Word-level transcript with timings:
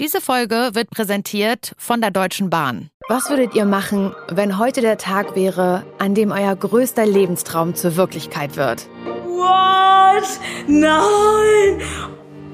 Diese 0.00 0.20
Folge 0.20 0.70
wird 0.74 0.90
präsentiert 0.90 1.72
von 1.76 2.00
der 2.00 2.12
Deutschen 2.12 2.50
Bahn. 2.50 2.88
Was 3.08 3.30
würdet 3.30 3.56
ihr 3.56 3.64
machen, 3.64 4.14
wenn 4.30 4.56
heute 4.56 4.80
der 4.80 4.96
Tag 4.96 5.34
wäre, 5.34 5.84
an 5.98 6.14
dem 6.14 6.30
euer 6.30 6.54
größter 6.54 7.04
Lebenstraum 7.04 7.74
zur 7.74 7.96
Wirklichkeit 7.96 8.56
wird? 8.56 8.86
What? 9.26 10.22
Nein! 10.68 11.82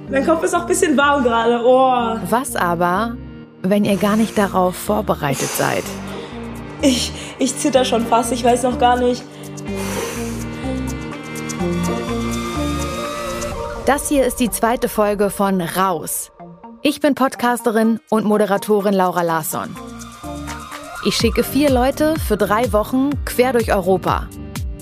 Mein 0.09 0.25
Kopf 0.25 0.43
ist 0.43 0.55
auch 0.55 0.63
ein 0.63 0.69
bisschen 0.69 0.97
warm 0.97 1.23
gerade. 1.23 1.61
Oh. 1.63 2.19
Was 2.31 2.57
aber, 2.57 3.15
wenn 3.61 3.85
ihr 3.85 3.99
gar 3.99 4.17
nicht 4.17 4.39
darauf 4.39 4.75
vorbereitet 4.75 5.51
seid? 5.51 5.85
Ich, 6.81 7.13
ich 7.39 7.59
zitter 7.59 7.85
schon 7.85 8.07
fast, 8.07 8.33
ich 8.33 8.43
weiß 8.43 8.63
noch 8.63 8.79
gar 8.79 8.97
nicht. 8.97 9.23
Das 13.85 14.09
hier 14.09 14.25
ist 14.25 14.41
die 14.41 14.49
zweite 14.49 14.89
Folge 14.89 15.29
von 15.29 15.61
Raus. 15.61 16.31
Ich 16.87 17.01
bin 17.01 17.15
Podcasterin 17.15 17.99
und 18.11 18.27
Moderatorin 18.27 18.93
Laura 18.93 19.23
Larsson. 19.23 19.75
Ich 21.07 21.17
schicke 21.17 21.43
vier 21.43 21.71
Leute 21.71 22.15
für 22.29 22.37
drei 22.37 22.75
Wochen 22.75 23.09
quer 23.25 23.55
durch 23.55 23.73
Europa. 23.73 24.29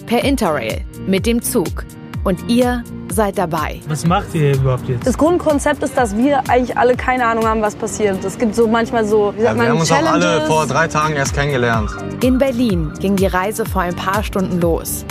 Per 0.07 0.25
Interrail, 0.25 0.85
mit 1.07 1.27
dem 1.27 1.41
Zug. 1.43 1.85
Und 2.25 2.51
ihr 2.51 2.83
seid 3.13 3.39
dabei. 3.39 3.81
Was 3.87 4.05
macht 4.05 4.35
ihr 4.35 4.57
überhaupt 4.57 4.89
jetzt? 4.89 5.07
Das 5.07 5.17
Grundkonzept 5.17 5.81
ist, 5.85 5.97
dass 5.97 6.17
wir 6.17 6.41
eigentlich 6.51 6.77
alle 6.77 6.97
keine 6.97 7.25
Ahnung 7.25 7.47
haben, 7.47 7.63
was 7.63 7.77
passiert. 7.77 8.25
Es 8.25 8.37
gibt 8.37 8.57
so 8.57 8.67
manchmal 8.67 9.05
so, 9.05 9.33
wie 9.37 9.43
sagt 9.43 9.51
Ja, 9.51 9.55
wir 9.55 9.59
man, 9.59 9.69
haben 9.69 9.79
uns 9.79 9.93
auch 9.93 10.13
alle 10.13 10.41
vor 10.49 10.67
drei 10.67 10.89
Tagen 10.89 11.15
erst 11.15 11.35
kennengelernt. 11.35 11.89
In 12.21 12.37
Berlin 12.37 12.93
ging 12.99 13.15
die 13.15 13.27
Reise 13.27 13.65
vor 13.65 13.83
ein 13.83 13.95
paar 13.95 14.25
Stunden 14.25 14.61
los. 14.61 15.05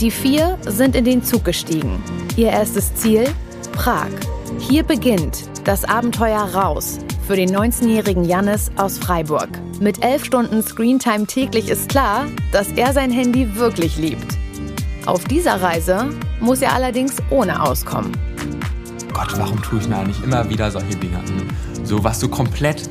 Die 0.00 0.10
vier 0.10 0.58
sind 0.66 0.96
in 0.96 1.04
den 1.04 1.22
Zug 1.22 1.44
gestiegen. 1.44 2.02
Ihr 2.34 2.50
erstes 2.50 2.92
Ziel? 2.96 3.24
Prag. 3.70 4.08
Hier 4.58 4.82
beginnt 4.82 5.53
das 5.64 5.84
Abenteuer 5.84 6.42
raus 6.42 6.98
für 7.26 7.36
den 7.36 7.48
19-jährigen 7.48 8.24
Jannis 8.24 8.70
aus 8.76 8.98
Freiburg. 8.98 9.48
Mit 9.80 10.04
elf 10.04 10.24
Stunden 10.24 10.62
Screentime 10.62 11.26
täglich 11.26 11.70
ist 11.70 11.88
klar, 11.88 12.26
dass 12.52 12.68
er 12.72 12.92
sein 12.92 13.10
Handy 13.10 13.56
wirklich 13.56 13.96
liebt. 13.96 14.36
Auf 15.06 15.24
dieser 15.24 15.62
Reise 15.62 16.10
muss 16.40 16.60
er 16.60 16.74
allerdings 16.74 17.16
ohne 17.30 17.62
auskommen. 17.62 18.12
Gott, 19.14 19.38
warum 19.38 19.60
tue 19.62 19.78
ich 19.78 19.84
denn 19.84 19.94
eigentlich 19.94 20.22
immer 20.22 20.48
wieder 20.50 20.70
solche 20.70 20.96
Dinge? 20.96 21.20
So 21.82 22.04
was 22.04 22.20
so 22.20 22.28
komplett. 22.28 22.88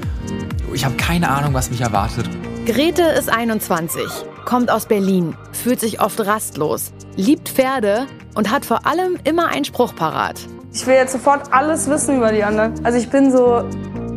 Ich 0.73 0.83
habe 0.83 0.95
keine 0.95 1.29
Ahnung, 1.29 1.53
was 1.53 1.69
mich 1.69 1.81
erwartet. 1.81 2.27
Grete 2.65 3.03
ist 3.03 3.29
21, 3.29 4.05
kommt 4.45 4.71
aus 4.71 4.87
Berlin, 4.87 5.35
fühlt 5.51 5.79
sich 5.79 6.01
oft 6.01 6.19
rastlos, 6.21 6.91
liebt 7.15 7.49
Pferde 7.49 8.07
und 8.33 8.49
hat 8.49 8.65
vor 8.65 8.87
allem 8.87 9.19
immer 9.25 9.49
einen 9.49 9.65
Spruch 9.65 9.95
parat. 9.95 10.39
Ich 10.75 10.87
will 10.87 10.95
jetzt 10.95 11.11
sofort 11.11 11.53
alles 11.53 11.87
wissen 11.87 12.17
über 12.17 12.31
die 12.31 12.43
anderen. 12.43 12.83
Also 12.83 12.97
ich 12.97 13.07
bin 13.07 13.31
so 13.31 13.63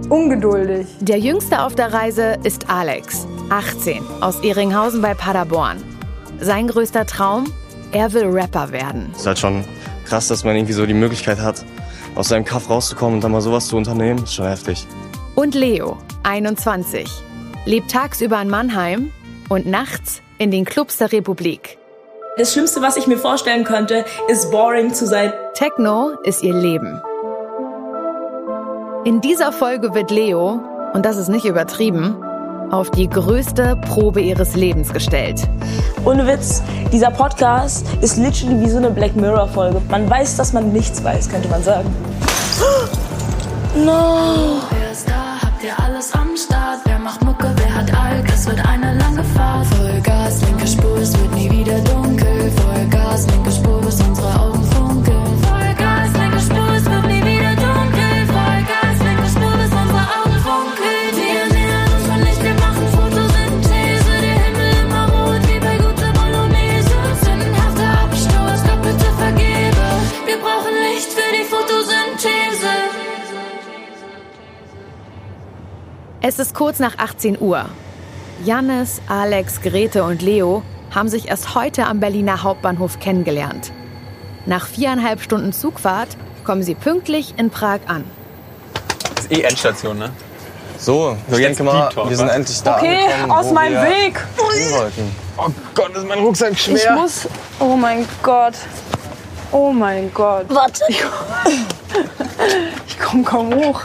ungeduldig. 0.09 0.87
Der 1.01 1.19
jüngste 1.19 1.63
auf 1.63 1.75
der 1.75 1.93
Reise 1.93 2.39
ist 2.45 2.71
Alex, 2.71 3.27
18, 3.51 4.03
aus 4.23 4.41
Ehringhausen 4.41 5.03
bei 5.03 5.13
Paderborn. 5.13 5.83
Sein 6.41 6.67
größter 6.67 7.05
Traum? 7.05 7.45
Er 7.93 8.13
will 8.15 8.25
Rapper 8.27 8.73
werden. 8.73 9.13
ist 9.15 9.27
halt 9.27 9.39
schon 9.39 9.65
krass, 10.07 10.29
dass 10.29 10.45
man 10.45 10.57
irgendwie 10.57 10.73
so 10.73 10.87
die 10.87 10.95
Möglichkeit 10.95 11.39
hat, 11.39 11.65
aus 12.15 12.29
seinem 12.29 12.45
Kaff 12.47 12.71
rauszukommen 12.71 13.17
und 13.17 13.25
dann 13.25 13.33
mal 13.33 13.43
sowas 13.43 13.69
zu 13.69 13.77
unternehmen. 13.77 14.25
Ist 14.25 14.35
schon 14.35 14.47
heftig. 14.47 14.87
Und 15.35 15.55
Leo, 15.55 15.99
21, 16.23 17.07
lebt 17.67 17.91
tagsüber 17.91 18.41
in 18.41 18.49
Mannheim 18.49 19.13
und 19.51 19.67
nachts 19.67 20.23
in 20.39 20.51
den 20.51 20.65
Clubs 20.65 20.97
der 20.97 21.13
Republik. 21.13 21.79
Das 22.39 22.53
Schlimmste, 22.53 22.83
was 22.83 22.99
ich 22.99 23.07
mir 23.07 23.17
vorstellen 23.17 23.65
könnte, 23.65 24.05
ist 24.29 24.51
boring 24.51 24.93
zu 24.93 25.07
sein. 25.07 25.33
Techno 25.55 26.11
ist 26.23 26.43
ihr 26.43 26.53
Leben. 26.53 27.01
In 29.07 29.23
dieser 29.23 29.53
Folge 29.53 29.95
wird 29.95 30.11
Leo, 30.11 30.61
und 30.93 31.07
das 31.07 31.17
ist 31.17 31.29
nicht 31.29 31.47
übertrieben, 31.47 32.15
auf 32.71 32.91
die 32.91 33.09
größte 33.09 33.77
Probe 33.89 34.21
ihres 34.21 34.55
Lebens 34.55 34.93
gestellt. 34.93 35.49
Ohne 36.05 36.27
Witz, 36.27 36.63
dieser 36.93 37.11
Podcast 37.11 37.87
ist 38.03 38.19
literally 38.19 38.61
wie 38.61 38.69
so 38.69 38.77
eine 38.77 38.91
Black 38.91 39.17
Mirror 39.17 39.49
Folge. 39.49 39.81
Man 39.89 40.11
weiß, 40.11 40.37
dass 40.37 40.53
man 40.53 40.75
nichts 40.75 41.03
weiß, 41.03 41.31
könnte 41.31 41.49
man 41.49 41.63
sagen. 41.63 41.89
No. 43.75 44.63
Wer 44.71 44.91
ist 44.91 45.07
da? 45.07 45.37
Habt 45.43 45.63
ihr 45.63 45.79
alles 45.85 46.11
am 46.15 46.35
Start? 46.35 46.81
Wer 46.87 46.99
macht 46.99 47.23
Mucke? 47.23 47.51
Wer 47.57 47.75
hat 47.75 47.95
Alk? 47.95 48.25
Es 48.33 48.47
wird 48.49 48.59
eine 48.67 48.97
lange 48.97 49.23
Fahrt. 49.23 49.67
Vollgas, 49.67 50.41
linke 50.47 50.67
Spur, 50.67 50.97
es 50.97 51.13
wird 51.13 51.35
nie 51.35 51.51
wieder 51.51 51.79
dunkel. 51.81 52.06
Es 76.29 76.41
ist 76.41 76.57
kurz 76.57 76.81
nach 76.81 76.99
18 76.99 77.41
Uhr. 77.41 77.67
Jannis, 78.45 79.01
Alex, 79.07 79.61
Grete 79.61 80.03
und 80.03 80.23
Leo 80.23 80.65
haben 80.93 81.09
sich 81.09 81.29
erst 81.29 81.55
heute 81.55 81.87
am 81.87 82.01
Berliner 82.01 82.43
Hauptbahnhof 82.43 82.99
kennengelernt. 82.99 83.71
Nach 84.45 84.67
viereinhalb 84.67 85.23
Stunden 85.23 85.53
Zugfahrt 85.53 86.09
kommen 86.43 86.65
sie 86.65 86.75
pünktlich 86.75 87.35
in 87.37 87.51
Prag 87.51 87.79
an. 87.87 88.03
Das 89.15 89.27
ist 89.27 89.31
eh 89.39 89.43
Endstation, 89.43 89.99
ne? 89.99 90.11
So, 90.77 91.17
ich 91.29 91.33
So, 91.33 91.39
jetzt 91.41 91.61
denke 91.61 91.63
mal, 91.63 91.91
Talk, 91.91 92.11
wir 92.11 92.17
sind 92.17 92.27
was? 92.27 92.35
endlich 92.35 92.61
da 92.61 92.77
Okay, 92.77 93.05
angekommen, 93.05 93.31
aus 93.31 93.53
meinem 93.53 93.83
Weg. 93.85 94.21
Oh 95.37 95.49
Gott, 95.77 95.97
ist 95.97 96.09
mein 96.09 96.19
Rucksack 96.19 96.55
Ich 96.55 96.91
muss. 96.91 97.29
Oh 97.61 97.77
mein 97.77 98.05
Gott. 98.25 98.55
Oh 99.53 99.71
mein 99.71 100.13
Gott. 100.13 100.47
Warte. 100.49 100.83
Ich 102.89 102.99
komme 102.99 103.23
kaum 103.23 103.55
hoch. 103.55 103.83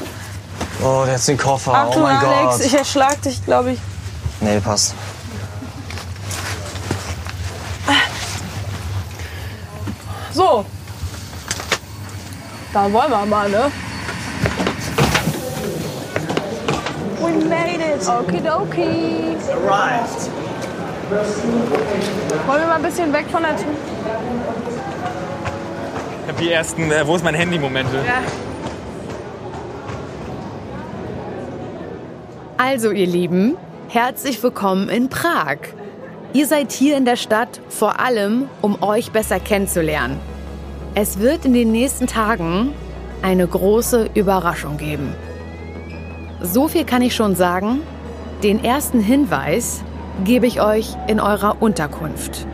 Oh, 0.83 1.05
jetzt 1.07 1.27
den 1.27 1.37
Koffer. 1.37 1.73
Achtung, 1.73 2.01
oh 2.01 2.05
mein 2.07 2.17
Alex, 2.17 2.57
Gott. 2.57 2.65
ich 2.65 2.73
erschlag 2.73 3.21
dich, 3.21 3.43
glaube 3.45 3.71
ich. 3.73 3.79
Nee, 4.39 4.59
passt. 4.59 4.95
So. 10.33 10.65
Da 12.73 12.91
wollen 12.91 13.11
wir 13.11 13.25
mal, 13.25 13.49
ne? 13.49 13.71
We 17.19 17.45
made 17.45 17.83
it. 17.83 18.07
Okidoki. 18.07 19.37
Arrived. 19.51 20.29
Wollen 22.47 22.61
wir 22.61 22.67
mal 22.67 22.75
ein 22.75 22.81
bisschen 22.81 23.13
weg 23.13 23.25
von 23.31 23.43
der 23.43 23.55
Tür? 23.57 23.67
Ich 26.23 26.29
habe 26.29 26.41
die 26.41 26.51
ersten, 26.51 26.91
äh, 26.91 27.05
wo 27.05 27.15
ist 27.15 27.23
mein 27.23 27.35
Handy-Momente? 27.35 27.97
Ja. 27.97 28.50
Also, 32.63 32.91
ihr 32.91 33.07
Lieben, 33.07 33.57
herzlich 33.89 34.43
willkommen 34.43 34.87
in 34.87 35.09
Prag. 35.09 35.57
Ihr 36.31 36.45
seid 36.45 36.71
hier 36.71 36.95
in 36.95 37.05
der 37.05 37.15
Stadt 37.15 37.59
vor 37.69 37.99
allem, 37.99 38.49
um 38.61 38.83
euch 38.83 39.11
besser 39.11 39.39
kennenzulernen. 39.39 40.19
Es 40.93 41.17
wird 41.17 41.43
in 41.45 41.53
den 41.53 41.71
nächsten 41.71 42.05
Tagen 42.05 42.75
eine 43.23 43.47
große 43.47 44.11
Überraschung 44.13 44.77
geben. 44.77 45.15
So 46.43 46.67
viel 46.67 46.85
kann 46.85 47.01
ich 47.01 47.15
schon 47.15 47.35
sagen. 47.35 47.81
Den 48.43 48.63
ersten 48.63 48.99
Hinweis 48.99 49.83
gebe 50.23 50.45
ich 50.45 50.61
euch 50.61 50.95
in 51.07 51.19
eurer 51.19 51.63
Unterkunft. 51.63 52.45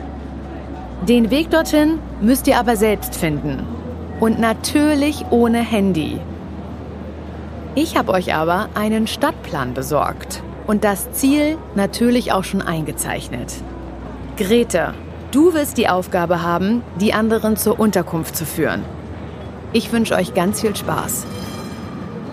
Den 1.06 1.30
Weg 1.30 1.50
dorthin 1.50 1.98
müsst 2.22 2.46
ihr 2.46 2.58
aber 2.58 2.76
selbst 2.76 3.14
finden. 3.14 3.62
Und 4.20 4.40
natürlich 4.40 5.26
ohne 5.28 5.58
Handy. 5.58 6.18
Ich 7.80 7.96
habe 7.96 8.10
euch 8.10 8.34
aber 8.34 8.70
einen 8.74 9.06
Stadtplan 9.06 9.72
besorgt 9.72 10.42
und 10.66 10.82
das 10.82 11.12
Ziel 11.12 11.56
natürlich 11.76 12.32
auch 12.32 12.42
schon 12.42 12.60
eingezeichnet. 12.60 13.54
Grete, 14.36 14.94
du 15.30 15.54
wirst 15.54 15.78
die 15.78 15.88
Aufgabe 15.88 16.42
haben, 16.42 16.82
die 16.96 17.14
anderen 17.14 17.56
zur 17.56 17.78
Unterkunft 17.78 18.34
zu 18.34 18.46
führen. 18.46 18.84
Ich 19.72 19.92
wünsche 19.92 20.16
euch 20.16 20.34
ganz 20.34 20.60
viel 20.60 20.74
Spaß. 20.74 21.24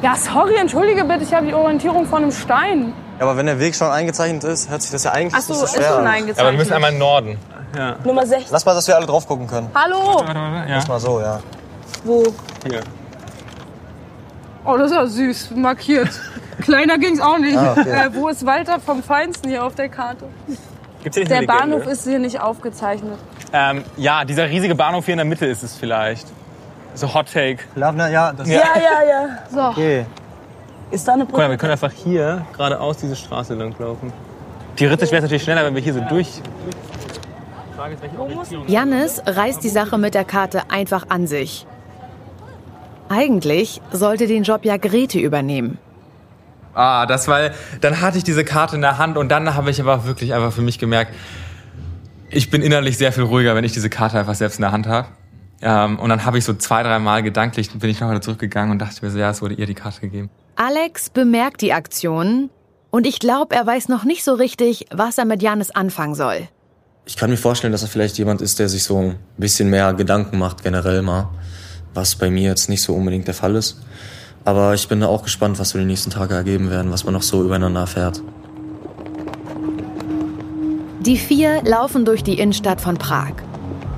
Ja, 0.01 0.15
sorry, 0.15 0.55
entschuldige 0.55 1.03
bitte, 1.03 1.21
ich 1.25 1.33
habe 1.35 1.45
die 1.45 1.53
Orientierung 1.53 2.07
von 2.07 2.23
einem 2.23 2.31
Stein. 2.31 2.93
Ja, 3.19 3.27
aber 3.27 3.37
wenn 3.37 3.45
der 3.45 3.59
Weg 3.59 3.75
schon 3.75 3.91
eingezeichnet 3.91 4.43
ist, 4.45 4.71
hört 4.71 4.81
sich 4.81 4.89
das 4.89 5.03
ja 5.03 5.11
eigentlich 5.11 5.35
Achso, 5.35 5.53
nicht 5.53 5.59
so 5.59 5.65
ist 5.65 5.75
schwer 5.75 5.89
schon 5.89 5.99
an. 5.99 6.07
eingezeichnet. 6.07 6.39
Aber 6.39 6.51
wir 6.53 6.57
müssen 6.57 6.73
einmal 6.73 6.89
in 6.89 6.95
den 6.95 6.99
Norden. 6.99 7.37
Nummer 8.03 8.25
16. 8.25 8.47
Lass 8.49 8.65
mal, 8.65 8.73
dass 8.73 8.87
wir 8.87 8.95
alle 8.95 9.05
drauf 9.05 9.27
gucken 9.27 9.45
können. 9.45 9.69
Hallo. 9.75 10.23
Ja. 10.67 10.83
Mal 10.87 10.99
so, 10.99 11.19
ja. 11.19 11.39
Wo? 12.03 12.23
Hier. 12.67 12.81
Oh, 14.65 14.77
das 14.77 14.91
ist 14.91 14.97
ja 14.97 15.05
süß, 15.07 15.51
markiert. 15.55 16.09
Kleiner 16.61 16.97
ging's 16.97 17.19
auch 17.19 17.37
nicht. 17.37 17.57
Ah, 17.57 17.73
okay. 17.77 17.89
äh, 18.07 18.09
wo 18.13 18.29
ist 18.29 18.45
Walter 18.45 18.79
vom 18.79 19.03
Feinsten 19.03 19.49
hier 19.49 19.63
auf 19.63 19.75
der 19.75 19.89
Karte? 19.89 20.25
Gibt's 21.03 21.17
hier 21.17 21.23
nicht 21.23 21.29
Der 21.31 21.37
eine 21.37 21.45
Legende? 21.47 21.75
Bahnhof 21.77 21.87
ist 21.91 22.03
hier 22.07 22.19
nicht 22.19 22.39
aufgezeichnet. 22.39 23.19
Ähm, 23.53 23.83
ja, 23.97 24.25
dieser 24.25 24.49
riesige 24.49 24.73
Bahnhof 24.75 25.05
hier 25.05 25.13
in 25.13 25.17
der 25.19 25.25
Mitte 25.25 25.45
ist 25.45 25.63
es 25.63 25.75
vielleicht. 25.75 26.27
So 26.95 27.13
Hot 27.13 27.31
Take. 27.31 27.59
Lavner, 27.75 28.09
ja, 28.09 28.31
das 28.33 28.47
Ja, 28.47 28.55
ja, 28.55 29.07
ja. 29.07 29.29
So, 29.51 29.61
Okay. 29.79 30.05
Ist 30.91 31.07
da 31.07 31.13
eine 31.13 31.25
Guck 31.25 31.33
mal, 31.33 31.41
wir 31.41 31.47
Brücke? 31.49 31.57
können 31.57 31.71
einfach 31.73 31.91
hier 31.91 32.45
geradeaus 32.55 32.97
diese 32.97 33.15
Straße 33.15 33.53
lang 33.55 33.75
laufen. 33.79 34.13
Theoretisch 34.77 35.09
wäre 35.11 35.17
es 35.17 35.23
natürlich 35.23 35.43
schneller, 35.43 35.65
wenn 35.65 35.75
wir 35.75 35.81
hier 35.81 35.93
so 35.93 36.01
durch. 36.01 36.29
Jannis 38.67 39.21
reißt 39.25 39.63
die 39.63 39.69
Sache 39.69 39.97
mit 39.97 40.13
der 40.15 40.23
Karte 40.25 40.63
einfach 40.69 41.05
an 41.09 41.27
sich. 41.27 41.65
Eigentlich 43.09 43.81
sollte 43.91 44.27
den 44.27 44.43
Job 44.43 44.65
ja 44.65 44.77
Grete 44.77 45.19
übernehmen. 45.19 45.77
Ah, 46.73 47.05
das 47.05 47.27
war, 47.27 47.51
dann 47.81 48.01
hatte 48.01 48.17
ich 48.17 48.23
diese 48.23 48.43
Karte 48.43 48.75
in 48.75 48.81
der 48.81 48.97
Hand 48.97 49.17
und 49.17 49.29
dann 49.29 49.55
habe 49.55 49.71
ich 49.71 49.79
aber 49.79 50.05
wirklich 50.05 50.33
einfach 50.33 50.51
für 50.51 50.61
mich 50.61 50.77
gemerkt, 50.77 51.13
ich 52.29 52.49
bin 52.49 52.61
innerlich 52.61 52.97
sehr 52.97 53.13
viel 53.13 53.23
ruhiger, 53.23 53.55
wenn 53.55 53.63
ich 53.63 53.71
diese 53.71 53.89
Karte 53.89 54.19
einfach 54.19 54.35
selbst 54.35 54.57
in 54.57 54.63
der 54.63 54.71
Hand 54.71 54.87
habe. 54.87 55.07
Ähm, 55.61 55.97
und 55.99 56.09
dann 56.09 56.25
habe 56.25 56.37
ich 56.37 56.43
so 56.43 56.53
zwei, 56.53 56.83
drei 56.83 56.99
Mal 56.99 57.23
gedanklich, 57.23 57.69
bin 57.71 57.89
ich 57.89 58.01
noch 58.01 58.09
wieder 58.09 58.21
zurückgegangen 58.21 58.71
und 58.71 58.79
dachte 58.79 59.05
mir 59.05 59.11
so, 59.11 59.17
ja, 59.17 59.29
es 59.29 59.41
wurde 59.41 59.53
ihr 59.53 59.65
die 59.65 59.73
Karte 59.73 60.01
gegeben. 60.01 60.29
Alex 60.57 61.09
bemerkt 61.09 61.61
die 61.61 61.71
Aktion 61.71 62.49
und 62.91 63.07
ich 63.07 63.19
glaube, 63.19 63.55
er 63.55 63.65
weiß 63.65 63.87
noch 63.87 64.03
nicht 64.03 64.23
so 64.23 64.33
richtig, 64.33 64.87
was 64.91 65.17
er 65.17 65.25
mit 65.25 65.41
Jannis 65.41 65.71
anfangen 65.71 66.15
soll. 66.15 66.47
Ich 67.05 67.15
kann 67.15 67.29
mir 67.29 67.37
vorstellen, 67.37 67.71
dass 67.71 67.83
er 67.83 67.87
vielleicht 67.87 68.17
jemand 68.17 68.41
ist, 68.41 68.59
der 68.59 68.67
sich 68.67 68.83
so 68.83 68.97
ein 68.99 69.15
bisschen 69.37 69.69
mehr 69.69 69.93
Gedanken 69.93 70.39
macht, 70.39 70.63
generell 70.63 71.01
mal. 71.03 71.29
Was 71.95 72.15
bei 72.15 72.29
mir 72.29 72.49
jetzt 72.49 72.69
nicht 72.69 72.83
so 72.83 72.93
unbedingt 72.93 73.25
der 73.25 73.33
Fall 73.33 73.55
ist. 73.55 73.77
Aber 74.43 74.75
ich 74.75 74.87
bin 74.87 74.99
da 74.99 75.07
auch 75.07 75.23
gespannt, 75.23 75.57
was 75.57 75.69
so 75.69 75.79
die 75.79 75.85
nächsten 75.85 76.11
Tage 76.11 76.35
ergeben 76.35 76.69
werden, 76.69 76.91
was 76.91 77.03
man 77.03 77.13
noch 77.13 77.23
so 77.23 77.43
übereinander 77.43 77.79
erfährt. 77.79 78.21
Die 80.99 81.17
vier 81.17 81.63
laufen 81.63 82.03
durch 82.05 82.23
die 82.23 82.37
Innenstadt 82.37 82.81
von 82.81 82.97
Prag. 82.97 83.33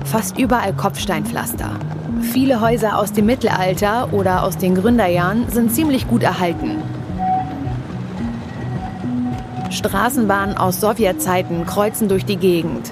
Fast 0.06 0.38
überall 0.38 0.74
Kopfsteinpflaster. 0.74 1.72
Viele 2.22 2.62
Häuser 2.62 2.98
aus 2.98 3.12
dem 3.12 3.26
Mittelalter 3.26 4.14
oder 4.14 4.44
aus 4.44 4.58
den 4.58 4.76
Gründerjahren 4.76 5.50
sind 5.50 5.74
ziemlich 5.74 6.08
gut 6.08 6.24
erhalten. 6.24 6.84
Straßenbahnen 9.70 10.56
aus 10.56 10.80
Sowjetzeiten 10.80 11.66
kreuzen 11.66 12.10
durch 12.10 12.26
die 12.26 12.38
Gegend. 12.38 12.92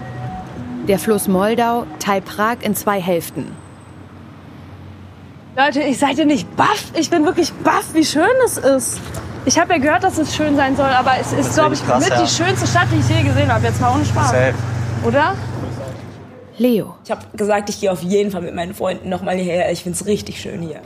Der 0.88 1.00
Fluss 1.00 1.28
Moldau 1.28 1.86
teilt 2.00 2.26
Prag 2.26 2.58
in 2.62 2.76
zwei 2.76 3.00
Hälften. 3.00 3.65
Leute, 5.58 5.82
ich 5.84 5.98
seid 6.00 6.18
ihr 6.18 6.26
nicht 6.26 6.54
baff? 6.58 6.92
Ich 6.96 7.10
bin 7.10 7.24
wirklich 7.24 7.54
baff, 7.54 7.94
wie 7.94 8.04
schön 8.04 8.26
es 8.44 8.58
ist. 8.58 9.00
Ich 9.46 9.58
habe 9.58 9.74
ja 9.74 9.80
gehört, 9.80 10.04
dass 10.04 10.18
es 10.18 10.36
schön 10.36 10.58
sein 10.58 10.76
soll, 10.76 10.90
aber 10.90 11.14
es 11.18 11.32
ist, 11.32 11.54
glaube 11.54 11.76
ich, 11.76 11.86
krass, 11.86 12.04
mit 12.04 12.14
ja. 12.14 12.22
die 12.22 12.28
schönste 12.28 12.68
Stadt, 12.68 12.88
die 12.92 13.00
ich 13.00 13.08
je 13.08 13.24
gesehen 13.24 13.54
habe. 13.54 13.66
Jetzt 13.66 13.80
mal 13.80 13.94
ohne 13.94 14.04
Spaß. 14.04 14.34
Oder? 15.06 15.34
Leo. 16.58 16.96
Ich 17.06 17.12
habe 17.12 17.22
gesagt, 17.38 17.70
ich 17.70 17.80
gehe 17.80 17.90
auf 17.90 18.02
jeden 18.02 18.32
Fall 18.32 18.42
mit 18.42 18.54
meinen 18.54 18.74
Freunden 18.74 19.08
nochmal 19.08 19.38
hierher. 19.38 19.72
Ich 19.72 19.84
finde 19.84 19.98
es 19.98 20.06
richtig 20.06 20.42
schön 20.42 20.62
hier. 20.62 20.82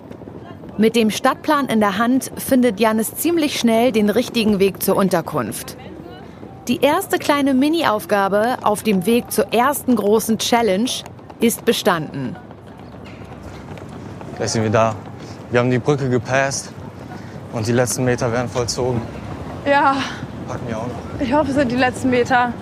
Mit 0.77 0.95
dem 0.95 1.09
Stadtplan 1.09 1.67
in 1.67 1.79
der 1.79 1.97
Hand 1.97 2.31
findet 2.37 2.79
Janis 2.79 3.15
ziemlich 3.15 3.59
schnell 3.59 3.91
den 3.91 4.11
richtigen 4.11 4.59
Weg 4.59 4.83
zur 4.83 4.97
Unterkunft. 4.97 5.77
Die 6.67 6.81
erste 6.81 7.17
kleine 7.17 7.55
Mini-Aufgabe 7.55 8.57
auf 8.61 8.83
dem 8.83 9.07
Weg 9.07 9.31
zur 9.31 9.51
ersten 9.51 9.95
großen 9.95 10.37
Challenge 10.37 10.91
ist 11.39 11.65
bestanden. 11.65 12.35
Gleich 14.39 14.51
sind 14.51 14.63
wir 14.63 14.69
da. 14.69 14.95
Wir 15.51 15.59
haben 15.59 15.69
die 15.69 15.79
Brücke 15.79 16.09
gepasst 16.09 16.71
und 17.51 17.67
die 17.67 17.73
letzten 17.73 18.05
Meter 18.05 18.31
werden 18.31 18.47
vollzogen. 18.47 19.01
Ja, 19.65 19.97
Packen 20.47 20.65
wir 20.65 20.77
auch 20.77 20.87
noch. 20.87 21.19
ich 21.19 21.33
hoffe, 21.33 21.49
es 21.49 21.55
sind 21.55 21.69
die 21.69 21.75
letzten 21.75 22.09
Meter. 22.09 22.53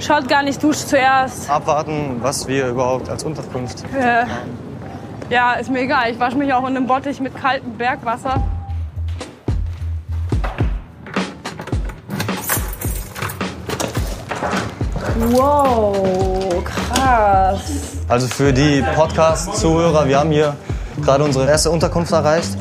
Schaut 0.00 0.26
gar 0.30 0.42
nicht, 0.42 0.62
duscht 0.62 0.88
zuerst. 0.88 1.50
Abwarten, 1.50 2.16
was 2.22 2.48
wir 2.48 2.68
überhaupt 2.68 3.10
als 3.10 3.22
Unterkunft 3.22 3.84
Äh, 3.94 4.24
ja, 5.28 5.52
ist 5.52 5.70
mir 5.70 5.80
egal. 5.80 6.10
Ich 6.10 6.18
wasche 6.18 6.38
mich 6.38 6.54
auch 6.54 6.62
in 6.66 6.74
einem 6.74 6.86
Bottich 6.86 7.20
mit 7.20 7.36
kaltem 7.36 7.76
Bergwasser. 7.76 8.42
Wow, 15.30 16.62
krass. 16.64 17.60
Also 18.08 18.28
für 18.28 18.52
die 18.52 18.82
Podcast-Zuhörer, 18.94 20.06
wir 20.06 20.18
haben 20.18 20.30
hier 20.30 20.56
gerade 21.02 21.24
unsere 21.24 21.48
erste 21.48 21.70
Unterkunft 21.70 22.12
erreicht. 22.12 22.56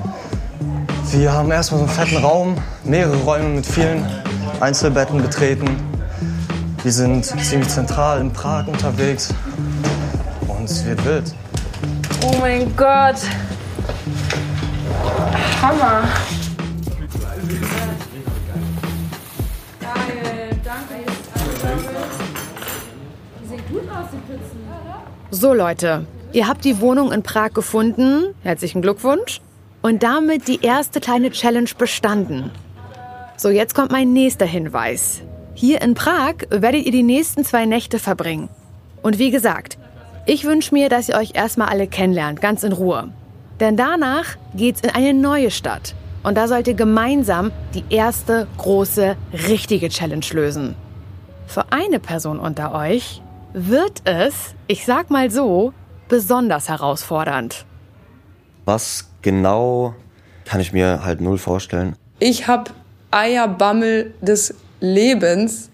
Wir 1.11 1.31
haben 1.31 1.51
erstmal 1.51 1.81
so 1.81 1.85
einen 1.85 1.95
fetten 1.95 2.23
Raum, 2.23 2.57
mehrere 2.83 3.17
Räume 3.17 3.49
mit 3.49 3.65
vielen 3.65 4.05
Einzelbetten 4.59 5.21
betreten. 5.21 5.67
Wir 6.83 6.91
sind 6.91 7.25
ziemlich 7.25 7.69
zentral 7.69 8.21
in 8.21 8.31
Prag 8.31 8.67
unterwegs 8.67 9.33
und 10.47 10.65
es 10.65 10.85
wird 10.85 11.03
wild. 11.05 11.33
Oh 12.23 12.35
mein 12.39 12.75
Gott. 12.75 13.17
Hammer. 15.61 16.03
So 25.31 25.53
Leute, 25.53 26.05
ihr 26.35 26.49
habt 26.49 26.65
die 26.65 26.81
Wohnung 26.81 27.13
in 27.13 27.23
Prag 27.23 27.53
gefunden. 27.53 28.35
Herzlichen 28.43 28.81
Glückwunsch. 28.81 29.39
Und 29.81 30.03
damit 30.03 30.47
die 30.47 30.61
erste 30.61 30.99
kleine 30.99 31.31
Challenge 31.31 31.69
bestanden. 31.77 32.51
So, 33.37 33.49
jetzt 33.49 33.73
kommt 33.73 33.91
mein 33.91 34.11
nächster 34.11 34.45
Hinweis. 34.45 35.21
Hier 35.53 35.81
in 35.81 35.93
Prag 35.93 36.35
werdet 36.49 36.85
ihr 36.85 36.91
die 36.91 37.03
nächsten 37.03 37.45
zwei 37.45 37.65
Nächte 37.65 37.99
verbringen. 37.99 38.49
Und 39.01 39.17
wie 39.17 39.31
gesagt, 39.31 39.77
ich 40.25 40.43
wünsche 40.43 40.73
mir, 40.73 40.89
dass 40.89 41.07
ihr 41.07 41.15
euch 41.15 41.35
erstmal 41.35 41.69
alle 41.69 41.87
kennenlernt, 41.87 42.41
ganz 42.41 42.63
in 42.63 42.73
Ruhe. 42.73 43.09
Denn 43.61 43.77
danach 43.77 44.35
geht's 44.55 44.81
in 44.81 44.89
eine 44.89 45.13
neue 45.13 45.51
Stadt. 45.51 45.95
Und 46.23 46.35
da 46.35 46.47
sollt 46.49 46.67
ihr 46.67 46.73
gemeinsam 46.73 47.51
die 47.73 47.83
erste 47.89 48.47
große, 48.57 49.15
richtige 49.47 49.87
Challenge 49.87 50.25
lösen. 50.33 50.75
Für 51.47 51.71
eine 51.71 51.99
Person 51.99 52.39
unter 52.39 52.73
euch 52.73 53.21
wird 53.53 54.01
es, 54.03 54.55
ich 54.67 54.85
sag 54.85 55.09
mal 55.11 55.31
so, 55.31 55.71
besonders 56.07 56.69
herausfordernd. 56.69 57.65
Was 58.65 59.09
genau 59.21 59.95
kann 60.45 60.61
ich 60.61 60.71
mir 60.71 61.03
halt 61.03 61.21
null 61.21 61.37
vorstellen. 61.37 61.95
Ich 62.19 62.47
hab 62.47 62.71
Eierbammel 63.11 64.13
des 64.21 64.55
Lebens. 64.79 65.69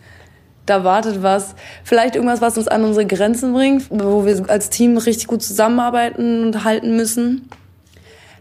Da 0.66 0.84
wartet 0.84 1.22
was. 1.22 1.56
Vielleicht 1.84 2.16
irgendwas, 2.16 2.42
was 2.42 2.58
uns 2.58 2.68
an 2.68 2.84
unsere 2.84 3.06
Grenzen 3.06 3.54
bringt, 3.54 3.90
wo 3.90 4.26
wir 4.26 4.50
als 4.50 4.70
Team 4.70 4.98
richtig 4.98 5.28
gut 5.28 5.44
zusammenarbeiten 5.44 6.46
und 6.46 6.64
halten 6.64 6.96
müssen. 6.96 7.50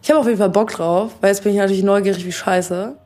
Ich 0.03 0.11
habe 0.11 0.21
auf 0.21 0.27
jeden 0.27 0.39
Fall 0.39 0.51
Bock 0.51 0.71
drauf, 0.71 1.13
weil 1.21 1.31
jetzt 1.31 1.43
bin 1.43 1.53
ich 1.53 1.59
natürlich 1.59 1.83
neugierig 1.83 2.25
wie 2.25 2.33
scheiße. 2.33 2.97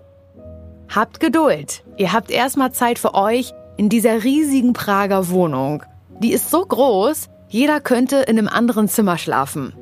Habt 0.94 1.20
Geduld. 1.20 1.82
Ihr 1.96 2.12
habt 2.12 2.30
erstmal 2.30 2.72
Zeit 2.72 2.98
für 2.98 3.14
euch 3.14 3.52
in 3.76 3.88
dieser 3.88 4.22
riesigen 4.22 4.74
Prager 4.74 5.28
Wohnung. 5.30 5.82
Die 6.20 6.32
ist 6.32 6.50
so 6.50 6.64
groß, 6.64 7.28
jeder 7.54 7.78
könnte 7.78 8.16
in 8.16 8.36
einem 8.36 8.48
anderen 8.48 8.88
Zimmer 8.88 9.16
schlafen. 9.16 9.74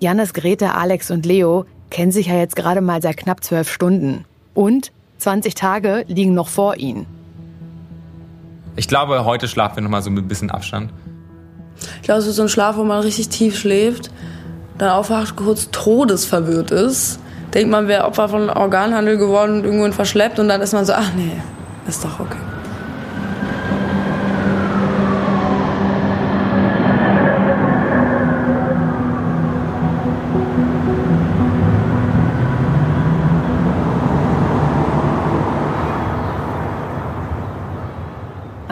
Jannis, 0.00 0.34
Grete, 0.34 0.74
Alex 0.74 1.10
und 1.10 1.24
Leo 1.24 1.64
kennen 1.88 2.12
sich 2.12 2.26
ja 2.26 2.34
jetzt 2.34 2.56
gerade 2.56 2.82
mal 2.82 3.00
seit 3.00 3.16
knapp 3.16 3.42
zwölf 3.42 3.72
Stunden. 3.72 4.26
Und 4.52 4.92
20 5.16 5.54
Tage 5.54 6.04
liegen 6.08 6.34
noch 6.34 6.48
vor 6.48 6.76
ihnen. 6.76 7.06
Ich 8.76 8.86
glaube, 8.86 9.24
heute 9.24 9.48
schlafen 9.48 9.76
wir 9.76 9.82
noch 9.84 9.88
mal 9.88 10.02
so 10.02 10.10
mit 10.10 10.26
ein 10.26 10.28
bisschen 10.28 10.50
Abstand. 10.50 10.92
Ich 11.96 12.02
glaube, 12.02 12.20
es 12.20 12.26
ist 12.26 12.36
so 12.36 12.42
ein 12.42 12.50
Schlaf, 12.50 12.76
wo 12.76 12.84
man 12.84 13.00
richtig 13.00 13.30
tief 13.30 13.58
schläft, 13.58 14.10
dann 14.76 14.90
aufwacht, 14.90 15.36
kurz 15.36 15.70
todesverwirrt 15.70 16.70
ist. 16.70 17.18
Denkt 17.54 17.70
man, 17.70 17.88
wäre 17.88 18.04
Opfer 18.04 18.28
von 18.28 18.50
Organhandel 18.50 19.16
geworden 19.16 19.54
und 19.54 19.64
irgendwohin 19.64 19.94
verschleppt 19.94 20.38
und 20.38 20.48
dann 20.48 20.60
ist 20.60 20.74
man 20.74 20.84
so, 20.84 20.92
ach 20.92 21.14
nee, 21.16 21.32
ist 21.88 22.04
doch 22.04 22.20
okay. 22.20 22.36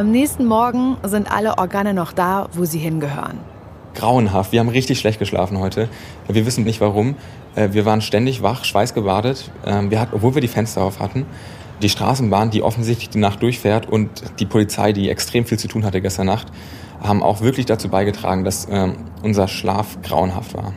Am 0.03 0.11
nächsten 0.11 0.47
Morgen 0.47 0.97
sind 1.05 1.31
alle 1.31 1.59
Organe 1.59 1.95
noch 1.95 2.11
da, 2.13 2.49
wo 2.55 2.65
sie 2.65 2.81
hingehören. 2.81 3.39
Grauenhaft. 3.95 4.51
Wir 4.51 4.59
haben 4.59 4.69
richtig 4.69 4.99
schlecht 4.99 5.21
geschlafen 5.21 5.61
heute. 5.61 5.89
Wir 6.27 6.45
wissen 6.45 6.65
nicht 6.65 6.81
warum. 6.81 7.15
Äh, 7.55 7.69
Wir 7.71 7.85
waren 7.85 8.01
ständig 8.01 8.43
wach, 8.43 8.65
schweißgebadet. 8.65 9.53
Ähm, 9.65 9.93
Wir 9.93 10.01
hatten, 10.01 10.17
obwohl 10.17 10.35
wir 10.35 10.41
die 10.41 10.49
Fenster 10.49 10.83
auf 10.83 10.99
hatten. 10.99 11.25
Die 11.83 11.89
Straßenbahn, 11.89 12.51
die 12.51 12.65
offensichtlich 12.65 13.11
die 13.11 13.21
Nacht 13.21 13.43
durchfährt 13.43 13.89
und 13.89 14.11
die 14.41 14.45
Polizei, 14.45 14.93
die 14.93 15.09
extrem 15.09 15.45
viel 15.45 15.61
zu 15.61 15.69
tun 15.69 15.85
hatte 15.85 16.01
gestern 16.01 16.27
Nacht, 16.27 16.49
haben 17.01 17.23
auch 17.23 17.41
wirklich 17.41 17.67
dazu 17.67 17.89
beigetragen, 17.89 18.43
dass 18.43 18.67
ähm, 18.69 18.97
unser 19.23 19.47
Schlaf 19.47 20.03
grauenhaft 20.03 20.55
war. 20.55 20.73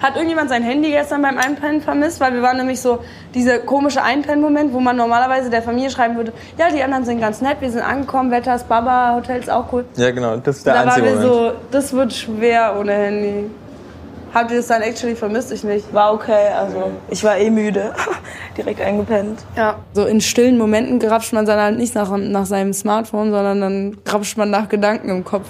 Hat 0.00 0.14
irgendjemand 0.14 0.48
sein 0.48 0.62
Handy 0.62 0.90
gestern 0.90 1.20
beim 1.20 1.36
Einpennen 1.36 1.82
vermisst? 1.82 2.20
Weil 2.20 2.32
wir 2.32 2.40
waren 2.42 2.56
nämlich 2.56 2.80
so 2.80 3.00
dieser 3.34 3.58
komische 3.58 4.02
Einpennen-Moment, 4.02 4.72
wo 4.72 4.80
man 4.80 4.96
normalerweise 4.96 5.50
der 5.50 5.62
Familie 5.62 5.90
schreiben 5.90 6.16
würde, 6.16 6.32
ja, 6.56 6.68
die 6.70 6.82
anderen 6.82 7.04
sind 7.04 7.20
ganz 7.20 7.42
nett, 7.42 7.58
wir 7.60 7.70
sind 7.70 7.82
angekommen, 7.82 8.30
Wetter 8.30 8.54
ist 8.56 8.66
Baba, 8.66 9.14
Hotel 9.16 9.40
ist 9.40 9.50
auch 9.50 9.70
cool. 9.72 9.84
Ja, 9.96 10.10
genau, 10.10 10.36
das 10.38 10.58
ist 10.58 10.66
Da 10.66 10.72
der 10.72 10.80
waren 10.80 10.88
einzige 10.88 11.06
wir 11.06 11.14
Moment. 11.16 11.32
so, 11.34 11.52
das 11.70 11.92
wird 11.92 12.12
schwer 12.14 12.76
ohne 12.80 12.92
Handy. 12.92 13.50
Habt 14.32 14.52
ihr 14.52 14.58
das 14.58 14.68
dann 14.68 14.80
actually 14.82 15.16
vermisst? 15.16 15.50
Ich 15.50 15.64
nicht. 15.64 15.92
War 15.92 16.14
okay, 16.14 16.48
also 16.56 16.92
ich 17.10 17.22
war 17.24 17.36
eh 17.36 17.50
müde. 17.50 17.92
Direkt 18.56 18.80
eingepennt. 18.80 19.40
Ja. 19.56 19.74
So 19.92 20.06
in 20.06 20.20
stillen 20.20 20.56
Momenten 20.56 20.98
grapscht 21.00 21.32
man 21.32 21.44
dann 21.46 21.58
halt 21.58 21.76
nicht 21.76 21.94
nach, 21.96 22.16
nach 22.16 22.46
seinem 22.46 22.72
Smartphone, 22.72 23.32
sondern 23.32 23.60
dann 23.60 23.96
grapscht 24.04 24.38
man 24.38 24.50
nach 24.50 24.68
Gedanken 24.68 25.08
im 25.08 25.24
Kopf. 25.24 25.48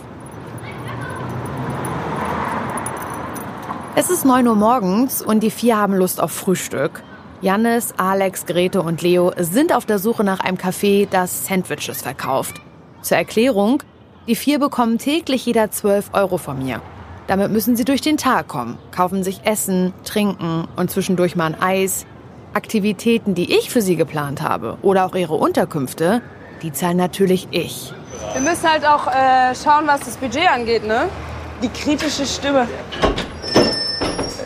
Es 3.97 4.09
ist 4.09 4.25
9 4.25 4.47
Uhr 4.47 4.55
morgens 4.55 5.21
und 5.21 5.41
die 5.41 5.51
vier 5.51 5.77
haben 5.77 5.95
Lust 5.95 6.21
auf 6.21 6.31
Frühstück. 6.31 7.03
Jannis, 7.41 7.93
Alex, 7.97 8.47
Grete 8.47 8.83
und 8.83 9.03
Leo 9.03 9.33
sind 9.37 9.75
auf 9.75 9.85
der 9.85 9.99
Suche 9.99 10.23
nach 10.23 10.39
einem 10.39 10.57
Café, 10.57 11.09
das 11.11 11.47
Sandwiches 11.47 12.01
verkauft. 12.01 12.61
Zur 13.03 13.17
Erklärung, 13.17 13.83
die 14.29 14.37
vier 14.37 14.61
bekommen 14.61 14.99
täglich 14.99 15.45
jeder 15.45 15.73
12 15.73 16.11
Euro 16.13 16.39
von 16.39 16.63
mir. 16.63 16.81
Damit 17.27 17.51
müssen 17.51 17.75
sie 17.75 17.85
durch 17.85 18.01
den 18.01 18.17
Tag 18.17 18.47
kommen, 18.47 18.79
kaufen 18.93 19.25
sich 19.25 19.41
Essen, 19.45 19.93
Trinken 20.05 20.69
und 20.77 20.91
zwischendurch 20.91 21.35
mal 21.35 21.47
ein 21.47 21.61
Eis. 21.61 22.07
Aktivitäten, 22.55 23.35
die 23.35 23.57
ich 23.59 23.71
für 23.71 23.83
sie 23.83 23.97
geplant 23.97 24.41
habe 24.41 24.79
oder 24.83 25.05
auch 25.05 25.17
ihre 25.17 25.35
Unterkünfte, 25.35 26.23
die 26.63 26.73
zahlen 26.73 26.97
natürlich 26.97 27.49
ich. 27.51 27.93
Wir 28.35 28.41
müssen 28.41 28.71
halt 28.71 28.87
auch 28.87 29.09
äh, 29.09 29.55
schauen, 29.55 29.87
was 29.87 30.01
das 30.01 30.17
Budget 30.17 30.49
angeht, 30.49 30.87
ne? 30.87 31.09
Die 31.63 31.69
kritische 31.69 32.25
Stimme. 32.25 32.69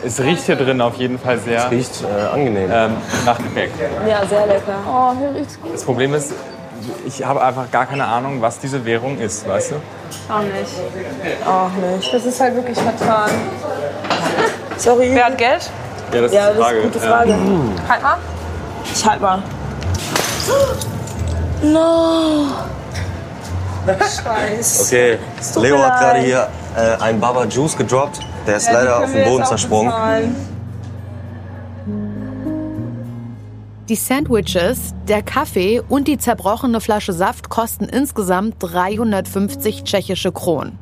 Es 0.05 0.19
riecht 0.19 0.43
hier 0.45 0.55
drin 0.55 0.81
auf 0.81 0.95
jeden 0.95 1.17
Fall 1.17 1.39
sehr 1.39 1.69
Riecht 1.71 2.03
äh, 2.03 2.33
angenehm. 2.33 2.69
ähm, 2.71 2.97
nach 3.25 3.37
Gebäck. 3.37 3.71
Ja, 4.07 4.25
sehr 4.25 4.45
lecker. 4.45 4.75
Oh, 4.87 5.13
hier 5.17 5.33
riecht's 5.33 5.59
gut. 5.59 5.73
Das 5.73 5.83
Problem 5.83 6.13
ist, 6.13 6.31
ich 7.05 7.25
habe 7.25 7.41
einfach 7.41 7.71
gar 7.71 7.85
keine 7.87 8.05
Ahnung, 8.05 8.41
was 8.41 8.59
diese 8.59 8.85
Währung 8.85 9.17
ist, 9.17 9.47
weißt 9.47 9.71
du? 9.71 9.75
Auch 10.31 10.41
nicht. 10.41 11.47
Auch 11.47 11.69
nicht. 11.97 12.13
Das 12.13 12.25
ist 12.25 12.39
halt 12.39 12.55
wirklich 12.55 12.77
vertan. 12.77 13.31
Sorry. 14.77 15.09
Wer 15.13 15.25
hat 15.25 15.37
Geld? 15.37 15.69
Ja, 16.13 16.21
das 16.21 16.31
Ja, 16.33 16.47
ist 16.49 16.57
die 16.57 16.61
das 16.91 16.95
ist 17.01 17.07
Frage. 17.09 17.33
eine 17.33 17.33
gute 17.33 17.39
Frage. 17.39 17.79
Halt 17.89 18.03
mal. 18.03 18.17
Ich 18.93 19.05
halt 19.09 19.21
mal. 19.21 19.39
No. 21.63 22.47
Scheiße. 23.87 24.83
Okay, 24.83 25.17
Leo 25.61 25.79
hat 25.81 25.99
gerade 25.99 26.19
hier 26.19 26.47
äh, 26.75 27.01
einen 27.01 27.19
Baba 27.19 27.45
Juice 27.45 27.77
gedroppt. 27.77 28.19
Der 28.47 28.57
ist 28.57 28.71
leider 28.71 29.03
auf 29.03 29.11
den 29.11 29.25
Boden 29.25 29.45
zersprungen. 29.45 29.91
Die 33.89 33.95
Sandwiches, 33.95 34.93
der 35.07 35.21
Kaffee 35.21 35.81
und 35.87 36.07
die 36.07 36.17
zerbrochene 36.17 36.81
Flasche 36.81 37.13
Saft 37.13 37.49
kosten 37.49 37.85
insgesamt 37.85 38.55
350 38.59 39.83
tschechische 39.83 40.31
Kronen. 40.31 40.79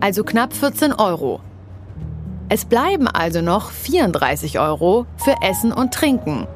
Also 0.00 0.22
knapp 0.24 0.52
14 0.52 0.92
Euro. 0.92 1.40
Es 2.48 2.64
bleiben 2.64 3.08
also 3.08 3.40
noch 3.40 3.70
34 3.70 4.58
Euro 4.58 5.06
für 5.16 5.34
Essen 5.42 5.72
und 5.72 5.94
Trinken. 5.94 6.46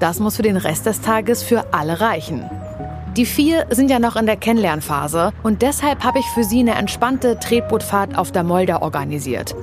Das 0.00 0.18
muss 0.18 0.36
für 0.36 0.42
den 0.42 0.56
Rest 0.56 0.86
des 0.86 1.00
Tages 1.00 1.42
für 1.42 1.72
alle 1.72 2.00
reichen. 2.00 2.50
Die 3.16 3.26
vier 3.26 3.66
sind 3.68 3.90
ja 3.90 3.98
noch 3.98 4.16
in 4.16 4.24
der 4.24 4.36
Kennenlernphase 4.36 5.32
und 5.42 5.60
deshalb 5.60 6.02
habe 6.02 6.18
ich 6.18 6.24
für 6.32 6.44
sie 6.44 6.60
eine 6.60 6.76
entspannte 6.76 7.38
Tretbootfahrt 7.38 8.16
auf 8.16 8.32
der 8.32 8.42
Moldau 8.42 8.80
organisiert. 8.80 9.54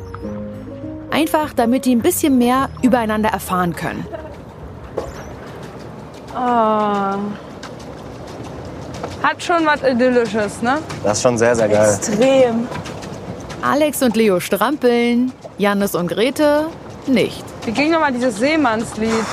Einfach 1.09 1.53
damit 1.53 1.85
die 1.85 1.95
ein 1.95 2.01
bisschen 2.01 2.37
mehr 2.37 2.69
übereinander 2.83 3.29
erfahren 3.29 3.75
können. 3.75 4.05
Ah. 6.35 7.17
Hat 9.23 9.43
schon 9.43 9.65
was 9.65 9.81
Idyllisches, 9.81 10.61
ne? 10.61 10.77
Das 11.03 11.17
ist 11.17 11.23
schon 11.23 11.37
sehr, 11.39 11.55
sehr 11.55 11.69
geil. 11.69 11.95
Extrem. 11.95 12.67
Alex 13.63 14.03
und 14.03 14.15
Leo 14.15 14.39
strampeln, 14.39 15.31
Jannis 15.57 15.95
und 15.95 16.07
Grete 16.07 16.67
nicht. 17.07 17.43
Wie 17.65 17.71
ging 17.71 17.89
nochmal 17.89 18.13
dieses 18.13 18.37
Seemannslied? 18.37 19.25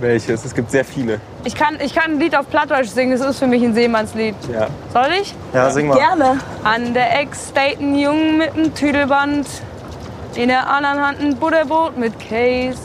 Welches? 0.00 0.44
Es 0.44 0.54
gibt 0.54 0.70
sehr 0.70 0.84
viele. 0.84 1.20
Ich 1.44 1.54
kann, 1.54 1.78
ich 1.80 1.94
kann 1.94 2.12
ein 2.12 2.20
Lied 2.20 2.36
auf 2.36 2.48
Plattdeutsch 2.48 2.88
singen, 2.88 3.18
das 3.18 3.28
ist 3.28 3.38
für 3.38 3.46
mich 3.46 3.62
ein 3.62 3.74
Seemannslied. 3.74 4.34
Ja. 4.52 4.68
Soll 4.92 5.12
ich? 5.20 5.34
Ja, 5.52 5.70
sing 5.70 5.88
mal. 5.88 5.96
Gerne. 5.98 6.38
An 6.64 6.94
der 6.94 7.20
Eck 7.20 7.28
steht 7.34 7.80
ein 7.80 7.94
Jungen 7.94 8.38
mit 8.38 8.54
einem 8.54 8.74
Tüdelband. 8.74 9.46
In 10.34 10.48
der 10.48 10.68
anderen 10.68 11.00
Hand 11.00 11.20
ein 11.20 11.36
Butterbrot 11.36 11.98
mit 11.98 12.14
Case. 12.20 12.78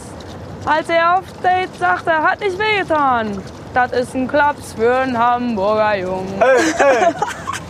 Als 0.65 0.89
er 0.89 1.17
aufsteht, 1.17 1.69
sagt 1.79 2.07
er, 2.07 2.24
hat 2.24 2.39
nicht 2.39 2.57
wehgetan. 2.57 3.41
Das 3.74 3.91
ist 3.91 4.15
ein 4.15 4.27
Klaps 4.27 4.74
für 4.74 4.95
einen 4.95 5.17
Hamburger 5.17 5.95
Jungen. 5.98 6.41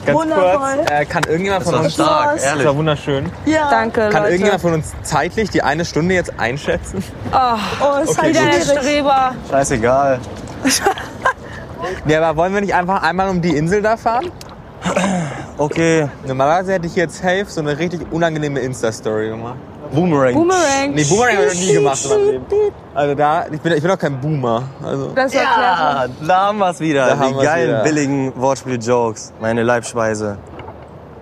Ganz 0.06 0.20
Wundervoll. 0.20 0.76
kurz, 0.78 0.92
äh, 0.92 1.06
kann 1.06 1.24
irgendjemand 1.24 1.66
Das 1.66 1.74
von 1.74 1.84
uns... 1.84 1.94
stark, 1.94 2.26
Das 2.34 2.42
Das 2.42 2.52
ehrlich. 2.52 2.66
war 2.68 2.76
wunderschön. 2.78 3.32
Ja. 3.46 3.70
Danke, 3.70 4.02
Kann 4.10 4.14
Leute. 4.24 4.28
irgendjemand 4.34 4.62
von 4.62 4.74
uns 4.74 4.94
zeitlich 5.04 5.50
die 5.50 5.62
eine 5.64 5.86
Stunde 5.86 6.14
jetzt 6.16 6.40
einschätzen? 6.40 7.04
Oh, 7.32 7.38
es 8.04 8.10
Okay, 8.10 8.30
ist 8.32 8.38
Wieder 8.40 8.52
halt 8.52 8.70
der. 8.70 8.82
Streber. 8.82 9.36
Scheißegal. 9.50 10.20
Ja, 12.08 12.20
aber 12.24 12.38
wollen 12.38 12.54
wir 12.54 12.62
nicht 12.62 12.74
einfach 12.74 13.04
einmal 13.04 13.30
um 13.30 13.42
die 13.44 13.56
Insel 13.56 13.82
da 13.84 13.96
fahren? 13.96 14.32
Okay, 15.58 16.10
Normalerweise 16.26 16.74
hätte 16.74 16.88
ich 16.88 16.96
jetzt 16.96 17.18
safe 17.18 17.46
so 17.48 17.62
eine 17.62 17.78
richtig 17.78 18.12
unangenehme 18.12 18.60
Insta-Story 18.60 19.30
gemacht. 19.30 19.58
Boomerang. 19.96 20.34
Boomerang. 20.34 20.94
Nee, 20.94 21.04
Boomerang 21.06 21.36
habe 21.38 21.46
ich 21.48 21.54
noch 21.60 21.68
nie 21.68 21.74
gemacht 21.74 22.00
in 22.06 22.10
meinem 22.12 22.28
Leben. 22.32 22.46
Also 22.94 23.16
da, 23.16 23.46
ich 23.52 23.62
bin, 23.62 23.74
ich 23.74 23.82
bin 23.82 23.92
auch 23.92 23.98
kein 24.00 24.20
Boomer. 24.22 24.64
Also, 24.84 25.12
Das 25.16 25.34
Ja, 25.34 26.06
da 26.28 26.38
haben 26.48 26.58
wir 26.60 26.70
es 26.70 26.80
wieder. 26.80 27.08
Da 27.08 27.28
Die 27.28 27.34
geilen, 27.44 27.70
wieder. 27.70 27.84
billigen 27.84 28.34
Wortspiel-Jokes. 28.36 29.34
Meine 29.42 29.64
Leibspeise. 29.64 30.38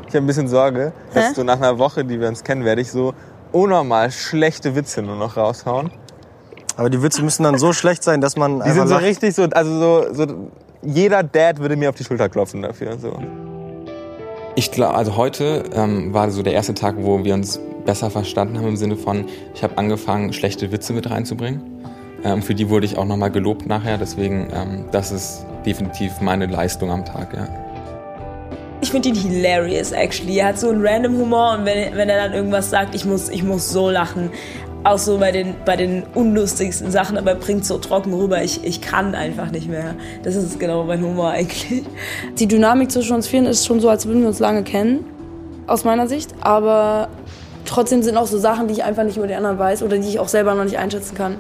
ich 0.08 0.16
habe 0.16 0.26
ein 0.26 0.28
bisschen 0.28 0.48
Sorge, 0.48 0.92
dass 1.14 1.36
so 1.36 1.44
nach 1.44 1.58
einer 1.58 1.78
Woche, 1.80 2.04
die 2.06 2.20
wir 2.20 2.28
uns 2.28 2.44
kennen, 2.44 2.66
werde 2.66 2.82
ich 2.82 2.92
so 2.92 3.14
unnormal 3.52 4.12
schlechte 4.12 4.76
Witze 4.76 5.02
nur 5.02 5.16
noch 5.16 5.38
raushauen. 5.38 5.92
Aber 6.76 6.90
die 6.90 7.02
Witze 7.04 7.22
müssen 7.22 7.44
dann 7.44 7.58
so 7.60 7.72
schlecht 7.72 8.04
sein, 8.04 8.20
dass 8.20 8.36
man 8.36 8.58
Die 8.58 8.62
einfach 8.64 8.74
sind 8.76 8.88
so 8.88 8.94
lacht. 8.96 9.04
richtig 9.06 9.36
so, 9.36 9.44
also 9.44 9.80
so, 9.80 10.14
so, 10.14 10.26
jeder 10.82 11.22
Dad 11.24 11.60
würde 11.60 11.76
mir 11.76 11.90
auf 11.90 11.96
die 11.96 12.04
Schulter 12.04 12.30
klopfen 12.30 12.62
dafür. 12.64 12.98
So. 13.00 13.14
Ich 14.56 14.72
glaube, 14.72 14.96
also 14.96 15.16
heute 15.16 15.64
ähm, 15.76 16.14
war 16.14 16.30
so 16.32 16.42
der 16.44 16.54
erste 16.54 16.74
Tag, 16.74 16.96
wo 17.00 17.24
wir 17.24 17.34
uns 17.34 17.60
besser 17.86 18.10
verstanden 18.10 18.58
haben 18.58 18.68
im 18.68 18.78
Sinne 18.78 18.96
von, 18.96 19.26
ich 19.54 19.64
habe 19.64 19.78
angefangen, 19.78 20.34
schlechte 20.34 20.72
Witze 20.72 20.94
mit 20.94 21.10
reinzubringen. 21.10 21.62
Ähm, 22.24 22.42
für 22.42 22.56
die 22.56 22.70
wurde 22.70 22.86
ich 22.86 22.98
auch 22.98 23.06
nochmal 23.06 23.32
gelobt 23.32 23.66
nachher, 23.66 23.98
deswegen 23.98 24.48
ähm, 24.54 24.86
das 24.92 25.12
ist 25.12 25.46
definitiv 25.66 26.22
meine 26.22 26.46
Leistung 26.46 26.92
am 26.92 27.06
Tag, 27.06 27.34
ja. 27.34 27.48
Ich 28.82 28.92
finde 28.92 29.10
ihn 29.10 29.16
hilarious, 29.16 29.94
actually. 29.94 30.40
Er 30.40 30.48
hat 30.48 30.60
so 30.60 30.70
einen 30.70 30.86
random 30.86 31.18
Humor 31.18 31.58
und 31.58 31.66
wenn, 31.66 31.96
wenn 31.96 32.10
er 32.10 32.28
dann 32.28 32.34
irgendwas 32.34 32.70
sagt, 32.70 32.94
ich 32.94 33.06
muss, 33.06 33.30
ich 33.30 33.42
muss 33.42 33.70
so 33.70 33.90
lachen. 33.90 34.30
Auch 34.84 34.98
so 34.98 35.18
bei 35.20 35.32
den, 35.32 35.56
bei 35.64 35.78
den 35.78 36.04
unlustigsten 36.14 36.92
Sachen, 36.92 37.18
aber 37.18 37.32
er 37.32 37.38
bringt 37.38 37.66
so 37.66 37.78
trocken 37.78 38.14
rüber. 38.14 38.44
Ich, 38.44 38.66
ich 38.66 38.82
kann 38.82 39.16
einfach 39.16 39.52
nicht 39.52 39.70
mehr. 39.70 39.96
Das 40.24 40.36
ist 40.36 40.60
genau 40.60 40.84
mein 40.84 41.02
Humor 41.02 41.30
eigentlich. 41.30 41.84
Die 42.38 42.46
Dynamik 42.46 42.92
zwischen 42.92 43.16
uns 43.16 43.26
vieren 43.26 43.46
ist 43.46 43.66
schon 43.66 43.80
so, 43.80 43.88
als 43.88 44.06
würden 44.06 44.20
wir 44.20 44.28
uns 44.28 44.40
lange 44.40 44.64
kennen, 44.64 45.06
aus 45.66 45.86
meiner 45.86 46.08
Sicht. 46.10 46.36
Aber 46.42 47.08
trotzdem 47.66 48.04
sind 48.04 48.18
auch 48.18 48.28
so 48.28 48.38
Sachen, 48.38 48.68
die 48.68 48.74
ich 48.74 48.84
einfach 48.84 49.04
nicht 49.04 49.18
über 49.18 49.28
die 49.28 49.36
anderen 49.36 49.58
weiß 49.60 49.84
oder 49.84 49.98
die 49.98 50.08
ich 50.08 50.20
auch 50.20 50.28
selber 50.28 50.54
noch 50.56 50.64
nicht 50.64 50.78
einschätzen 50.78 51.16
kann. 51.16 51.40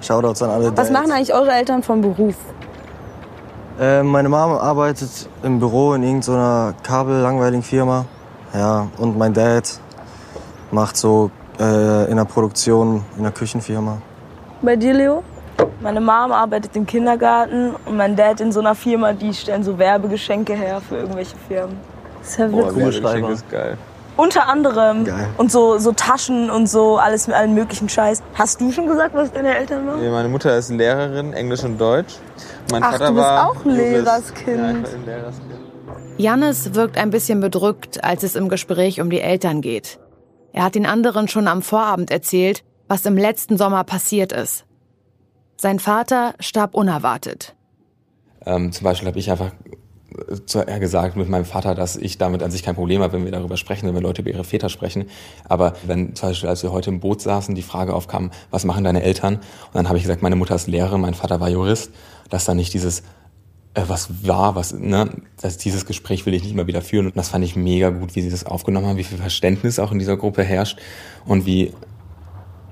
Shoutouts 0.00 0.42
an 0.42 0.50
alle 0.50 0.64
Was 0.66 0.74
Dads. 0.74 0.90
machen 0.90 1.12
eigentlich 1.12 1.32
eure 1.32 1.52
Eltern 1.52 1.82
vom 1.82 2.00
Beruf? 2.00 2.34
Äh, 3.80 4.02
meine 4.02 4.28
Mama 4.28 4.58
arbeitet 4.58 5.28
im 5.42 5.58
Büro 5.58 5.94
in 5.94 6.02
irgendeiner 6.02 6.74
kabellangweiligen 6.82 7.62
Firma. 7.62 8.04
Ja, 8.52 8.88
und 8.98 9.16
mein 9.16 9.32
Dad 9.32 9.64
macht 10.70 10.96
so 10.96 11.30
äh, 11.58 12.10
in 12.10 12.16
der 12.16 12.24
Produktion 12.24 13.04
in 13.16 13.22
der 13.22 13.32
Küchenfirma. 13.32 13.98
Bei 14.60 14.76
dir, 14.76 14.92
Leo? 14.92 15.22
Meine 15.80 16.00
Mom 16.00 16.32
arbeitet 16.32 16.76
im 16.76 16.86
Kindergarten 16.86 17.74
und 17.86 17.96
mein 17.96 18.14
Dad 18.16 18.40
in 18.40 18.52
so 18.52 18.60
einer 18.60 18.74
Firma, 18.74 19.12
die 19.12 19.32
stellen 19.32 19.62
so 19.62 19.78
Werbegeschenke 19.78 20.54
her 20.54 20.80
für 20.80 20.98
irgendwelche 20.98 21.36
Firmen. 21.48 21.76
Sehr 22.22 22.48
Boah, 22.48 22.58
witzig. 22.68 22.74
Kugelschreiber. 22.74 23.28
Geschenk 23.28 23.30
ist 23.34 23.50
geil. 23.50 23.78
Unter 24.16 24.46
anderem. 24.48 25.04
Geil. 25.04 25.28
Und 25.38 25.50
so, 25.50 25.78
so 25.78 25.92
Taschen 25.92 26.50
und 26.50 26.66
so, 26.68 26.98
alles 26.98 27.26
mit 27.26 27.36
allen 27.36 27.54
möglichen 27.54 27.88
Scheiß. 27.88 28.22
Hast 28.34 28.60
du 28.60 28.70
schon 28.70 28.86
gesagt, 28.86 29.14
was 29.14 29.32
deine 29.32 29.56
Eltern 29.56 29.86
machen? 29.86 30.00
Nee, 30.00 30.10
Meine 30.10 30.28
Mutter 30.28 30.56
ist 30.56 30.70
Lehrerin, 30.70 31.32
Englisch 31.32 31.64
und 31.64 31.78
Deutsch. 31.78 32.14
Mein 32.70 32.82
Ach, 32.82 32.92
Vater 32.92 33.06
du 33.08 33.14
bist 33.14 33.24
war 33.26 33.48
auch 33.50 33.64
ein. 33.64 33.70
Lehrerskind. 33.70 34.46
Ja, 34.46 34.70
ich 34.70 34.82
war 34.82 34.92
ein 34.92 35.04
Lehrerskind. 35.06 35.50
Jannis 36.18 36.74
wirkt 36.74 36.98
ein 36.98 37.10
bisschen 37.10 37.40
bedrückt, 37.40 38.04
als 38.04 38.22
es 38.22 38.36
im 38.36 38.48
Gespräch 38.50 39.00
um 39.00 39.08
die 39.08 39.20
Eltern 39.20 39.62
geht. 39.62 39.98
Er 40.52 40.64
hat 40.64 40.74
den 40.74 40.84
anderen 40.86 41.26
schon 41.28 41.48
am 41.48 41.62
Vorabend 41.62 42.10
erzählt, 42.10 42.62
was 42.88 43.06
im 43.06 43.16
letzten 43.16 43.56
Sommer 43.56 43.82
passiert 43.84 44.32
ist. 44.32 44.66
Sein 45.56 45.78
Vater 45.78 46.34
starb 46.38 46.74
unerwartet. 46.74 47.54
Ähm, 48.44 48.72
zum 48.72 48.84
Beispiel 48.84 49.08
habe 49.08 49.18
ich 49.18 49.30
einfach 49.30 49.52
äh, 50.54 50.80
gesagt 50.80 51.16
mit 51.16 51.28
meinem 51.28 51.44
Vater, 51.44 51.74
dass 51.74 51.96
ich 51.96 52.18
damit 52.18 52.42
an 52.42 52.50
sich 52.50 52.62
kein 52.62 52.74
Problem 52.74 53.02
habe, 53.02 53.14
wenn 53.14 53.24
wir 53.24 53.32
darüber 53.32 53.56
sprechen, 53.56 53.86
wenn 53.86 53.94
wir 53.94 54.00
Leute 54.00 54.22
über 54.22 54.30
ihre 54.30 54.44
Väter 54.44 54.68
sprechen. 54.68 55.06
Aber 55.48 55.74
wenn 55.86 56.14
zum 56.14 56.30
Beispiel, 56.30 56.48
als 56.48 56.62
wir 56.62 56.72
heute 56.72 56.90
im 56.90 57.00
Boot 57.00 57.20
saßen, 57.20 57.54
die 57.54 57.62
Frage 57.62 57.94
aufkam, 57.94 58.30
was 58.50 58.64
machen 58.64 58.84
deine 58.84 59.02
Eltern? 59.02 59.36
Und 59.36 59.74
dann 59.74 59.88
habe 59.88 59.98
ich 59.98 60.04
gesagt, 60.04 60.22
meine 60.22 60.36
Mutter 60.36 60.54
ist 60.54 60.66
Lehrerin, 60.66 61.00
mein 61.00 61.14
Vater 61.14 61.40
war 61.40 61.48
Jurist, 61.48 61.90
dass 62.30 62.44
da 62.44 62.54
nicht 62.54 62.74
dieses 62.74 63.02
äh, 63.74 63.82
was 63.86 64.26
war, 64.26 64.54
was, 64.54 64.74
ne, 64.74 65.08
das, 65.40 65.56
dieses 65.56 65.86
Gespräch 65.86 66.26
will 66.26 66.34
ich 66.34 66.42
nicht 66.42 66.54
mal 66.54 66.66
wieder 66.66 66.82
führen. 66.82 67.06
Und 67.06 67.16
das 67.16 67.30
fand 67.30 67.44
ich 67.44 67.56
mega 67.56 67.90
gut, 67.90 68.14
wie 68.14 68.22
sie 68.22 68.30
das 68.30 68.44
aufgenommen 68.44 68.86
haben, 68.86 68.98
wie 68.98 69.04
viel 69.04 69.18
Verständnis 69.18 69.78
auch 69.78 69.92
in 69.92 69.98
dieser 69.98 70.16
Gruppe 70.16 70.42
herrscht 70.44 70.78
und 71.24 71.46
wie, 71.46 71.72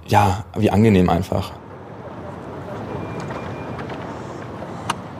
ja, 0.08 0.44
wie 0.56 0.70
angenehm 0.70 1.08
einfach. 1.08 1.52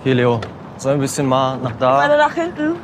Hier, 0.04 0.14
Leo. 0.14 0.40
Sollen 0.80 0.94
wir 0.94 0.98
ein 0.98 1.00
bisschen 1.02 1.26
mal 1.26 1.58
nach 1.58 1.76
da? 1.78 1.98
Warte 1.98 2.16
nach 2.16 2.32
hinten. 2.32 2.76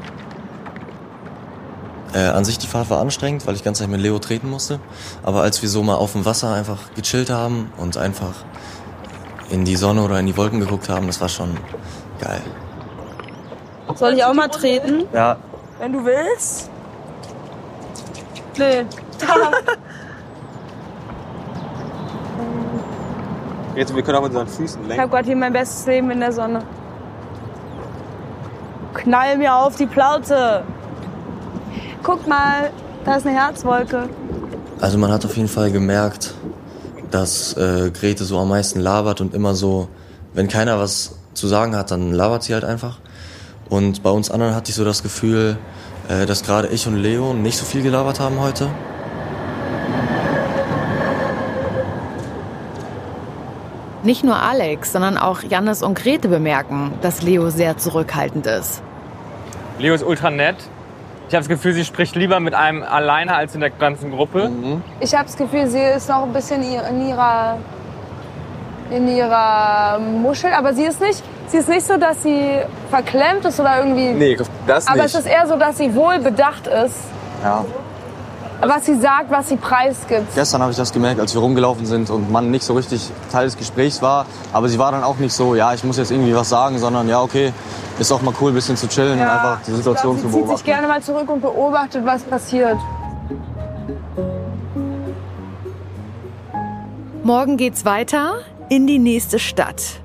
Äh, 2.12 2.26
an 2.28 2.44
sich 2.44 2.58
die 2.58 2.66
Fahrt 2.66 2.90
war 2.90 3.00
anstrengend, 3.00 3.46
weil 3.46 3.54
ich 3.54 3.64
ganz 3.64 3.78
Zeit 3.78 3.88
mit 3.88 4.00
Leo 4.02 4.18
treten 4.18 4.50
musste. 4.50 4.80
Aber 5.22 5.40
als 5.40 5.62
wir 5.62 5.68
so 5.70 5.82
mal 5.82 5.94
auf 5.94 6.12
dem 6.12 6.26
Wasser 6.26 6.52
einfach 6.52 6.76
gechillt 6.94 7.30
haben 7.30 7.72
und 7.78 7.96
einfach 7.96 8.34
in 9.48 9.64
die 9.64 9.76
Sonne 9.76 10.02
oder 10.02 10.20
in 10.20 10.26
die 10.26 10.36
Wolken 10.36 10.60
geguckt 10.60 10.90
haben, 10.90 11.06
das 11.06 11.22
war 11.22 11.30
schon 11.30 11.56
geil. 12.20 12.42
Soll 13.94 14.12
ich 14.12 14.24
auch 14.24 14.34
mal 14.34 14.48
treten? 14.48 15.04
Ja, 15.14 15.36
Wenn 15.78 15.92
du 15.94 16.04
willst. 16.04 16.70
Nee. 18.58 18.84
Jetzt, 23.74 23.94
wir 23.94 24.02
können 24.02 24.18
auf 24.18 24.24
unseren 24.24 24.48
Füßen 24.48 24.82
Ich 24.82 24.88
lenken. 24.88 25.02
habe 25.02 25.10
gerade 25.12 25.26
hier 25.26 25.36
mein 25.36 25.52
bestes 25.54 25.86
Leben 25.86 26.10
in 26.10 26.20
der 26.20 26.32
Sonne. 26.32 26.62
Knall 29.06 29.38
mir 29.38 29.54
auf 29.54 29.76
die 29.76 29.86
Plaute. 29.86 30.64
Guck 32.02 32.26
mal, 32.26 32.72
da 33.04 33.14
ist 33.14 33.24
eine 33.24 33.36
Herzwolke. 33.36 34.08
also 34.80 34.98
man 34.98 35.12
hat 35.12 35.24
auf 35.24 35.36
jeden 35.36 35.46
Fall 35.46 35.70
gemerkt, 35.70 36.34
dass 37.12 37.56
äh, 37.56 37.92
Grete 37.92 38.24
so 38.24 38.36
am 38.36 38.48
meisten 38.48 38.80
labert 38.80 39.20
und 39.20 39.32
immer 39.32 39.54
so, 39.54 39.86
wenn 40.34 40.48
keiner 40.48 40.80
was 40.80 41.14
zu 41.34 41.46
sagen 41.46 41.76
hat, 41.76 41.92
dann 41.92 42.14
labert 42.14 42.42
sie 42.42 42.54
halt 42.54 42.64
einfach. 42.64 42.98
Und 43.68 44.02
bei 44.02 44.10
uns 44.10 44.28
anderen 44.28 44.56
hatte 44.56 44.70
ich 44.70 44.74
so 44.74 44.84
das 44.84 45.04
Gefühl, 45.04 45.56
äh, 46.08 46.26
dass 46.26 46.42
gerade 46.42 46.66
ich 46.66 46.88
und 46.88 46.96
Leo 46.96 47.32
nicht 47.32 47.58
so 47.58 47.64
viel 47.64 47.82
gelabert 47.82 48.18
haben 48.18 48.40
heute. 48.40 48.68
Nicht 54.02 54.24
nur 54.24 54.42
Alex, 54.42 54.90
sondern 54.90 55.16
auch 55.16 55.44
Jannis 55.44 55.84
und 55.84 55.96
Grete 55.96 56.26
bemerken, 56.26 56.94
dass 57.02 57.22
Leo 57.22 57.50
sehr 57.50 57.78
zurückhaltend 57.78 58.48
ist. 58.48 58.82
Leo 59.78 59.94
ist 59.94 60.04
ultra 60.04 60.30
nett. 60.30 60.56
Ich 61.28 61.34
habe 61.34 61.40
das 61.42 61.48
Gefühl, 61.48 61.72
sie 61.72 61.84
spricht 61.84 62.14
lieber 62.14 62.38
mit 62.40 62.54
einem 62.54 62.82
alleine 62.82 63.34
als 63.34 63.54
in 63.54 63.60
der 63.60 63.70
ganzen 63.70 64.12
Gruppe. 64.12 64.50
Ich 65.00 65.14
habe 65.14 65.24
das 65.24 65.36
Gefühl, 65.36 65.66
sie 65.66 65.80
ist 65.80 66.08
noch 66.08 66.22
ein 66.22 66.32
bisschen 66.32 66.62
in 66.62 67.08
ihrer 67.08 67.58
in 68.90 69.08
ihrer 69.08 69.98
Muschel, 69.98 70.52
aber 70.52 70.72
sie 70.72 70.84
ist 70.84 71.00
nicht, 71.00 71.20
sie 71.48 71.56
ist 71.56 71.68
nicht 71.68 71.84
so, 71.84 71.96
dass 71.96 72.22
sie 72.22 72.60
verklemmt 72.88 73.44
ist 73.44 73.58
oder 73.58 73.78
irgendwie. 73.78 74.12
Nee, 74.12 74.38
das 74.68 74.86
aber 74.86 75.02
nicht. 75.02 75.06
es 75.06 75.14
ist 75.16 75.26
eher 75.26 75.46
so, 75.48 75.56
dass 75.56 75.78
sie 75.78 75.92
wohl 75.94 76.20
bedacht 76.20 76.68
ist, 76.68 77.00
Ja. 77.42 77.64
Was 78.60 78.86
sie 78.86 78.98
sagt, 78.98 79.30
was 79.30 79.48
sie 79.48 79.56
preisgibt. 79.56 80.34
Gestern 80.34 80.62
habe 80.62 80.70
ich 80.70 80.76
das 80.76 80.92
gemerkt, 80.92 81.20
als 81.20 81.34
wir 81.34 81.40
rumgelaufen 81.40 81.86
sind 81.86 82.10
und 82.10 82.30
man 82.30 82.50
nicht 82.50 82.64
so 82.64 82.74
richtig 82.74 83.10
Teil 83.30 83.44
des 83.46 83.56
Gesprächs 83.56 84.00
war. 84.02 84.26
Aber 84.52 84.68
sie 84.68 84.78
war 84.78 84.92
dann 84.92 85.04
auch 85.04 85.18
nicht 85.18 85.32
so, 85.32 85.54
ja, 85.54 85.74
ich 85.74 85.84
muss 85.84 85.96
jetzt 85.98 86.10
irgendwie 86.10 86.34
was 86.34 86.48
sagen, 86.48 86.78
sondern 86.78 87.08
ja, 87.08 87.20
okay, 87.20 87.52
ist 87.98 88.12
auch 88.12 88.22
mal 88.22 88.34
cool, 88.40 88.50
ein 88.50 88.54
bisschen 88.54 88.76
zu 88.76 88.88
chillen 88.88 89.18
und 89.18 89.26
einfach 89.26 89.58
die 89.66 89.72
Situation 89.72 90.16
ich 90.16 90.22
zu 90.22 90.28
glaub, 90.28 90.32
sie 90.32 90.38
zieht 90.38 90.46
beobachten. 90.46 90.56
sich 90.56 90.66
gerne 90.66 90.88
mal 90.88 91.02
zurück 91.02 91.28
und 91.30 91.40
beobachtet, 91.40 92.04
was 92.04 92.22
passiert. 92.22 92.78
Morgen 97.22 97.56
geht's 97.56 97.84
weiter 97.84 98.34
in 98.68 98.86
die 98.86 98.98
nächste 98.98 99.38
Stadt. 99.38 100.00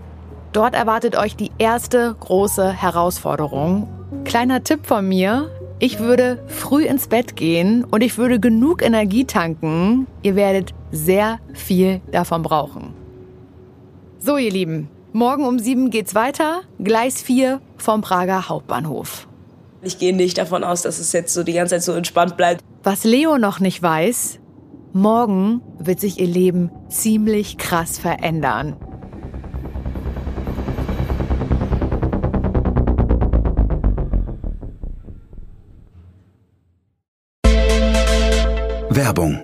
Dort 0.54 0.74
erwartet 0.74 1.16
euch 1.16 1.36
die 1.36 1.52
erste 1.58 2.16
große 2.20 2.70
Herausforderung. 2.72 3.88
Kleiner 4.26 4.64
Tipp 4.64 4.86
von 4.86 5.08
mir. 5.08 5.50
Ich 5.84 5.98
würde 5.98 6.38
früh 6.46 6.86
ins 6.86 7.08
Bett 7.08 7.36
gehen 7.36 7.84
und 7.84 8.02
ich 8.02 8.20
würde 8.20 8.40
genug 8.40 8.84
Energie 8.84 9.26
tanken. 9.26 10.06
Ihr 10.22 10.36
werdet 10.36 10.76
sehr 10.92 11.40
viel 11.54 12.02
davon 12.12 12.44
brauchen. 12.44 12.94
So, 14.20 14.38
ihr 14.38 14.52
Lieben, 14.52 14.90
morgen 15.12 15.44
um 15.44 15.58
sieben 15.58 15.90
geht's 15.90 16.14
weiter. 16.14 16.62
Gleis 16.78 17.24
4 17.24 17.62
vom 17.78 18.02
Prager 18.02 18.48
Hauptbahnhof. 18.48 19.28
Ich 19.82 19.98
gehe 19.98 20.16
nicht 20.16 20.38
davon 20.38 20.64
aus, 20.64 20.84
dass 20.84 21.00
es 21.00 21.14
jetzt 21.14 21.34
so 21.34 21.42
die 21.42 21.54
ganze 21.54 21.74
Zeit 21.74 21.84
so 21.84 21.94
entspannt 21.94 22.38
bleibt. 22.38 22.64
Was 22.84 23.04
Leo 23.04 23.40
noch 23.40 23.60
nicht 23.60 23.82
weiß, 23.82 24.38
morgen 24.94 25.64
wird 25.80 26.00
sich 26.00 26.20
ihr 26.20 26.28
Leben 26.28 26.70
ziemlich 26.90 27.58
krass 27.58 27.98
verändern. 27.98 28.76
Werbung. 38.96 39.42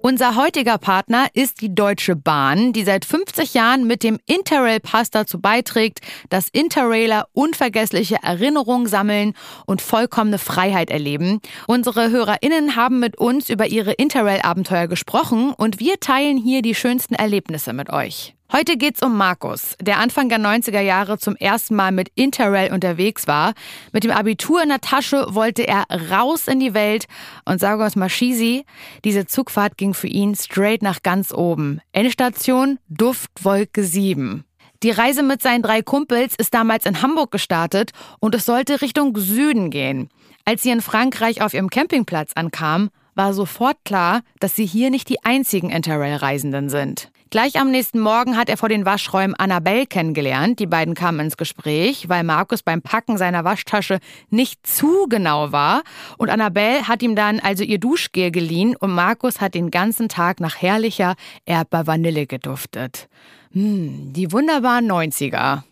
Unser 0.00 0.34
heutiger 0.34 0.78
Partner 0.78 1.26
ist 1.34 1.60
die 1.60 1.74
Deutsche 1.74 2.16
Bahn, 2.16 2.72
die 2.72 2.84
seit 2.84 3.04
50 3.04 3.52
Jahren 3.52 3.86
mit 3.86 4.02
dem 4.02 4.18
Interrail-Pass 4.24 5.10
dazu 5.10 5.42
beiträgt, 5.42 6.00
dass 6.30 6.48
Interrailer 6.48 7.26
unvergessliche 7.34 8.16
Erinnerungen 8.22 8.86
sammeln 8.86 9.34
und 9.66 9.82
vollkommene 9.82 10.38
Freiheit 10.38 10.90
erleben. 10.90 11.40
Unsere 11.66 12.10
HörerInnen 12.10 12.74
haben 12.74 12.98
mit 12.98 13.18
uns 13.18 13.50
über 13.50 13.66
ihre 13.66 13.92
Interrail-Abenteuer 13.92 14.88
gesprochen 14.88 15.52
und 15.54 15.78
wir 15.78 16.00
teilen 16.00 16.38
hier 16.38 16.62
die 16.62 16.74
schönsten 16.74 17.14
Erlebnisse 17.14 17.74
mit 17.74 17.90
euch. 17.90 18.34
Heute 18.52 18.76
geht's 18.76 19.02
um 19.02 19.16
Markus, 19.16 19.78
der 19.80 19.98
Anfang 19.98 20.28
der 20.28 20.38
90er 20.38 20.82
Jahre 20.82 21.16
zum 21.16 21.36
ersten 21.36 21.74
Mal 21.74 21.90
mit 21.90 22.10
Interrail 22.16 22.70
unterwegs 22.70 23.26
war. 23.26 23.54
Mit 23.92 24.04
dem 24.04 24.10
Abitur 24.10 24.62
in 24.62 24.68
der 24.68 24.82
Tasche 24.82 25.24
wollte 25.30 25.66
er 25.66 25.86
raus 26.10 26.48
in 26.48 26.60
die 26.60 26.74
Welt 26.74 27.06
und 27.46 27.60
sage 27.60 27.82
uns 27.82 27.96
mal 27.96 28.10
Schisi, 28.10 28.66
diese 29.06 29.24
Zugfahrt 29.24 29.78
ging 29.78 29.94
für 29.94 30.06
ihn 30.06 30.34
straight 30.34 30.82
nach 30.82 31.02
ganz 31.02 31.32
oben. 31.32 31.80
Endstation 31.92 32.78
Duftwolke 32.90 33.84
7. 33.84 34.44
Die 34.82 34.90
Reise 34.90 35.22
mit 35.22 35.40
seinen 35.40 35.62
drei 35.62 35.80
Kumpels 35.80 36.34
ist 36.36 36.52
damals 36.52 36.84
in 36.84 37.00
Hamburg 37.00 37.30
gestartet 37.30 37.92
und 38.20 38.34
es 38.34 38.44
sollte 38.44 38.82
Richtung 38.82 39.16
Süden 39.16 39.70
gehen. 39.70 40.10
Als 40.44 40.62
sie 40.62 40.72
in 40.72 40.82
Frankreich 40.82 41.40
auf 41.40 41.54
ihrem 41.54 41.70
Campingplatz 41.70 42.32
ankamen, 42.34 42.90
war 43.14 43.32
sofort 43.32 43.78
klar, 43.86 44.20
dass 44.40 44.54
sie 44.56 44.66
hier 44.66 44.90
nicht 44.90 45.08
die 45.08 45.24
einzigen 45.24 45.70
Interrail-Reisenden 45.70 46.68
sind. 46.68 47.10
Gleich 47.32 47.58
am 47.58 47.70
nächsten 47.70 47.98
Morgen 47.98 48.36
hat 48.36 48.50
er 48.50 48.58
vor 48.58 48.68
den 48.68 48.84
Waschräumen 48.84 49.34
Annabelle 49.34 49.86
kennengelernt. 49.86 50.58
Die 50.58 50.66
beiden 50.66 50.92
kamen 50.92 51.18
ins 51.20 51.38
Gespräch, 51.38 52.10
weil 52.10 52.24
Markus 52.24 52.62
beim 52.62 52.82
Packen 52.82 53.16
seiner 53.16 53.42
Waschtasche 53.42 54.00
nicht 54.28 54.66
zu 54.66 55.06
genau 55.08 55.50
war. 55.50 55.82
Und 56.18 56.28
Annabelle 56.28 56.86
hat 56.88 57.02
ihm 57.02 57.16
dann 57.16 57.40
also 57.40 57.64
ihr 57.64 57.78
Duschgel 57.78 58.32
geliehen 58.32 58.76
und 58.76 58.90
Markus 58.90 59.40
hat 59.40 59.54
den 59.54 59.70
ganzen 59.70 60.10
Tag 60.10 60.40
nach 60.40 60.60
herrlicher 60.60 61.14
Erdbeer-Vanille 61.46 62.26
geduftet. 62.26 63.08
Hm, 63.52 64.12
die 64.12 64.30
wunderbaren 64.30 64.86
90er. 64.86 65.62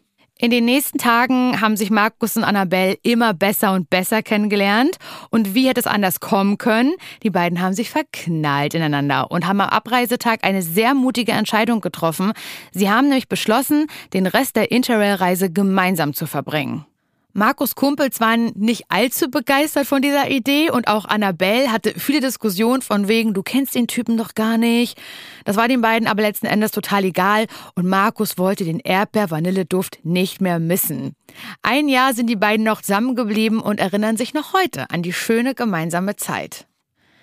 In 0.43 0.51
den 0.51 0.65
nächsten 0.65 0.97
Tagen 0.97 1.61
haben 1.61 1.77
sich 1.77 1.91
Markus 1.91 2.35
und 2.39 2.45
Annabelle 2.45 2.97
immer 3.03 3.35
besser 3.35 3.75
und 3.75 3.91
besser 3.91 4.23
kennengelernt. 4.23 4.97
Und 5.29 5.55
wie 5.55 5.69
hätte 5.69 5.81
es 5.81 5.87
anders 5.87 6.19
kommen 6.19 6.57
können? 6.57 6.95
Die 7.23 7.29
beiden 7.29 7.61
haben 7.61 7.75
sich 7.75 7.91
verknallt 7.91 8.73
ineinander 8.73 9.31
und 9.31 9.47
haben 9.47 9.61
am 9.61 9.69
Abreisetag 9.69 10.43
eine 10.43 10.63
sehr 10.63 10.95
mutige 10.95 11.33
Entscheidung 11.33 11.83
getroffen. 11.83 12.33
Sie 12.73 12.89
haben 12.89 13.09
nämlich 13.09 13.29
beschlossen, 13.29 13.87
den 14.15 14.27
Rest 14.27 14.57
der 14.57 14.71
Interrail-Reise 14.71 15.53
gemeinsam 15.53 16.15
zu 16.15 16.25
verbringen. 16.25 16.87
Markus 17.33 17.77
Kumpels 17.77 18.19
waren 18.19 18.53
nicht 18.57 18.85
allzu 18.89 19.31
begeistert 19.31 19.87
von 19.87 20.03
dieser 20.03 20.31
Idee 20.31 20.71
und 20.71 20.89
auch 20.89 21.05
Annabelle 21.05 21.71
hatte 21.71 21.95
viele 21.97 22.21
Diskussionen 22.21 22.83
von 22.83 23.07
wegen, 23.07 23.35
du 23.35 23.43
kennst 23.43 23.75
den 23.77 23.87
Typen 23.87 24.17
doch 24.17 24.35
gar 24.35 24.59
nicht. 24.59 25.01
Das 25.45 25.57
war 25.57 25.69
den 25.69 25.81
beiden 25.81 26.09
aber 26.09 26.23
letzten 26.23 26.47
Endes 26.47 26.73
total 26.73 27.05
egal 27.05 27.47
und 27.77 27.87
Markus 27.87 28.37
wollte 28.37 28.65
den 28.65 28.81
Erdbeer-Vanilleduft 28.81 30.01
nicht 30.03 30.41
mehr 30.41 30.59
missen. 30.59 31.15
Ein 31.63 31.89
Jahr 31.89 32.15
sind 32.15 32.27
die 32.27 32.37
beiden 32.37 32.65
noch 32.65 32.83
zusammengeblieben 32.83 33.61
und 33.61 33.79
erinnern 33.79 34.17
sich 34.17 34.35
noch 34.35 34.53
heute 34.53 34.91
an 34.91 35.03
die 35.03 35.13
schöne 35.13 35.55
gemeinsame 35.55 36.17
Zeit. 36.17 36.67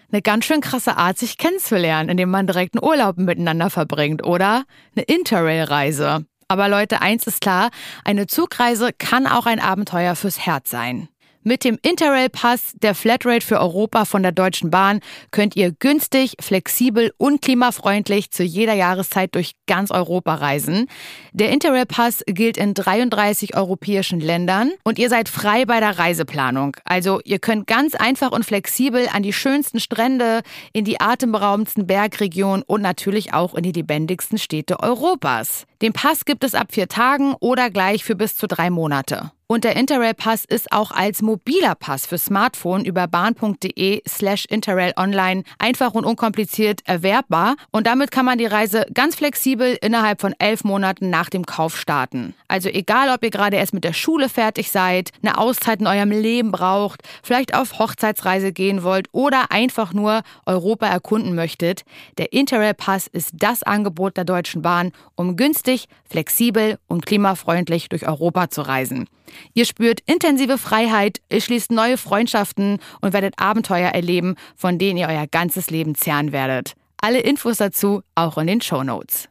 Eine 0.09 0.21
ganz 0.21 0.45
schön 0.45 0.61
krasse 0.61 0.95
Art, 0.95 1.17
sich 1.17 1.37
kennenzulernen, 1.37 2.07
indem 2.07 2.29
man 2.29 2.47
direkt 2.47 2.75
einen 2.75 2.87
Urlaub 2.87 3.17
miteinander 3.17 3.69
verbringt, 3.69 4.25
oder? 4.25 4.63
Eine 4.95 5.03
Interrail-Reise. 5.03 6.25
Aber 6.47 6.69
Leute, 6.69 7.01
eins 7.01 7.27
ist 7.27 7.41
klar, 7.41 7.69
eine 8.05 8.27
Zugreise 8.27 8.91
kann 8.93 9.27
auch 9.27 9.45
ein 9.45 9.59
Abenteuer 9.59 10.15
fürs 10.15 10.39
Herz 10.45 10.69
sein. 10.69 11.09
Mit 11.47 11.63
dem 11.63 11.79
Interrail-Pass, 11.81 12.73
der 12.73 12.93
Flatrate 12.93 13.45
für 13.45 13.61
Europa 13.61 14.03
von 14.03 14.21
der 14.21 14.33
Deutschen 14.33 14.69
Bahn, 14.69 14.99
könnt 15.31 15.55
ihr 15.55 15.71
günstig, 15.71 16.35
flexibel 16.41 17.13
und 17.15 17.41
klimafreundlich 17.41 18.31
zu 18.31 18.43
jeder 18.43 18.73
Jahreszeit 18.73 19.33
durch 19.33 19.53
ganz 19.65 19.89
Europa 19.89 20.35
reisen. 20.35 20.89
Der 21.31 21.51
Interrail-Pass 21.51 22.25
gilt 22.27 22.57
in 22.57 22.73
33 22.73 23.55
europäischen 23.55 24.19
Ländern 24.19 24.71
und 24.83 24.99
ihr 24.99 25.07
seid 25.07 25.29
frei 25.29 25.63
bei 25.63 25.79
der 25.79 25.97
Reiseplanung. 25.97 26.75
Also 26.83 27.21
ihr 27.23 27.39
könnt 27.39 27.65
ganz 27.65 27.95
einfach 27.95 28.33
und 28.33 28.43
flexibel 28.43 29.07
an 29.13 29.23
die 29.23 29.31
schönsten 29.31 29.79
Strände, 29.79 30.41
in 30.73 30.83
die 30.83 30.99
atemberaubendsten 30.99 31.87
Bergregionen 31.87 32.63
und 32.67 32.81
natürlich 32.81 33.33
auch 33.33 33.55
in 33.55 33.63
die 33.63 33.71
lebendigsten 33.71 34.37
Städte 34.37 34.81
Europas. 34.81 35.63
Den 35.81 35.93
Pass 35.93 36.25
gibt 36.25 36.43
es 36.43 36.55
ab 36.55 36.73
vier 36.73 36.89
Tagen 36.89 37.35
oder 37.39 37.69
gleich 37.69 38.03
für 38.03 38.15
bis 38.15 38.35
zu 38.35 38.47
drei 38.47 38.69
Monate. 38.69 39.31
Und 39.49 39.63
der 39.63 39.77
Interrail-Pass 39.77 40.43
ist 40.43 40.73
auch 40.73 40.91
als 40.91 41.21
mobiler 41.21 41.73
Pass 41.75 42.05
für 42.05 42.17
Smartphone 42.17 42.83
über 42.83 43.07
bahn.de 43.07 44.01
slash 44.05 44.43
Interrail 44.43 44.91
online 44.97 45.43
einfach 45.57 45.93
und 45.93 46.03
unkompliziert 46.03 46.81
erwerbbar. 46.83 47.55
Und 47.71 47.87
damit 47.87 48.11
kann 48.11 48.25
man 48.25 48.37
die 48.37 48.45
Reise 48.45 48.85
ganz 48.93 49.15
flexibel 49.15 49.77
innerhalb 49.81 50.19
von 50.19 50.35
elf 50.37 50.65
Monaten 50.65 51.09
nach 51.09 51.29
dem 51.29 51.45
Kauf 51.45 51.77
starten. 51.77 52.33
Also 52.49 52.67
egal, 52.67 53.07
ob 53.15 53.23
ihr 53.23 53.29
gerade 53.29 53.55
erst 53.55 53.73
mit 53.73 53.85
der 53.85 53.93
Schule 53.93 54.27
fertig 54.27 54.69
seid, 54.69 55.11
eine 55.23 55.37
Auszeit 55.37 55.79
in 55.79 55.87
eurem 55.87 56.11
Leben 56.11 56.51
braucht, 56.51 57.03
vielleicht 57.23 57.55
auf 57.55 57.79
Hochzeitsreise 57.79 58.51
gehen 58.51 58.83
wollt 58.83 59.07
oder 59.13 59.53
einfach 59.53 59.93
nur 59.93 60.23
Europa 60.45 60.87
erkunden 60.87 61.35
möchtet, 61.35 61.83
der 62.17 62.33
Interrail-Pass 62.33 63.07
ist 63.07 63.29
das 63.33 63.63
Angebot 63.63 64.17
der 64.17 64.25
Deutschen 64.25 64.61
Bahn, 64.61 64.91
um 65.15 65.37
günstig, 65.37 65.85
flexibel 66.03 66.79
und 66.87 67.05
klimafreundlich 67.05 67.87
durch 67.87 68.05
Europa 68.05 68.49
zu 68.49 68.61
reisen. 68.63 69.07
Ihr 69.53 69.65
spürt 69.65 70.01
intensive 70.05 70.57
Freiheit, 70.57 71.19
ihr 71.29 71.41
schließt 71.41 71.71
neue 71.71 71.97
Freundschaften 71.97 72.79
und 73.01 73.13
werdet 73.13 73.35
Abenteuer 73.37 73.89
erleben, 73.89 74.35
von 74.55 74.77
denen 74.77 74.97
ihr 74.97 75.07
euer 75.07 75.27
ganzes 75.27 75.69
Leben 75.69 75.95
zehren 75.95 76.31
werdet. 76.31 76.73
Alle 77.01 77.19
Infos 77.19 77.57
dazu 77.57 78.01
auch 78.15 78.37
in 78.37 78.47
den 78.47 78.61
Show 78.61 78.83
Notes. 78.83 79.29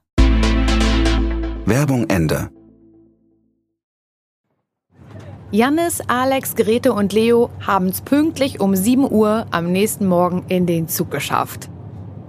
Werbung 1.67 2.09
Ende. 2.09 2.51
Jannis, 5.53 6.01
Alex, 6.09 6.57
Grete 6.57 6.93
und 6.93 7.13
Leo 7.13 7.51
haben 7.65 7.87
es 7.87 8.01
pünktlich 8.01 8.61
um 8.61 8.75
7 8.75 9.11
Uhr 9.11 9.47
am 9.53 9.71
nächsten 9.71 10.07
Morgen 10.07 10.45
in 10.49 10.67
den 10.67 10.89
Zug 10.89 11.11
geschafft. 11.11 11.71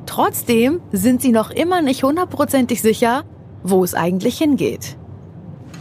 Trotzdem 0.06 0.82
sind 0.92 1.22
sie 1.22 1.32
noch 1.32 1.50
immer 1.50 1.82
nicht 1.82 2.04
hundertprozentig 2.04 2.82
sicher, 2.82 3.26
wo 3.64 3.84
es 3.84 3.94
eigentlich 3.94 4.38
hingeht. 4.38 4.98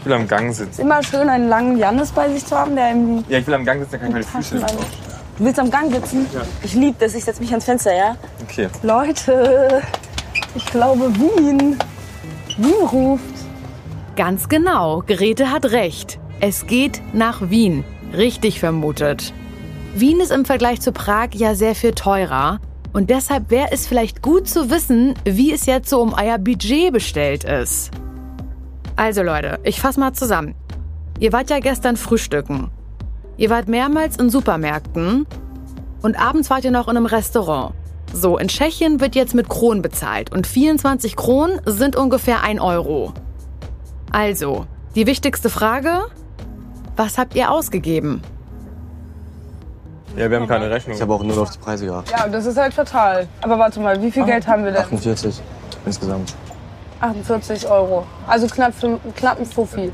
Ich 0.07 0.11
will 0.11 0.19
am 0.19 0.29
Gang 0.29 0.55
sitzen. 0.55 0.71
Ist 0.71 0.79
immer 0.79 1.03
schön, 1.03 1.29
einen 1.29 1.49
langen 1.49 1.79
Jannis 1.79 2.13
bei 2.13 2.31
sich 2.31 2.47
zu 2.47 2.57
haben, 2.57 2.77
der 2.77 2.91
irgendwie 2.91 3.25
Ja, 3.29 3.41
ich 3.41 3.47
will 3.49 3.55
am 3.55 3.65
Gang 3.65 3.81
sitzen, 3.81 3.91
dann 4.01 4.13
kann 4.13 4.21
ich 4.21 4.33
meine 4.33 4.45
Füße 4.45 4.61
Taschen 4.61 4.79
Du 5.37 5.45
willst 5.45 5.59
am 5.59 5.69
Gang 5.69 5.93
sitzen? 5.93 6.27
Ich 6.63 6.75
liebe 6.75 6.95
das. 7.01 7.17
Ich 7.17 7.25
setze 7.25 7.41
mich 7.41 7.51
ans 7.51 7.65
Fenster, 7.65 7.93
ja? 7.93 8.15
Okay. 8.45 8.69
Leute, 8.85 9.83
ich 10.55 10.65
glaube 10.67 11.13
Wien. 11.17 11.77
Wien 12.57 12.87
ruft. 12.93 13.25
Ganz 14.15 14.49
genau, 14.49 15.03
Grete 15.05 15.51
hat 15.51 15.73
recht. 15.73 16.21
Es 16.39 16.69
geht 16.69 17.03
nach 17.13 17.51
Wien. 17.51 17.83
Richtig 18.17 18.61
vermutet. 18.61 19.35
Wien 19.97 20.21
ist 20.21 20.31
im 20.31 20.45
Vergleich 20.45 20.81
zu 20.81 20.93
Prag 20.93 21.31
ja 21.33 21.57
sehr 21.57 21.75
viel 21.75 21.91
teurer. 21.91 22.61
Und 22.93 23.11
deshalb 23.11 23.51
wäre 23.51 23.73
es 23.73 23.89
vielleicht 23.89 24.23
gut 24.23 24.49
zu 24.49 24.71
wissen, 24.71 25.15
wie 25.25 25.53
es 25.53 25.67
jetzt 25.67 25.89
so 25.89 26.01
um 26.01 26.15
euer 26.15 26.39
Budget 26.39 26.93
bestellt 26.93 27.43
ist. 27.43 27.91
Also 28.97 29.23
Leute, 29.23 29.59
ich 29.63 29.81
fasse 29.81 30.01
mal 30.01 30.15
zusammen. 30.15 30.55
Ihr 31.21 31.33
wart 31.33 31.51
ja 31.51 31.61
gestern 31.61 31.97
frühstücken. 31.97 32.71
Ihr 33.37 33.51
wart 33.51 33.69
mehrmals 33.69 34.17
in 34.17 34.31
Supermärkten 34.31 35.27
und 36.03 36.19
abends 36.19 36.49
wart 36.49 36.65
ihr 36.65 36.71
noch 36.71 36.89
in 36.89 36.97
einem 36.97 37.07
Restaurant. 37.07 37.75
So, 38.15 38.39
in 38.39 38.49
Tschechien 38.49 39.01
wird 39.01 39.15
jetzt 39.15 39.35
mit 39.35 39.49
Kronen 39.49 39.83
bezahlt 39.83 40.33
und 40.33 40.47
24 40.47 41.17
Kronen 41.17 41.61
sind 41.67 41.97
ungefähr 41.97 42.43
1 42.43 42.61
Euro. 42.61 43.13
Also, 44.11 44.67
die 44.95 45.07
wichtigste 45.07 45.51
Frage, 45.51 46.07
was 46.97 47.19
habt 47.19 47.35
ihr 47.35 47.51
ausgegeben? 47.51 48.23
Ja, 50.17 50.31
wir 50.31 50.39
haben 50.41 50.47
keine 50.47 50.71
Rechnung. 50.71 50.97
Ich 50.97 51.03
habe 51.03 51.13
auch 51.13 51.23
nur 51.23 51.37
auf 51.39 51.51
die 51.51 51.59
Preise 51.59 51.85
geachtet. 51.85 52.15
Ja, 52.19 52.27
das 52.27 52.47
ist 52.47 52.57
halt 52.57 52.73
fatal. 52.73 53.29
Aber 53.43 53.59
warte 53.59 53.81
mal, 53.81 54.01
wie 54.01 54.11
viel 54.11 54.25
Geld 54.25 54.47
haben 54.47 54.65
wir 54.65 54.73
denn? 54.73 54.81
48 54.81 55.43
insgesamt. 55.85 56.35
48 57.01 57.69
Euro. 57.69 58.05
Also 58.27 58.47
knapp, 58.47 58.73
knapp 59.17 59.39
ein 59.39 59.47
Fuffi. 59.47 59.93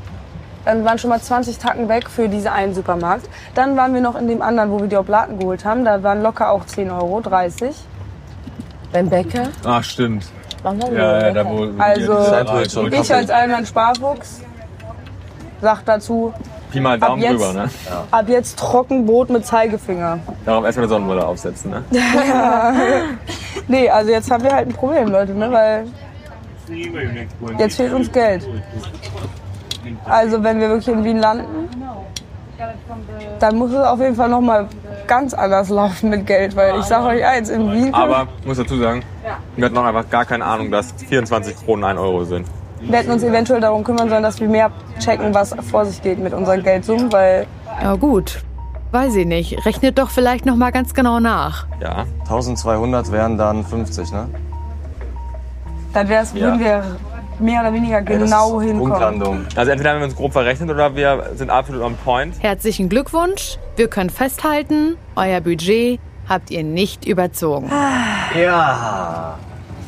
Dann 0.65 0.85
waren 0.85 0.97
schon 0.97 1.09
mal 1.09 1.19
20 1.21 1.57
Tacken 1.57 1.89
weg 1.89 2.09
für 2.09 2.29
diesen 2.29 2.47
einen 2.47 2.73
Supermarkt. 2.73 3.27
Dann 3.53 3.75
waren 3.75 3.93
wir 3.93 3.99
noch 4.01 4.15
in 4.15 4.27
dem 4.27 4.41
anderen, 4.41 4.71
wo 4.71 4.79
wir 4.79 4.87
die 4.87 4.95
Oblaten 4.95 5.37
geholt 5.37 5.65
haben. 5.65 5.83
Da 5.83 6.01
waren 6.03 6.21
locker 6.23 6.49
auch 6.51 6.65
10 6.65 6.89
Euro, 6.89 7.19
30. 7.19 7.75
Beim 8.93 9.09
Bäcker? 9.09 9.47
Ach, 9.65 9.83
stimmt. 9.83 10.25
Waren 10.61 10.81
wir 10.81 10.93
Ja, 10.93 11.19
ja, 11.27 11.31
da 11.33 11.45
wo. 11.45 11.67
Also, 11.77 12.17
ich 12.91 13.13
als 13.13 13.29
Allmann 13.29 13.65
Sparfuchs 13.65 14.41
sag 15.61 15.83
dazu, 15.85 16.33
Pi 16.71 16.79
mal 16.79 16.97
Daumen 16.97 17.21
jetzt- 17.21 17.33
drüber, 17.33 17.53
ne? 17.53 17.69
ab 18.11 18.25
jetzt 18.29 18.57
Trockenbrot 18.57 19.29
mit 19.29 19.45
Zeigefinger. 19.45 20.19
Darauf 20.45 20.63
erstmal 20.65 20.83
eine 20.85 20.89
Sonnenbrille 20.89 21.25
aufsetzen, 21.25 21.71
ne? 21.71 21.83
Nee, 23.67 23.89
also 23.89 24.11
jetzt 24.11 24.29
haben 24.31 24.43
wir 24.43 24.53
halt 24.53 24.67
ein 24.69 24.73
Problem, 24.73 25.09
Leute, 25.09 25.33
ne? 25.33 25.51
Weil 25.51 25.85
jetzt 27.57 27.75
fehlt 27.75 27.93
uns 27.93 28.11
Geld. 28.11 28.47
Also 30.05 30.43
wenn 30.43 30.59
wir 30.59 30.69
wirklich 30.69 30.87
in 30.87 31.03
Wien 31.03 31.17
landen, 31.19 31.69
dann 33.39 33.57
muss 33.57 33.71
es 33.71 33.77
auf 33.77 33.99
jeden 33.99 34.15
Fall 34.15 34.29
noch 34.29 34.41
mal 34.41 34.67
ganz 35.07 35.33
anders 35.33 35.69
laufen 35.69 36.09
mit 36.09 36.25
Geld, 36.25 36.55
weil 36.55 36.79
ich 36.79 36.85
sage 36.85 37.07
euch 37.07 37.25
eins, 37.25 37.49
in 37.49 37.71
Wien 37.71 37.93
Aber, 37.93 38.27
ich 38.39 38.47
muss 38.47 38.57
dazu 38.57 38.77
sagen, 38.77 39.03
wir 39.55 39.65
hatten 39.65 39.75
noch 39.75 39.83
einfach 39.83 40.09
gar 40.09 40.25
keine 40.25 40.45
Ahnung, 40.45 40.71
dass 40.71 40.93
24 40.93 41.57
Kronen 41.57 41.83
1 41.83 41.99
Euro 41.99 42.23
sind. 42.23 42.47
wir 42.81 42.97
hätten 42.97 43.11
uns 43.11 43.23
eventuell 43.23 43.59
darum 43.59 43.83
kümmern 43.83 44.09
sollen, 44.09 44.23
dass 44.23 44.39
wir 44.39 44.47
mehr 44.47 44.71
checken, 44.99 45.33
was 45.33 45.53
vor 45.69 45.85
sich 45.85 46.01
geht 46.01 46.19
mit 46.19 46.33
unseren 46.33 46.63
Geldsummen, 46.63 47.11
weil 47.11 47.47
Ja 47.81 47.95
gut, 47.95 48.43
weiß 48.91 49.15
ich 49.15 49.25
nicht. 49.25 49.65
Rechnet 49.65 49.97
doch 49.97 50.09
vielleicht 50.09 50.45
noch 50.45 50.55
mal 50.55 50.71
ganz 50.71 50.93
genau 50.93 51.19
nach. 51.19 51.65
Ja. 51.81 52.05
1200 52.21 53.11
wären 53.11 53.37
dann 53.37 53.65
50, 53.65 54.11
ne? 54.11 54.29
Dann 55.93 56.09
wär's, 56.09 56.33
Ja. 56.33 56.41
würden 56.41 56.59
wir 56.59 56.83
mehr 57.39 57.61
oder 57.61 57.73
weniger 57.73 57.95
Ja, 57.95 58.01
genau 58.01 58.59
ist 58.59 58.65
hinkommen. 58.67 58.89
Punktlandung. 58.89 59.45
Also 59.55 59.71
entweder 59.71 59.91
haben 59.91 59.99
wir 59.99 60.05
uns 60.05 60.15
grob 60.15 60.33
verrechnet 60.33 60.69
oder 60.69 60.95
wir 60.95 61.31
sind 61.35 61.49
absolut 61.49 61.81
on 61.81 61.95
point. 61.97 62.35
Herzlichen 62.41 62.89
Glückwunsch. 62.89 63.57
Wir 63.75 63.87
können 63.87 64.09
festhalten, 64.09 64.97
euer 65.15 65.41
Budget 65.41 65.99
habt 66.29 66.51
ihr 66.51 66.63
nicht 66.63 67.05
überzogen. 67.05 67.69
Ja. 68.39 69.35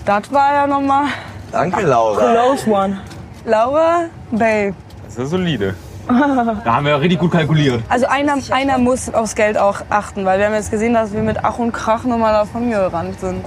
Das 0.05 0.31
war 0.31 0.53
ja 0.53 0.67
noch 0.67 0.81
mal 0.81 1.05
Danke, 1.51 1.85
Laura. 1.85 2.33
close 2.33 2.69
one. 2.69 2.97
Laura, 3.45 4.05
babe. 4.31 4.73
Das 5.05 5.17
ist 5.17 5.29
solide. 5.29 5.75
Da 6.07 6.75
haben 6.75 6.85
wir 6.85 6.99
richtig 6.99 7.19
gut 7.19 7.31
kalkuliert. 7.31 7.81
Also 7.89 8.05
einer, 8.07 8.35
einer 8.51 8.77
muss 8.77 9.11
aufs 9.11 9.33
Geld 9.33 9.57
auch 9.57 9.77
achten, 9.89 10.23
weil 10.25 10.37
wir 10.39 10.45
haben 10.47 10.53
jetzt 10.53 10.69
gesehen, 10.69 10.93
dass 10.93 11.13
wir 11.13 11.21
mit 11.21 11.43
Ach 11.43 11.57
und 11.57 11.71
Krach 11.71 12.03
nochmal 12.03 12.33
davon 12.33 12.69
gerannt 12.69 13.19
sind. 13.19 13.43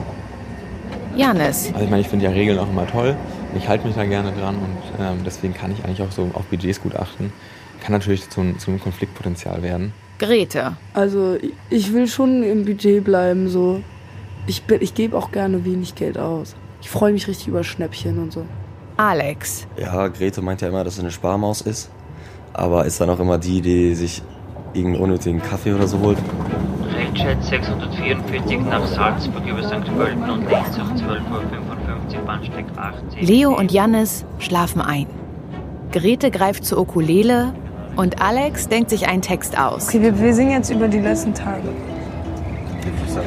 Janis, 1.19 1.71
Also 1.73 1.85
ich 1.85 1.91
meine, 1.91 2.01
ich 2.03 2.09
finde 2.09 2.25
ja 2.27 2.31
Regeln 2.31 2.59
auch 2.59 2.69
immer 2.71 2.87
toll. 2.87 3.17
Ich 3.57 3.69
halte 3.69 3.87
mich 3.87 3.97
da 3.97 4.05
gerne 4.05 4.31
dran 4.33 4.55
und 4.57 4.79
ähm, 5.05 5.19
deswegen 5.27 5.53
kann 5.53 5.73
ich 5.73 5.85
eigentlich 5.85 6.01
auch 6.03 6.13
so 6.13 6.31
auf 6.35 6.45
Budgets 6.47 6.81
gut 6.81 6.95
achten. 6.95 7.33
Kann 7.81 7.93
natürlich 7.93 8.29
zu, 8.31 8.55
zu 8.57 8.71
einem 8.71 8.81
Konfliktpotenzial 8.81 9.63
werden. 9.63 9.93
Grete, 10.19 10.77
Also 10.95 11.37
ich 11.71 11.93
will 11.93 12.07
schon 12.09 12.43
im 12.43 12.65
Budget 12.65 13.05
bleiben. 13.05 13.49
So. 13.49 13.83
Ich, 14.47 14.63
bin- 14.65 14.81
ich 14.81 14.95
gebe 14.95 15.17
auch 15.17 15.31
gerne 15.33 15.65
wenig 15.65 15.95
Geld 15.95 16.19
aus. 16.19 16.55
Ich 16.81 16.89
freue 16.91 17.13
mich 17.13 17.27
richtig 17.29 17.49
über 17.49 17.65
Schnäppchen 17.65 18.19
und 18.19 18.33
so. 18.33 18.45
Alex, 18.97 19.67
Ja, 19.77 20.09
Grete 20.09 20.41
meint 20.43 20.61
ja 20.61 20.69
immer, 20.69 20.83
dass 20.85 20.97
sie 20.97 21.03
eine 21.03 21.11
Sparmaus 21.11 21.61
ist. 21.61 21.91
Aber 22.53 22.85
ist 22.85 23.01
dann 23.01 23.11
auch 23.11 23.21
immer 23.21 23.39
die, 23.39 23.61
die 23.61 23.95
sich 23.95 24.23
irgendeinen 24.75 25.03
unnötigen 25.05 25.41
Kaffee 25.43 25.73
oder 25.73 25.87
so 25.87 25.99
holt. 26.01 26.19
Rechtsscheit 27.09 27.43
644 27.43 28.61
nach 28.69 28.87
Salzburg 28.87 29.43
über 29.47 29.63
St. 29.63 29.85
Pölten 29.97 30.29
und 30.29 30.41
Linz 30.41 30.79
auf 30.79 30.91
12.55 30.93 32.19
Uhr 32.19 32.27
Bahnsteig 32.27 32.67
18. 32.77 33.27
Leo 33.27 33.57
und 33.57 33.73
Janis 33.73 34.27
schlafen 34.39 34.83
ein. 34.83 35.07
Grete 35.91 36.31
greift 36.31 36.67
zur 36.67 36.81
Ukulele 36.81 37.55
und 37.97 38.21
Alex 38.21 38.69
denkt 38.69 38.91
sich 38.91 39.09
einen 39.09 39.23
Text 39.23 39.59
aus. 39.59 39.89
Okay, 39.89 40.03
wir, 40.03 40.21
wir 40.21 40.35
singen 40.35 40.51
jetzt 40.51 40.71
über 40.71 40.87
die 40.87 40.99
letzten 41.01 41.33
Tage. 41.33 41.69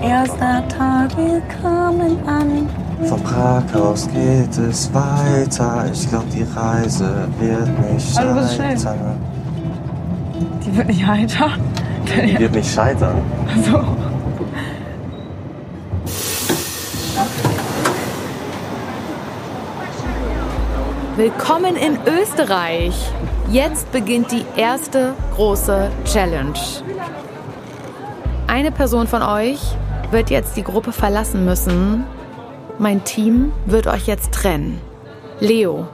Erster 0.04 0.68
Tag, 0.68 1.18
wir 1.18 1.42
kamen 1.62 2.18
an. 2.28 2.70
Von 3.08 3.24
Prag 3.24 3.64
aus 3.74 4.08
geht 4.14 4.58
es 4.60 4.94
weiter. 4.94 5.86
Ich 5.92 6.08
glaube, 6.08 6.26
die 6.32 6.44
Reise 6.56 7.28
wird 7.40 7.68
nicht 7.94 8.18
Also, 8.18 8.34
du 8.34 8.42
bist 8.42 8.56
schnell. 8.56 8.78
scheitern. 8.78 9.16
Die 10.64 10.78
wird 10.78 10.88
nicht 10.88 11.06
heiter. 11.06 11.50
Die 12.28 12.40
wird 12.40 12.54
nicht 12.54 12.74
scheitern. 12.74 13.22
So. 13.66 13.84
Willkommen 21.18 21.76
in 21.76 22.00
Österreich. 22.08 22.96
Jetzt 23.52 23.92
beginnt 23.92 24.32
die 24.32 24.46
erste 24.56 25.14
große 25.36 25.92
Challenge. 26.06 26.54
Eine 28.48 28.72
Person 28.72 29.08
von 29.08 29.22
euch 29.22 29.60
wird 30.12 30.30
jetzt 30.30 30.58
die 30.58 30.64
Gruppe 30.64 30.92
verlassen 30.92 31.46
müssen. 31.46 32.06
Mein 32.80 33.04
Team 33.04 33.52
wird 33.66 33.88
euch 33.88 34.08
jetzt 34.08 34.32
trennen. 34.32 34.82
Leo, 35.40 35.88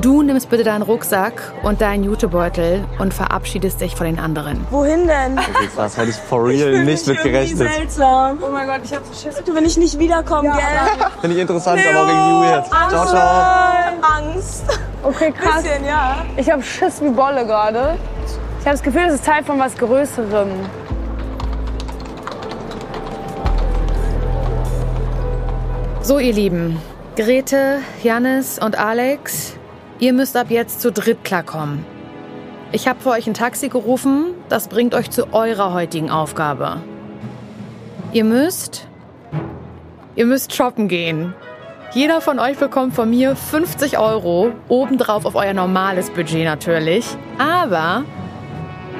du 0.00 0.22
nimmst 0.22 0.48
bitte 0.50 0.64
deinen 0.64 0.82
Rucksack 0.82 1.52
und 1.62 1.80
deinen 1.80 2.04
Jutebeutel 2.04 2.84
und 2.98 3.14
verabschiedest 3.14 3.80
dich 3.80 3.94
von 3.94 4.06
den 4.06 4.18
anderen. 4.18 4.66
Wohin 4.70 5.06
denn? 5.06 5.38
Das 5.76 5.96
hätte 5.96 6.10
ich 6.10 6.16
for 6.16 6.46
real 6.46 6.84
nicht 6.84 7.06
mit 7.06 7.22
gerechnet. 7.22 7.72
seltsam. 7.72 8.38
Oh 8.42 8.50
mein 8.50 8.66
Gott, 8.66 8.80
ich 8.84 8.94
hab 8.94 9.04
so 9.06 9.12
Schiss, 9.14 9.42
wenn 9.52 9.64
ich 9.64 9.76
nicht 9.76 9.98
wiederkomme, 9.98 10.50
gell? 10.50 11.08
Finde 11.20 11.36
ich 11.36 11.42
interessant, 11.42 11.80
aber 11.88 12.00
auch 12.00 12.08
irgendwie 12.08 12.52
weird. 12.52 12.66
Ciao, 12.66 13.06
ciao. 13.06 14.16
Angst. 14.16 14.64
Okay, 15.02 15.32
krass. 15.32 15.62
Bisschen, 15.62 15.84
ja. 15.84 16.24
Ich 16.36 16.50
habe 16.50 16.62
Schiss 16.62 17.00
wie 17.02 17.10
Bolle 17.10 17.46
gerade. 17.46 17.96
Ich 18.60 18.66
habe 18.66 18.76
das 18.76 18.82
Gefühl, 18.82 19.02
es 19.06 19.14
ist 19.14 19.24
Teil 19.24 19.44
von 19.44 19.58
was 19.58 19.76
Größerem. 19.76 20.48
So, 26.02 26.18
ihr 26.20 26.32
Lieben, 26.32 26.80
Grete, 27.16 27.78
Janis 28.02 28.60
und 28.60 28.78
Alex, 28.78 29.55
ihr 29.98 30.12
müsst 30.12 30.36
ab 30.36 30.50
jetzt 30.50 30.80
zu 30.80 30.92
dritt 30.92 31.24
klarkommen. 31.24 31.84
Ich 32.72 32.88
habe 32.88 33.00
für 33.00 33.10
euch 33.10 33.26
ein 33.26 33.34
Taxi 33.34 33.68
gerufen, 33.68 34.34
das 34.48 34.68
bringt 34.68 34.94
euch 34.94 35.10
zu 35.10 35.32
eurer 35.32 35.72
heutigen 35.72 36.10
Aufgabe. 36.10 36.80
Ihr 38.12 38.24
müsst. 38.24 38.88
Ihr 40.14 40.26
müsst 40.26 40.54
shoppen 40.54 40.88
gehen. 40.88 41.34
Jeder 41.92 42.20
von 42.20 42.38
euch 42.38 42.58
bekommt 42.58 42.94
von 42.94 43.08
mir 43.08 43.36
50 43.36 43.98
Euro, 43.98 44.52
obendrauf 44.68 45.24
auf 45.24 45.34
euer 45.34 45.54
normales 45.54 46.10
Budget 46.10 46.44
natürlich. 46.44 47.06
Aber 47.38 48.04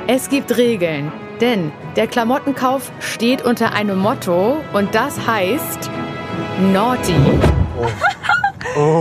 es 0.06 0.28
gibt 0.28 0.56
Regeln, 0.56 1.12
denn 1.40 1.72
der 1.96 2.06
Klamottenkauf 2.06 2.92
steht 3.00 3.44
unter 3.44 3.72
einem 3.72 3.98
Motto 3.98 4.58
und 4.72 4.94
das 4.94 5.26
heißt 5.26 5.90
Naughty. 6.72 7.14
Oh, 7.78 7.86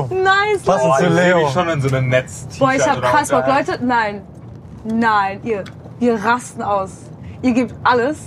Nice, 0.09 0.63
passend 0.65 0.89
Leute. 0.89 1.03
zu 1.03 1.09
Leo. 1.21 1.47
schon 1.49 1.69
in 1.69 1.81
so 1.81 1.87
einem 1.95 2.09
Netz. 2.09 2.47
Boah, 2.59 2.73
ich 2.73 2.87
hab 2.87 3.01
krass 3.01 3.29
Bock. 3.29 3.45
Leute, 3.47 3.79
nein. 3.83 4.21
Nein, 4.83 5.39
ihr, 5.43 5.63
wir 5.99 6.15
rasten 6.23 6.61
aus. 6.61 6.91
Ihr 7.41 7.53
gebt 7.53 7.73
alles. 7.83 8.17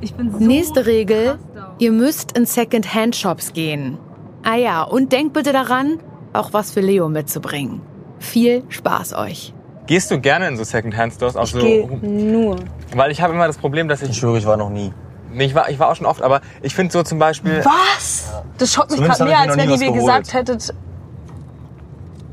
Ich 0.00 0.14
bin 0.14 0.30
so 0.32 0.38
Nächste 0.38 0.86
Regel, 0.86 1.38
ihr 1.78 1.92
müsst 1.92 2.36
in 2.36 2.46
Second-Hand-Shops 2.46 3.52
gehen. 3.52 3.98
Ah 4.44 4.54
ja, 4.56 4.82
und 4.82 5.12
denkt 5.12 5.32
bitte 5.34 5.52
daran, 5.52 5.98
auch 6.32 6.52
was 6.52 6.70
für 6.70 6.80
Leo 6.80 7.08
mitzubringen. 7.08 7.80
Viel 8.20 8.62
Spaß 8.68 9.14
euch. 9.14 9.52
Gehst 9.86 10.10
du 10.10 10.20
gerne 10.20 10.48
in 10.48 10.56
so 10.56 10.64
Second-Hand-Stores? 10.64 11.36
Auch 11.36 11.44
Ich 11.44 11.50
so, 11.50 11.58
geh 11.60 11.86
nur. 12.02 12.56
weil 12.94 13.10
ich 13.10 13.20
habe 13.22 13.32
immer 13.34 13.46
das 13.46 13.56
Problem, 13.58 13.88
dass 13.88 14.02
ich... 14.02 14.10
Ich 14.10 14.18
schwöre, 14.18 14.38
ich 14.38 14.46
war 14.46 14.56
noch 14.56 14.68
nie. 14.70 14.92
Nee, 15.32 15.44
ich, 15.44 15.54
war, 15.54 15.68
ich 15.68 15.78
war 15.78 15.90
auch 15.90 15.96
schon 15.96 16.06
oft, 16.06 16.22
aber 16.22 16.40
ich 16.62 16.74
finde 16.74 16.92
so 16.92 17.02
zum 17.02 17.18
Beispiel... 17.18 17.64
Was? 17.64 18.32
Das 18.58 18.72
schockt 18.72 18.90
mich 18.90 18.96
Zumindest 18.96 19.18
gerade 19.18 19.30
mehr, 19.30 19.40
als 19.40 19.56
wenn 19.56 19.70
ihr 19.70 19.78
mir 19.78 19.90
was 19.90 19.98
gesagt 19.98 20.34
hättet. 20.34 20.74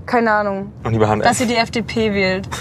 Keine 0.06 0.32
Ahnung. 0.32 0.72
Noch 0.84 0.92
nie 0.92 0.98
behandelt. 0.98 1.30
Dass 1.30 1.40
ihr 1.42 1.48
die 1.48 1.56
FDP 1.56 2.14
wählt. 2.14 2.48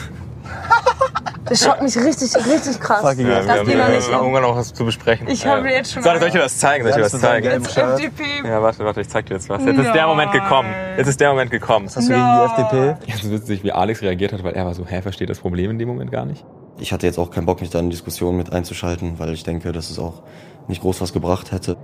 Das 1.47 1.62
schockt 1.62 1.83
mich 1.83 1.97
richtig, 1.97 2.35
richtig 2.37 2.81
krass. 2.81 3.03
Fucking 3.03 3.27
ja, 3.27 3.35
wir 3.35 3.42
Das 3.42 3.49
haben 3.49 3.79
noch 3.79 3.88
nicht 3.88 4.05
hin. 4.07 4.14
irgendwann 4.14 4.42
noch 4.42 4.57
was 4.57 4.73
zu 4.73 4.85
besprechen. 4.85 5.29
Ich 5.29 5.47
habe 5.47 5.68
jetzt 5.68 5.92
schon 5.92 6.03
Soll, 6.03 6.18
soll 6.18 6.29
ich 6.29 6.33
dir 6.33 6.40
das 6.40 6.59
zeigen? 6.59 6.85
Soll 6.85 6.92
ich 6.92 6.97
dir 6.97 7.05
ist 7.05 7.14
ein 7.14 7.20
zeigen? 7.20 7.47
FDP. 7.47 8.25
Ja, 8.44 8.62
warte, 8.62 8.83
warte, 8.85 9.03
ich 9.03 9.09
zeig 9.11 9.27
dir 9.27 9.35
jetzt 9.35 9.49
was. 9.51 9.62
Jetzt 9.62 9.79
ist 9.79 9.92
der 9.94 10.07
Moment 10.07 10.33
gekommen. 10.33 10.70
Jetzt 10.97 11.09
ist 11.09 11.20
der 11.20 11.31
Moment 11.31 11.51
gekommen. 11.51 11.87
Hast 11.87 11.97
du 11.97 12.01
gegen 12.01 12.14
die 12.14 12.62
FDP? 12.62 13.11
Ja, 13.11 13.16
so 13.16 13.31
witzig, 13.31 13.62
wie 13.62 13.73
Alex 13.73 14.01
reagiert 14.01 14.33
hat, 14.33 14.42
weil 14.42 14.55
er 14.55 14.64
war 14.64 14.75
so, 14.75 14.87
hä, 14.87 15.03
versteht 15.03 15.29
das 15.29 15.38
Problem 15.38 15.70
in 15.70 15.79
dem 15.79 15.88
Moment 15.88 16.11
gar 16.11 16.25
nicht. 16.25 16.44
Ich 16.79 16.93
hatte 16.93 17.07
jetzt 17.07 17.19
auch 17.19 17.31
keinen 17.31 17.47
Bock, 17.47 17.61
mich 17.61 17.71
da 17.71 17.79
in 17.79 17.91
Diskussionen 17.91 18.37
mit 18.37 18.53
einzuschalten, 18.53 19.19
weil 19.19 19.33
ich 19.33 19.45
denke, 19.45 19.73
dass 19.73 19.91
es 19.91 19.99
auch 19.99 20.23
nicht 20.69 20.83
groß 20.83 21.01
was 21.01 21.13
gebracht 21.13 21.53
hätte. 21.53 21.77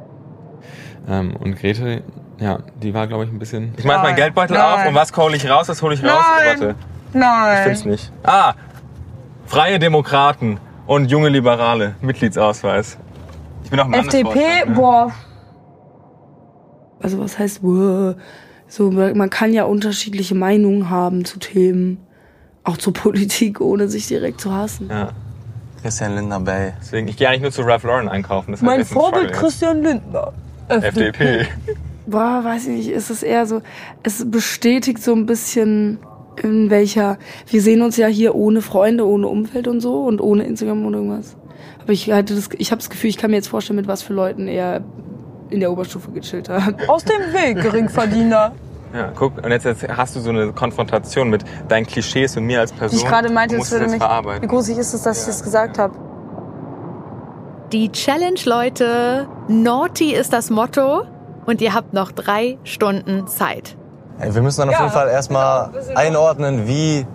Ähm, 1.08 1.36
und 1.36 1.56
Grete, 1.56 2.02
ja, 2.38 2.58
die 2.82 2.92
war, 2.94 3.06
glaube 3.06 3.24
ich, 3.24 3.30
ein 3.30 3.38
bisschen... 3.38 3.74
Ich 3.76 3.84
mach 3.84 4.02
meinen 4.02 4.16
Geldbeutel 4.16 4.56
Nein. 4.56 4.80
auf 4.80 4.86
und 4.86 4.94
was 4.94 5.16
hole 5.16 5.36
ich 5.36 5.48
raus? 5.48 5.68
Was 5.68 5.80
hole 5.82 5.94
ich 5.94 6.02
raus? 6.02 6.24
Nein. 6.38 6.60
Warte, 6.60 6.74
ich 7.08 7.14
Nein. 7.14 7.64
find's 7.64 7.84
nicht. 7.84 8.12
Ah! 8.22 8.54
Freie 9.46 9.78
Demokraten 9.78 10.60
und 10.86 11.10
junge 11.10 11.28
Liberale. 11.28 11.94
Mitgliedsausweis. 12.00 12.98
Ich 13.64 13.70
bin 13.70 13.80
auch 13.80 13.86
im 13.86 13.94
FDP, 13.94 14.64
ne? 14.66 14.74
boah. 14.74 15.12
Also 17.00 17.18
was 17.18 17.38
heißt, 17.38 17.62
wow. 17.62 18.14
so 18.68 18.90
man 18.90 19.30
kann 19.30 19.52
ja 19.52 19.64
unterschiedliche 19.64 20.34
Meinungen 20.34 20.90
haben 20.90 21.24
zu 21.24 21.38
Themen, 21.38 22.06
auch 22.64 22.76
zur 22.76 22.92
Politik, 22.92 23.60
ohne 23.60 23.88
sich 23.88 24.06
direkt 24.06 24.40
zu 24.40 24.52
hassen. 24.52 24.88
Ja, 24.90 25.10
Christian 25.82 26.14
Lindner 26.14 26.40
Bay. 26.40 26.72
deswegen, 26.80 27.08
ich 27.08 27.16
gehe 27.16 27.28
eigentlich 27.28 27.42
nur 27.42 27.52
zu 27.52 27.62
Ralph 27.62 27.84
Lauren 27.84 28.08
einkaufen. 28.08 28.52
Das 28.52 28.62
Mein 28.62 28.84
Vorbild. 28.84 29.32
Christian 29.32 29.82
Lindner. 29.82 30.32
FDP. 30.68 31.46
Boah, 32.06 32.42
weiß 32.44 32.66
ich 32.66 32.76
nicht, 32.76 32.88
ist 32.88 33.10
es 33.10 33.22
eher 33.22 33.46
so, 33.46 33.62
es 34.02 34.30
bestätigt 34.30 35.02
so 35.02 35.14
ein 35.14 35.26
bisschen 35.26 35.98
in 36.42 36.70
welcher, 36.70 37.18
wir 37.48 37.60
sehen 37.60 37.82
uns 37.82 37.96
ja 37.96 38.06
hier 38.06 38.34
ohne 38.34 38.62
Freunde, 38.62 39.06
ohne 39.06 39.26
Umfeld 39.28 39.68
und 39.68 39.80
so 39.80 40.04
und 40.04 40.20
ohne 40.20 40.44
Instagram 40.44 40.84
und 40.86 40.94
irgendwas. 40.94 41.36
Aber 41.82 41.92
ich 41.92 42.10
hatte 42.10 42.34
das, 42.34 42.48
ich 42.56 42.70
habe 42.70 42.80
das 42.80 42.90
Gefühl, 42.90 43.10
ich 43.10 43.18
kann 43.18 43.30
mir 43.30 43.36
jetzt 43.36 43.48
vorstellen, 43.48 43.76
mit 43.76 43.86
was 43.86 44.02
für 44.02 44.12
Leuten 44.12 44.48
er 44.48 44.82
in 45.50 45.60
der 45.60 45.72
Oberstufe 45.72 46.10
gechillt 46.12 46.48
hat. 46.48 46.88
Aus 46.88 47.04
dem 47.04 47.20
Weg, 47.32 47.62
Geringverdiener. 47.62 48.52
Ja, 48.92 49.12
guck, 49.14 49.36
und 49.36 49.50
jetzt, 49.50 49.64
jetzt 49.64 49.86
hast 49.88 50.16
du 50.16 50.20
so 50.20 50.30
eine 50.30 50.52
Konfrontation 50.52 51.30
mit 51.30 51.44
deinen 51.68 51.86
Klischees 51.86 52.36
und 52.36 52.44
mir 52.44 52.60
als 52.60 52.72
Person. 52.72 52.98
Wie 52.98 53.02
ich 53.04 53.08
gerade 53.08 53.32
meinte, 53.32 53.56
musst 53.56 53.70
würde 53.70 53.84
jetzt 53.84 53.92
mich. 53.92 54.02
verarbeiten. 54.02 54.42
Wie 54.42 54.48
gruselig 54.48 54.78
ist 54.78 54.94
es, 54.94 55.02
dass 55.02 55.20
ich 55.20 55.26
das 55.26 55.42
gesagt 55.42 55.78
habe? 55.78 55.94
Die 57.72 57.90
Challenge, 57.92 58.40
Leute. 58.46 59.28
Naughty 59.46 60.12
ist 60.12 60.32
das 60.32 60.50
Motto 60.50 61.02
und 61.46 61.60
ihr 61.60 61.72
habt 61.72 61.92
noch 61.92 62.10
drei 62.10 62.58
Stunden 62.64 63.28
Zeit. 63.28 63.76
Ey, 64.18 64.34
wir 64.34 64.42
müssen 64.42 64.60
dann 64.60 64.70
auf 64.70 64.78
jeden 64.80 64.90
Fall 64.92 65.08
erstmal 65.08 65.70
einordnen, 65.94 66.66
wie 66.66 67.06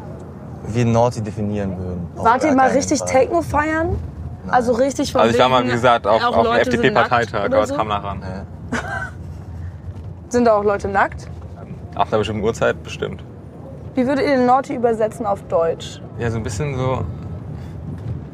wir 0.68 0.86
Naughty 0.86 1.22
definieren 1.22 1.78
würden. 1.78 2.08
Wart 2.16 2.44
ihr 2.46 2.54
mal 2.54 2.70
richtig 2.70 3.00
Fall. 3.00 3.08
Techno 3.10 3.42
feiern? 3.42 3.98
Also 4.48 4.74
richtig 4.74 5.12
von 5.12 5.22
Also 5.22 5.34
ich 5.34 5.40
war 5.40 5.50
mal, 5.50 5.66
wie 5.66 5.72
gesagt, 5.72 6.08
auf, 6.08 6.24
auch 6.24 6.38
auf 6.38 6.58
FDP-Parteitag, 6.58 7.46
aber 7.46 7.64
es 7.64 7.70
so? 7.70 7.76
kam 7.76 7.88
nachher 7.90 8.10
ran. 8.10 8.24
Sind 10.30 10.46
da 10.46 10.54
auch 10.54 10.64
Leute 10.64 10.88
nackt? 10.88 11.28
Ab 11.96 12.10
einer 12.10 12.20
bestimmten 12.20 12.44
Uhrzeit 12.44 12.84
bestimmt. 12.84 13.24
Wie 13.96 14.06
würdet 14.06 14.26
ihr 14.26 14.36
den 14.36 14.46
Naughty 14.46 14.76
übersetzen 14.76 15.26
auf 15.26 15.42
Deutsch? 15.44 16.02
Ja, 16.20 16.30
so 16.30 16.38
ein 16.38 16.44
bisschen 16.44 16.78
so 16.78 17.06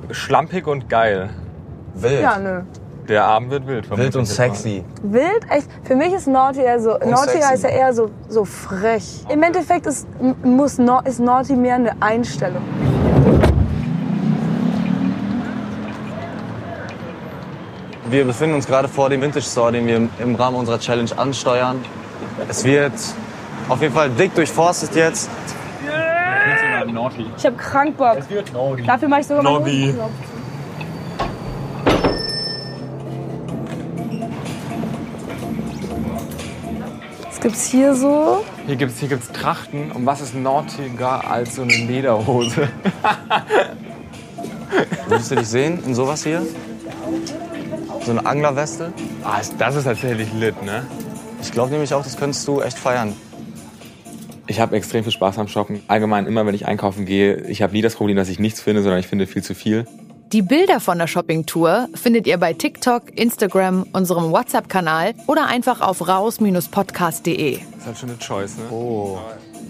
schlampig 0.10 0.66
und 0.66 0.90
geil. 0.90 1.30
Wild. 1.94 2.22
Ja, 2.22 2.40
nö. 2.40 2.62
Der 3.08 3.24
Abend 3.24 3.52
wird 3.52 3.68
wild. 3.68 3.90
Wild 3.92 4.16
und 4.16 4.22
mal. 4.22 4.26
sexy. 4.26 4.84
Wild? 5.04 5.46
Echt? 5.50 5.68
Für 5.84 5.96
mich 5.96 6.14
ist 6.14 6.28
Naughty 6.28 6.62
eher 6.62 6.80
so. 6.80 6.92
Naughty 6.92 7.30
sexy. 7.30 7.42
heißt 7.42 7.64
ja 7.64 7.70
eher 7.70 7.94
so, 7.94 8.10
so 8.30 8.46
frech. 8.46 9.24
Im 9.30 9.44
Endeffekt 9.44 9.86
ist, 9.86 10.08
muss, 10.44 10.80
ist 11.06 11.20
Naughty 11.20 11.56
mehr 11.56 11.76
eine 11.76 12.02
Einstellung. 12.02 12.64
Wir 18.10 18.26
befinden 18.26 18.56
uns 18.56 18.66
gerade 18.66 18.88
vor 18.88 19.10
dem 19.10 19.22
Vintage 19.22 19.46
Store, 19.46 19.72
den 19.72 19.88
wir 19.88 20.10
im 20.20 20.36
Rahmen 20.36 20.58
unserer 20.58 20.80
Challenge 20.80 21.12
ansteuern. 21.16 21.78
Es 22.50 22.64
wird 22.64 22.94
auf 23.72 23.82
jeden 23.82 23.94
Fall 23.94 24.10
dick 24.10 24.36
durchforstet 24.36 24.94
jetzt. 24.96 25.30
Ich 27.38 27.46
hab 27.46 27.58
krank 27.58 27.96
Bock. 27.96 28.18
Dafür 28.86 29.08
mache 29.08 29.22
ich 29.22 29.28
sogar 29.28 29.44
mal 29.44 29.54
Nobby. 29.54 29.96
Was 37.26 37.40
gibt's 37.40 37.66
hier 37.68 37.96
so? 37.96 38.44
Hier 38.68 38.76
gibt's, 38.76 39.00
hier 39.00 39.08
gibt's 39.08 39.32
Trachten. 39.32 39.94
Und 39.94 40.06
was 40.06 40.20
ist 40.20 40.36
nautiger 40.36 41.32
als 41.32 41.56
so 41.56 41.62
eine 41.62 41.72
Lederhose? 41.72 42.68
Würdest 45.08 45.32
du 45.32 45.36
dich 45.36 45.48
sehen 45.48 45.82
in 45.86 45.96
sowas 45.96 46.24
hier? 46.24 46.42
So 48.04 48.12
eine 48.12 48.26
Anglerweste? 48.26 48.92
Ah, 49.24 49.40
das 49.58 49.76
ist 49.76 49.86
tatsächlich 49.86 50.34
lit, 50.34 50.62
ne? 50.62 50.86
Ich 51.42 51.52
glaube 51.52 51.72
nämlich 51.72 51.94
auch, 51.94 52.04
das 52.04 52.18
könntest 52.18 52.46
du 52.48 52.62
echt 52.62 52.78
feiern. 52.78 53.16
Ich 54.52 54.60
habe 54.60 54.76
extrem 54.76 55.06
viel 55.06 55.14
Spaß 55.14 55.38
am 55.40 55.48
Shoppen. 55.48 55.82
Allgemein 55.88 56.26
immer, 56.26 56.46
wenn 56.46 56.54
ich 56.54 56.68
einkaufen 56.68 57.06
gehe, 57.06 57.38
ich 57.48 57.62
habe 57.62 57.72
nie 57.72 57.82
das 57.82 57.96
Problem, 57.96 58.18
dass 58.18 58.28
ich 58.28 58.38
nichts 58.38 58.60
finde, 58.60 58.84
sondern 58.84 59.00
ich 59.00 59.08
finde 59.08 59.26
viel 59.26 59.42
zu 59.42 59.56
viel. 59.56 59.86
Die 60.34 60.42
Bilder 60.42 60.82
von 60.82 60.98
der 60.98 61.08
Shoppingtour 61.08 61.88
findet 61.94 62.28
ihr 62.28 62.38
bei 62.38 62.52
TikTok, 62.52 63.18
Instagram, 63.18 63.86
unserem 63.94 64.30
WhatsApp-Kanal 64.34 65.14
oder 65.28 65.46
einfach 65.46 65.80
auf 65.80 66.06
raus-podcast.de. 66.06 67.54
Ist 67.54 67.86
halt 67.86 67.98
schon 67.98 68.10
eine 68.10 68.20
Choice, 68.20 68.58
ne? 68.58 68.64
Oh. 68.70 69.20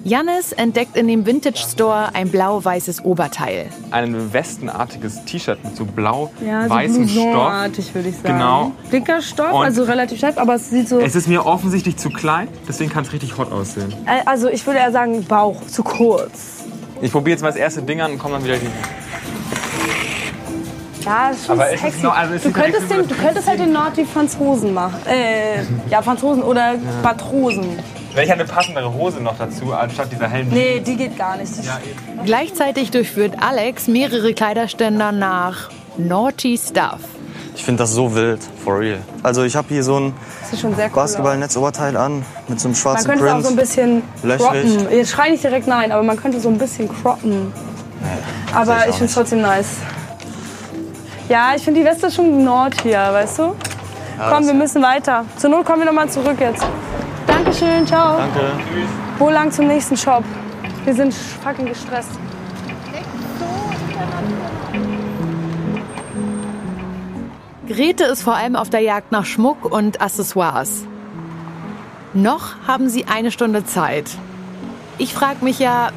Jannis 0.04 0.52
entdeckt 0.52 0.98
in 0.98 1.08
dem 1.08 1.26
Vintage 1.28 1.60
Store 1.60 2.10
ein 2.14 2.30
blau-weißes 2.30 3.06
Oberteil. 3.06 3.68
Ein 3.92 4.34
westenartiges 4.34 5.24
T-Shirt 5.26 5.64
mit 5.64 5.76
so 5.76 5.84
Ja, 5.84 5.90
so 5.90 5.94
blau-weißem 5.96 7.08
Stoff. 7.08 7.94
Würde 7.94 8.10
ich 8.10 8.16
sagen. 8.16 8.24
Genau. 8.34 8.72
Dicker 8.92 9.22
Stoff, 9.22 9.54
Und- 9.54 9.64
also 9.66 9.84
relativ 9.84 10.18
steif, 10.18 10.38
aber 10.40 10.56
es 10.56 10.70
sieht 10.72 10.90
so. 10.90 11.00
Es 11.00 11.16
ist 11.16 11.28
mir 11.28 11.46
offensichtlich 11.46 11.98
zu 11.98 12.10
klein, 12.10 12.48
deswegen 12.68 12.90
kann 12.90 13.04
es 13.04 13.14
richtig 13.14 13.38
hot 13.38 13.52
aussehen. 13.52 13.94
Äh, 14.08 14.22
Also 14.26 14.50
ich 14.50 14.66
würde 14.66 14.80
eher 14.80 14.92
sagen 14.92 15.24
Bauch, 15.26 15.62
zu 15.68 15.84
kurz. 15.84 16.64
Ich 17.02 17.12
probiere 17.12 17.32
jetzt 17.36 17.42
mal 17.42 17.50
das 17.50 17.58
erste 17.58 17.82
Ding 17.84 18.02
an 18.02 18.14
und 18.14 18.18
komme 18.20 18.36
dann 18.36 18.44
wieder. 18.44 18.56
Ja, 21.06 21.30
ist 21.30 21.46
schon 21.48 21.56
Aber 21.60 21.68
es 21.70 21.76
ist 21.76 21.82
sexy. 21.82 22.04
noch- 22.04 22.16
also 22.16 22.34
du, 22.50 22.56
halt 22.56 22.74
könntest 22.74 22.92
den, 22.92 23.08
du 23.08 23.16
könntest 23.16 23.48
halt 23.48 23.60
den 23.60 23.72
Naughty 23.72 24.06
Franzosen 24.06 24.74
machen. 24.74 25.00
Äh, 25.08 25.64
ja, 25.90 26.02
Franzosen 26.02 26.44
oder 26.44 26.76
Matrosen. 27.04 27.80
Ich 28.20 28.32
eine 28.32 28.46
passendere 28.46 28.94
Hose 28.94 29.22
noch 29.22 29.38
dazu, 29.38 29.74
anstatt 29.74 30.12
dieser 30.12 30.28
hellen. 30.28 30.50
Nee, 30.50 30.80
die 30.82 30.96
geht 30.98 31.18
gar 31.18 31.38
nicht. 31.38 31.52
Gleichzeitig 32.26 32.92
durchführt 32.92 33.36
Alex 33.42 33.88
mehrere 33.88 34.34
Kleiderständer 34.34 35.12
nach 35.12 35.70
Naughty 35.98 36.58
Stuff. 36.58 37.00
Ich 37.56 37.64
finde 37.66 37.84
das 37.84 37.92
so 37.92 38.14
wild, 38.16 38.40
for 38.64 38.80
real. 38.80 39.00
Also 39.24 39.44
ich 39.44 39.56
habe 39.56 39.68
hier 39.70 39.84
so 39.84 39.98
ein 39.98 40.14
cool. 40.64 40.74
Basketballnetzoberteil 40.94 41.96
an 41.98 42.26
mit 42.48 42.60
so 42.60 42.68
einem 42.68 42.74
Man 42.74 42.82
schwarzen 42.82 43.08
könnte 43.08 43.26
es 43.26 43.30
auch 43.30 43.34
Print. 43.36 43.46
so 43.46 43.52
ein 43.52 43.56
bisschen 43.56 44.04
Löchrig. 44.24 44.78
croppen. 44.78 44.92
Jetzt 44.98 45.12
schrei 45.12 45.30
nicht 45.30 45.44
direkt 45.44 45.68
nein, 45.68 45.92
aber 45.92 46.04
man 46.04 46.18
könnte 46.18 46.40
so 46.40 46.50
ein 46.50 46.58
bisschen 46.58 46.90
croppen. 46.90 47.54
Aber 48.54 48.78
ich 48.84 48.90
ich 48.90 48.96
finde 48.96 49.06
es 49.06 49.14
trotzdem 49.14 49.42
nice. 49.42 49.68
Ja, 51.30 51.54
ich 51.56 51.64
finde 51.64 51.80
die 51.82 51.86
Weste 51.86 52.10
schon 52.12 52.44
Nord 52.44 52.82
hier, 52.82 52.98
weißt 53.00 53.40
du? 53.40 53.44
Komm, 53.44 53.56
das- 54.40 54.48
wir 54.48 54.54
müssen 54.54 54.82
weiter. 54.82 55.26
Zur 55.38 55.50
Not 55.50 55.66
kommen 55.66 55.80
wir 55.80 55.86
nochmal 55.86 56.10
zurück 56.10 56.38
jetzt. 56.40 56.64
Dankeschön, 57.28 57.86
ciao. 57.88 58.18
Danke. 58.18 58.52
Wo 59.18 59.30
lang 59.30 59.52
zum 59.52 59.68
nächsten 59.68 59.98
Shop? 59.98 60.24
Wir 60.86 60.94
sind 60.94 61.14
fucking 61.14 61.68
gestresst. 61.68 62.12
Grete 67.68 68.04
ist 68.06 68.24
vor 68.24 68.36
allem 68.36 68.56
auf 68.56 68.70
der 68.70 68.82
Jagd 68.82 69.12
nach 69.12 69.26
Schmuck 69.26 69.66
und 69.66 70.02
Accessoires. 70.02 70.84
Noch 72.14 72.56
haben 72.68 72.90
sie 72.90 73.06
eine 73.06 73.32
Stunde 73.32 73.66
Zeit. 73.66 74.10
Ich 74.98 75.14
frage 75.14 75.46
mich 75.46 75.60
ja, 75.60 75.92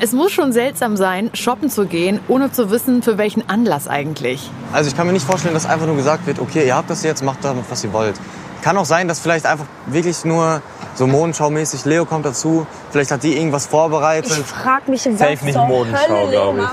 es 0.00 0.12
muss 0.12 0.32
schon 0.32 0.52
seltsam 0.52 0.96
sein, 0.96 1.30
shoppen 1.34 1.70
zu 1.70 1.86
gehen, 1.86 2.20
ohne 2.28 2.50
zu 2.50 2.70
wissen, 2.70 3.02
für 3.02 3.18
welchen 3.18 3.48
Anlass 3.48 3.88
eigentlich. 3.88 4.50
Also 4.72 4.90
ich 4.90 4.96
kann 4.96 5.06
mir 5.06 5.12
nicht 5.12 5.26
vorstellen, 5.26 5.54
dass 5.54 5.66
einfach 5.66 5.86
nur 5.86 5.96
gesagt 5.96 6.26
wird, 6.26 6.40
okay, 6.40 6.66
ihr 6.66 6.74
habt 6.74 6.90
das 6.90 7.02
jetzt, 7.02 7.22
macht 7.22 7.44
damit, 7.44 7.64
was 7.68 7.84
ihr 7.84 7.92
wollt. 7.92 8.14
Kann 8.62 8.76
auch 8.76 8.84
sein, 8.84 9.08
dass 9.08 9.20
vielleicht 9.20 9.46
einfach 9.46 9.66
wirklich 9.86 10.24
nur 10.24 10.62
so 10.94 11.06
Modenschau-mäßig, 11.06 11.84
Leo 11.84 12.04
kommt 12.04 12.26
dazu, 12.26 12.66
vielleicht 12.90 13.10
hat 13.12 13.22
die 13.22 13.36
irgendwas 13.36 13.66
vorbereitet. 13.66 14.36
Ich 14.36 14.46
frag 14.46 14.88
mich, 14.88 15.06
was 15.06 15.18
Safe 15.18 15.44
nicht 15.44 15.56
Modenschau, 15.56 16.08
Hölle 16.08 16.30
glaub 16.30 16.58
ich. 16.58 16.64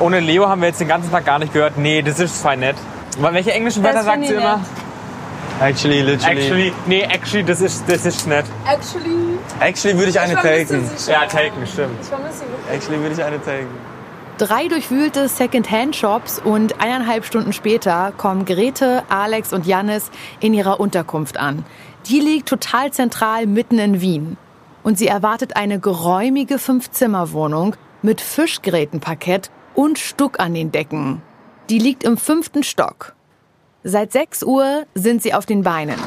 Ohne 0.00 0.20
Leo 0.20 0.48
haben 0.48 0.60
wir 0.62 0.68
jetzt 0.68 0.80
den 0.80 0.88
ganzen 0.88 1.10
Tag 1.10 1.24
gar 1.24 1.38
nicht 1.38 1.52
gehört. 1.52 1.76
Nee, 1.76 2.02
das 2.02 2.18
ist 2.18 2.42
fein 2.42 2.60
nett. 2.60 2.76
Aber 3.18 3.34
welche 3.34 3.52
englischen 3.52 3.84
Wörter 3.84 4.02
sagt 4.02 4.26
sie 4.26 4.34
immer? 4.34 4.60
Actually, 5.60 6.00
literally. 6.00 6.40
Actually, 6.40 6.72
nee, 6.86 7.02
actually, 7.02 7.44
das 7.44 7.60
ist, 7.60 7.84
das 7.86 8.04
ist 8.04 8.26
nett. 8.26 8.46
Actually, 8.66 9.38
Actually 9.60 9.96
würde 9.96 10.10
ich 10.10 10.18
eine 10.18 10.34
taken. 10.34 10.90
Ja, 11.06 11.26
taken, 11.26 11.66
stimmt. 11.66 12.00
ich 12.00 12.08
vermisse 12.08 12.38
sie. 12.38 12.74
Actually 12.74 13.00
würde 13.00 13.14
ich 13.14 13.22
eine 13.22 13.40
taken. 13.40 13.91
Drei 14.38 14.66
durchwühlte 14.66 15.28
Second-Hand-Shops 15.28 16.40
und 16.42 16.80
eineinhalb 16.80 17.24
Stunden 17.24 17.52
später 17.52 18.12
kommen 18.16 18.44
Grete, 18.44 19.02
Alex 19.08 19.52
und 19.52 19.66
Jannis 19.66 20.10
in 20.40 20.54
ihrer 20.54 20.80
Unterkunft 20.80 21.36
an. 21.36 21.64
Die 22.06 22.18
liegt 22.18 22.48
total 22.48 22.90
zentral 22.92 23.46
mitten 23.46 23.78
in 23.78 24.00
Wien. 24.00 24.36
Und 24.82 24.98
sie 24.98 25.06
erwartet 25.06 25.54
eine 25.56 25.78
geräumige 25.78 26.58
Fünf-Zimmer-Wohnung 26.58 27.76
mit 28.00 28.20
Fischgrätenparkett 28.20 29.50
und 29.74 29.98
Stuck 29.98 30.40
an 30.40 30.54
den 30.54 30.72
Decken. 30.72 31.22
Die 31.70 31.78
liegt 31.78 32.02
im 32.02 32.16
fünften 32.16 32.64
Stock. 32.64 33.14
Seit 33.84 34.12
6 34.12 34.42
Uhr 34.44 34.84
sind 34.94 35.22
sie 35.22 35.34
auf 35.34 35.46
den 35.46 35.62
Beinen. 35.62 35.98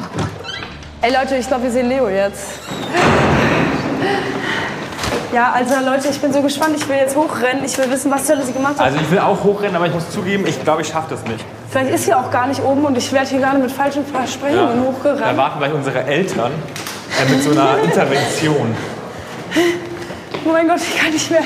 Ey 1.00 1.12
Leute, 1.14 1.36
ich 1.36 1.46
glaube, 1.46 1.64
wir 1.64 1.70
sehen 1.70 1.88
Leo 1.88 2.08
jetzt. 2.08 2.58
Ja, 5.36 5.52
also 5.52 5.74
Leute, 5.84 6.08
ich 6.08 6.18
bin 6.18 6.32
so 6.32 6.40
gespannt. 6.40 6.76
Ich 6.78 6.88
will 6.88 6.96
jetzt 6.96 7.14
hochrennen. 7.14 7.62
Ich 7.62 7.76
will 7.76 7.90
wissen, 7.90 8.10
was 8.10 8.24
zur 8.24 8.36
Hölle 8.36 8.46
sie 8.46 8.54
gemacht 8.54 8.78
hat. 8.78 8.86
Also 8.86 8.98
ich 8.98 9.10
will 9.10 9.18
auch 9.18 9.44
hochrennen, 9.44 9.76
aber 9.76 9.86
ich 9.86 9.92
muss 9.92 10.08
zugeben, 10.08 10.46
ich 10.46 10.64
glaube, 10.64 10.80
ich 10.80 10.88
schaffe 10.88 11.08
das 11.10 11.22
nicht. 11.24 11.44
Vielleicht 11.68 11.90
ist 11.94 12.04
sie 12.06 12.14
auch 12.14 12.30
gar 12.30 12.46
nicht 12.46 12.62
oben 12.64 12.86
und 12.86 12.96
ich 12.96 13.12
werde 13.12 13.28
hier 13.28 13.40
gerade 13.40 13.58
mit 13.58 13.70
falschen 13.70 14.06
Versprechungen 14.06 14.82
Da 14.82 14.88
hochgerannt. 14.90 15.36
warten 15.36 15.58
gleich 15.58 15.74
unsere 15.74 16.04
Eltern 16.04 16.52
äh, 17.20 17.30
mit 17.30 17.42
so 17.42 17.50
einer 17.50 17.76
Intervention. 17.84 18.74
Oh 20.46 20.52
mein 20.52 20.68
Gott, 20.68 20.78
ich 20.80 20.96
kann 20.98 21.10
nicht 21.12 21.30
mehr. 21.30 21.42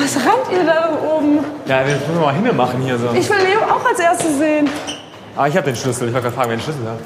Was 0.00 0.14
rannt 0.24 0.52
ihr 0.52 0.64
da 0.64 0.90
oben? 1.12 1.40
Ja, 1.66 1.84
wir 1.84 1.96
müssen 1.96 2.20
mal 2.20 2.32
Himmel 2.32 2.52
machen 2.52 2.80
hier 2.82 2.98
so. 2.98 3.08
Ich 3.14 3.28
will 3.28 3.38
Leo 3.38 3.62
auch 3.68 3.84
als 3.84 3.98
erstes 3.98 4.38
sehen. 4.38 4.70
Aber 5.34 5.48
ich 5.48 5.56
habe 5.56 5.64
den 5.66 5.74
Schlüssel. 5.74 6.06
Ich 6.06 6.14
wollte 6.14 6.26
gerade 6.28 6.36
fragen, 6.36 6.50
wer 6.50 6.56
den 6.56 6.62
Schlüssel 6.62 6.82
hat. 6.86 6.98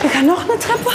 Wir 0.00 0.08
kann 0.08 0.26
noch 0.26 0.42
eine 0.48 0.58
Treppe. 0.58 0.90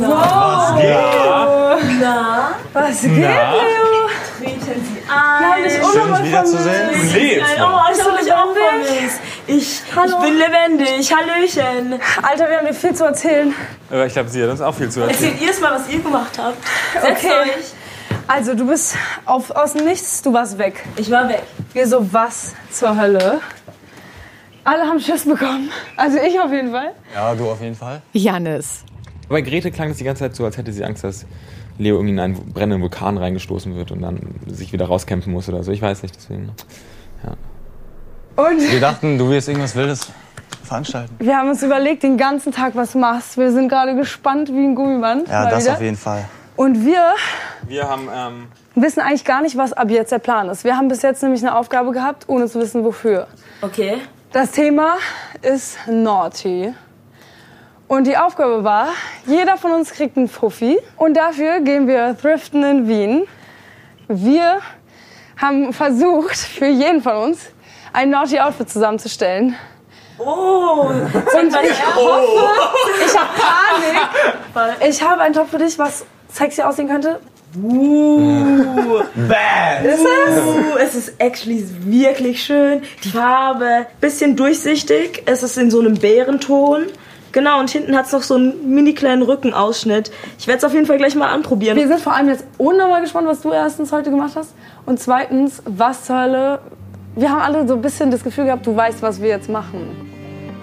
Na, 0.00 0.76
Was 2.72 3.00
geht, 3.02 3.12
Na? 3.18 3.52
Leo? 3.52 4.08
treten 4.40 4.84
Sie 4.84 5.02
ein. 5.08 5.50
Hab 5.50 5.58
ich 5.58 5.72
Schön, 5.72 6.14
dich 6.14 6.22
wiederzusehen. 6.24 6.90
Du 6.92 6.98
lebst 7.18 7.50
Nein, 7.50 7.58
noch. 7.58 7.88
oh, 7.88 7.92
ich 7.94 8.00
habe 8.04 8.14
mich 8.22 8.32
auch 8.32 8.48
vermisst. 8.54 9.20
Ich, 9.46 9.56
ich 9.56 9.82
bin 10.16 10.38
lebendig. 10.38 11.12
Hallöchen. 11.14 12.00
Alter, 12.22 12.48
wir 12.50 12.56
haben 12.58 12.66
dir 12.66 12.74
viel 12.74 12.94
zu 12.94 13.04
erzählen. 13.04 13.54
Aber 13.90 14.06
ich 14.06 14.12
glaube, 14.12 14.28
sie 14.28 14.42
hat 14.42 14.50
uns 14.50 14.60
auch 14.60 14.74
viel 14.74 14.90
zu 14.90 15.00
erzählen. 15.00 15.32
Erzählt 15.32 15.42
ihr 15.42 15.50
es 15.50 15.60
mal, 15.60 15.72
was 15.72 15.88
ihr 15.88 16.00
gemacht 16.00 16.38
habt. 16.38 16.56
Setzt 17.00 17.24
Okay. 17.24 17.32
euch. 17.42 17.72
Also, 18.26 18.54
du 18.54 18.66
bist 18.66 18.96
auf, 19.26 19.50
aus 19.50 19.74
dem 19.74 19.84
Nichts, 19.86 20.22
du 20.22 20.32
warst 20.32 20.56
weg. 20.58 20.82
Ich 20.96 21.10
war 21.10 21.28
weg. 21.28 21.42
Wir 21.74 21.86
so, 21.86 22.10
was 22.12 22.52
zur 22.70 22.96
Hölle? 22.98 23.40
Alle 24.64 24.82
haben 24.84 24.98
Schiss 24.98 25.26
bekommen. 25.26 25.70
Also 25.96 26.16
ich 26.18 26.40
auf 26.40 26.50
jeden 26.50 26.72
Fall. 26.72 26.92
Ja, 27.14 27.34
du 27.34 27.50
auf 27.50 27.60
jeden 27.60 27.76
Fall. 27.76 28.00
Jannis. 28.14 28.82
Bei 29.28 29.40
Grete 29.40 29.70
klang 29.70 29.90
es 29.90 29.96
die 29.98 30.04
ganze 30.04 30.20
Zeit 30.24 30.36
so, 30.36 30.44
als 30.44 30.56
hätte 30.58 30.72
sie 30.72 30.84
Angst, 30.84 31.04
dass 31.04 31.26
Leo 31.78 31.96
irgendwie 31.96 32.12
in 32.14 32.20
einen 32.20 32.34
brennenden 32.52 32.82
Vulkan 32.82 33.16
reingestoßen 33.18 33.74
wird 33.74 33.90
und 33.90 34.02
dann 34.02 34.20
sich 34.46 34.72
wieder 34.72 34.86
rauskämpfen 34.86 35.32
muss 35.32 35.48
oder 35.48 35.62
so. 35.62 35.72
Ich 35.72 35.82
weiß 35.82 36.02
nicht, 36.02 36.14
deswegen. 36.16 36.50
Und 38.36 38.60
Wir 38.70 38.80
dachten, 38.80 39.16
du 39.16 39.30
wirst 39.30 39.48
irgendwas 39.48 39.76
Wildes 39.76 40.08
veranstalten. 40.64 41.14
wir 41.18 41.36
haben 41.36 41.48
uns 41.50 41.62
überlegt, 41.62 42.02
den 42.02 42.16
ganzen 42.16 42.52
Tag, 42.52 42.74
was 42.74 42.92
du 42.92 42.98
machst. 42.98 43.36
Wir 43.38 43.52
sind 43.52 43.68
gerade 43.68 43.94
gespannt 43.94 44.48
wie 44.48 44.64
ein 44.64 44.74
Gummiband. 44.74 45.28
Ja, 45.28 45.48
das 45.48 45.64
wieder. 45.64 45.74
auf 45.74 45.80
jeden 45.80 45.96
Fall. 45.96 46.24
Und 46.56 46.84
wir 46.84 47.00
Wir 47.68 47.88
haben, 47.88 48.08
ähm, 48.14 48.46
wissen 48.74 49.00
eigentlich 49.00 49.24
gar 49.24 49.42
nicht, 49.42 49.56
was 49.56 49.72
ab 49.72 49.90
jetzt 49.90 50.10
der 50.12 50.18
Plan 50.18 50.48
ist. 50.48 50.64
Wir 50.64 50.76
haben 50.76 50.88
bis 50.88 51.02
jetzt 51.02 51.22
nämlich 51.22 51.42
eine 51.42 51.56
Aufgabe 51.56 51.92
gehabt, 51.92 52.24
ohne 52.28 52.46
zu 52.46 52.60
wissen, 52.60 52.84
wofür. 52.84 53.26
Okay. 53.60 53.98
Das 54.32 54.50
Thema 54.50 54.96
ist 55.42 55.76
Naughty. 55.88 56.72
Und 57.86 58.06
die 58.06 58.16
Aufgabe 58.16 58.64
war, 58.64 58.88
jeder 59.26 59.56
von 59.56 59.72
uns 59.72 59.92
kriegt 59.92 60.16
einen 60.16 60.28
Fuffi. 60.28 60.78
Und 60.96 61.14
dafür 61.14 61.60
gehen 61.60 61.86
wir 61.86 62.16
thriften 62.18 62.62
in 62.64 62.88
Wien. 62.88 63.26
Wir 64.08 64.60
haben 65.36 65.72
versucht, 65.72 66.36
für 66.36 66.66
jeden 66.66 67.02
von 67.02 67.16
uns 67.16 67.50
ein 67.92 68.10
Naughty 68.10 68.40
Outfit 68.40 68.70
zusammenzustellen. 68.70 69.56
Oh, 70.18 70.86
Und 70.90 71.48
ich 71.48 71.86
hoffe, 71.86 72.50
ich 73.04 73.18
habe 73.18 73.28
Panik. 74.54 74.88
Ich 74.88 75.02
habe 75.02 75.22
einen 75.22 75.34
Top 75.34 75.50
für 75.50 75.58
dich, 75.58 75.78
was 75.78 76.04
sexy 76.32 76.62
aussehen 76.62 76.88
könnte. 76.88 77.20
Ist 79.84 80.00
es? 80.00 80.38
Uh, 80.38 80.76
es 80.80 80.94
ist 80.94 81.14
actually 81.18 81.64
wirklich 81.84 82.42
schön. 82.42 82.82
Die 83.04 83.10
Farbe, 83.10 83.86
bisschen 84.00 84.34
durchsichtig. 84.36 85.22
Es 85.26 85.42
ist 85.42 85.56
in 85.58 85.70
so 85.70 85.80
einem 85.80 85.94
Bärenton. 85.94 86.86
Genau, 87.34 87.58
und 87.58 87.68
hinten 87.68 87.96
hat 87.96 88.06
es 88.06 88.12
noch 88.12 88.22
so 88.22 88.36
einen 88.36 88.72
mini 88.72 88.94
kleinen 88.94 89.22
Rückenausschnitt. 89.22 90.12
Ich 90.38 90.46
werde 90.46 90.58
es 90.58 90.64
auf 90.64 90.72
jeden 90.72 90.86
Fall 90.86 90.98
gleich 90.98 91.16
mal 91.16 91.26
anprobieren. 91.26 91.76
Wir 91.76 91.88
sind 91.88 92.00
vor 92.00 92.14
allem 92.14 92.28
jetzt 92.28 92.44
unnormal 92.58 93.00
gespannt, 93.00 93.26
was 93.26 93.40
du 93.40 93.50
erstens 93.50 93.90
heute 93.90 94.10
gemacht 94.10 94.34
hast. 94.36 94.54
Und 94.86 95.00
zweitens, 95.00 95.60
was 95.64 96.04
zur 96.04 96.20
Hölle. 96.22 96.60
Wir 97.16 97.30
haben 97.30 97.40
alle 97.40 97.66
so 97.66 97.74
ein 97.74 97.82
bisschen 97.82 98.12
das 98.12 98.22
Gefühl 98.22 98.44
gehabt, 98.44 98.64
du 98.64 98.76
weißt, 98.76 99.02
was 99.02 99.20
wir 99.20 99.30
jetzt 99.30 99.48
machen. 99.48 99.80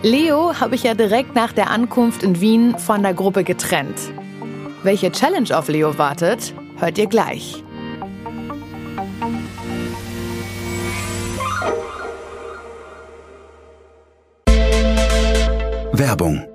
Leo 0.01 0.61
habe 0.61 0.75
ich 0.75 0.83
ja 0.83 0.93
direkt 0.93 1.35
nach 1.35 1.51
der 1.51 1.69
Ankunft 1.69 2.23
in 2.23 2.39
Wien 2.39 2.77
von 2.77 3.03
der 3.03 3.13
Gruppe 3.13 3.43
getrennt. 3.43 3.97
Welche 4.81 5.11
Challenge 5.11 5.49
auf 5.57 5.67
Leo 5.67 5.97
wartet, 5.97 6.53
hört 6.79 6.97
ihr 6.97 7.07
gleich. 7.07 7.65
Werbung. 15.91 16.50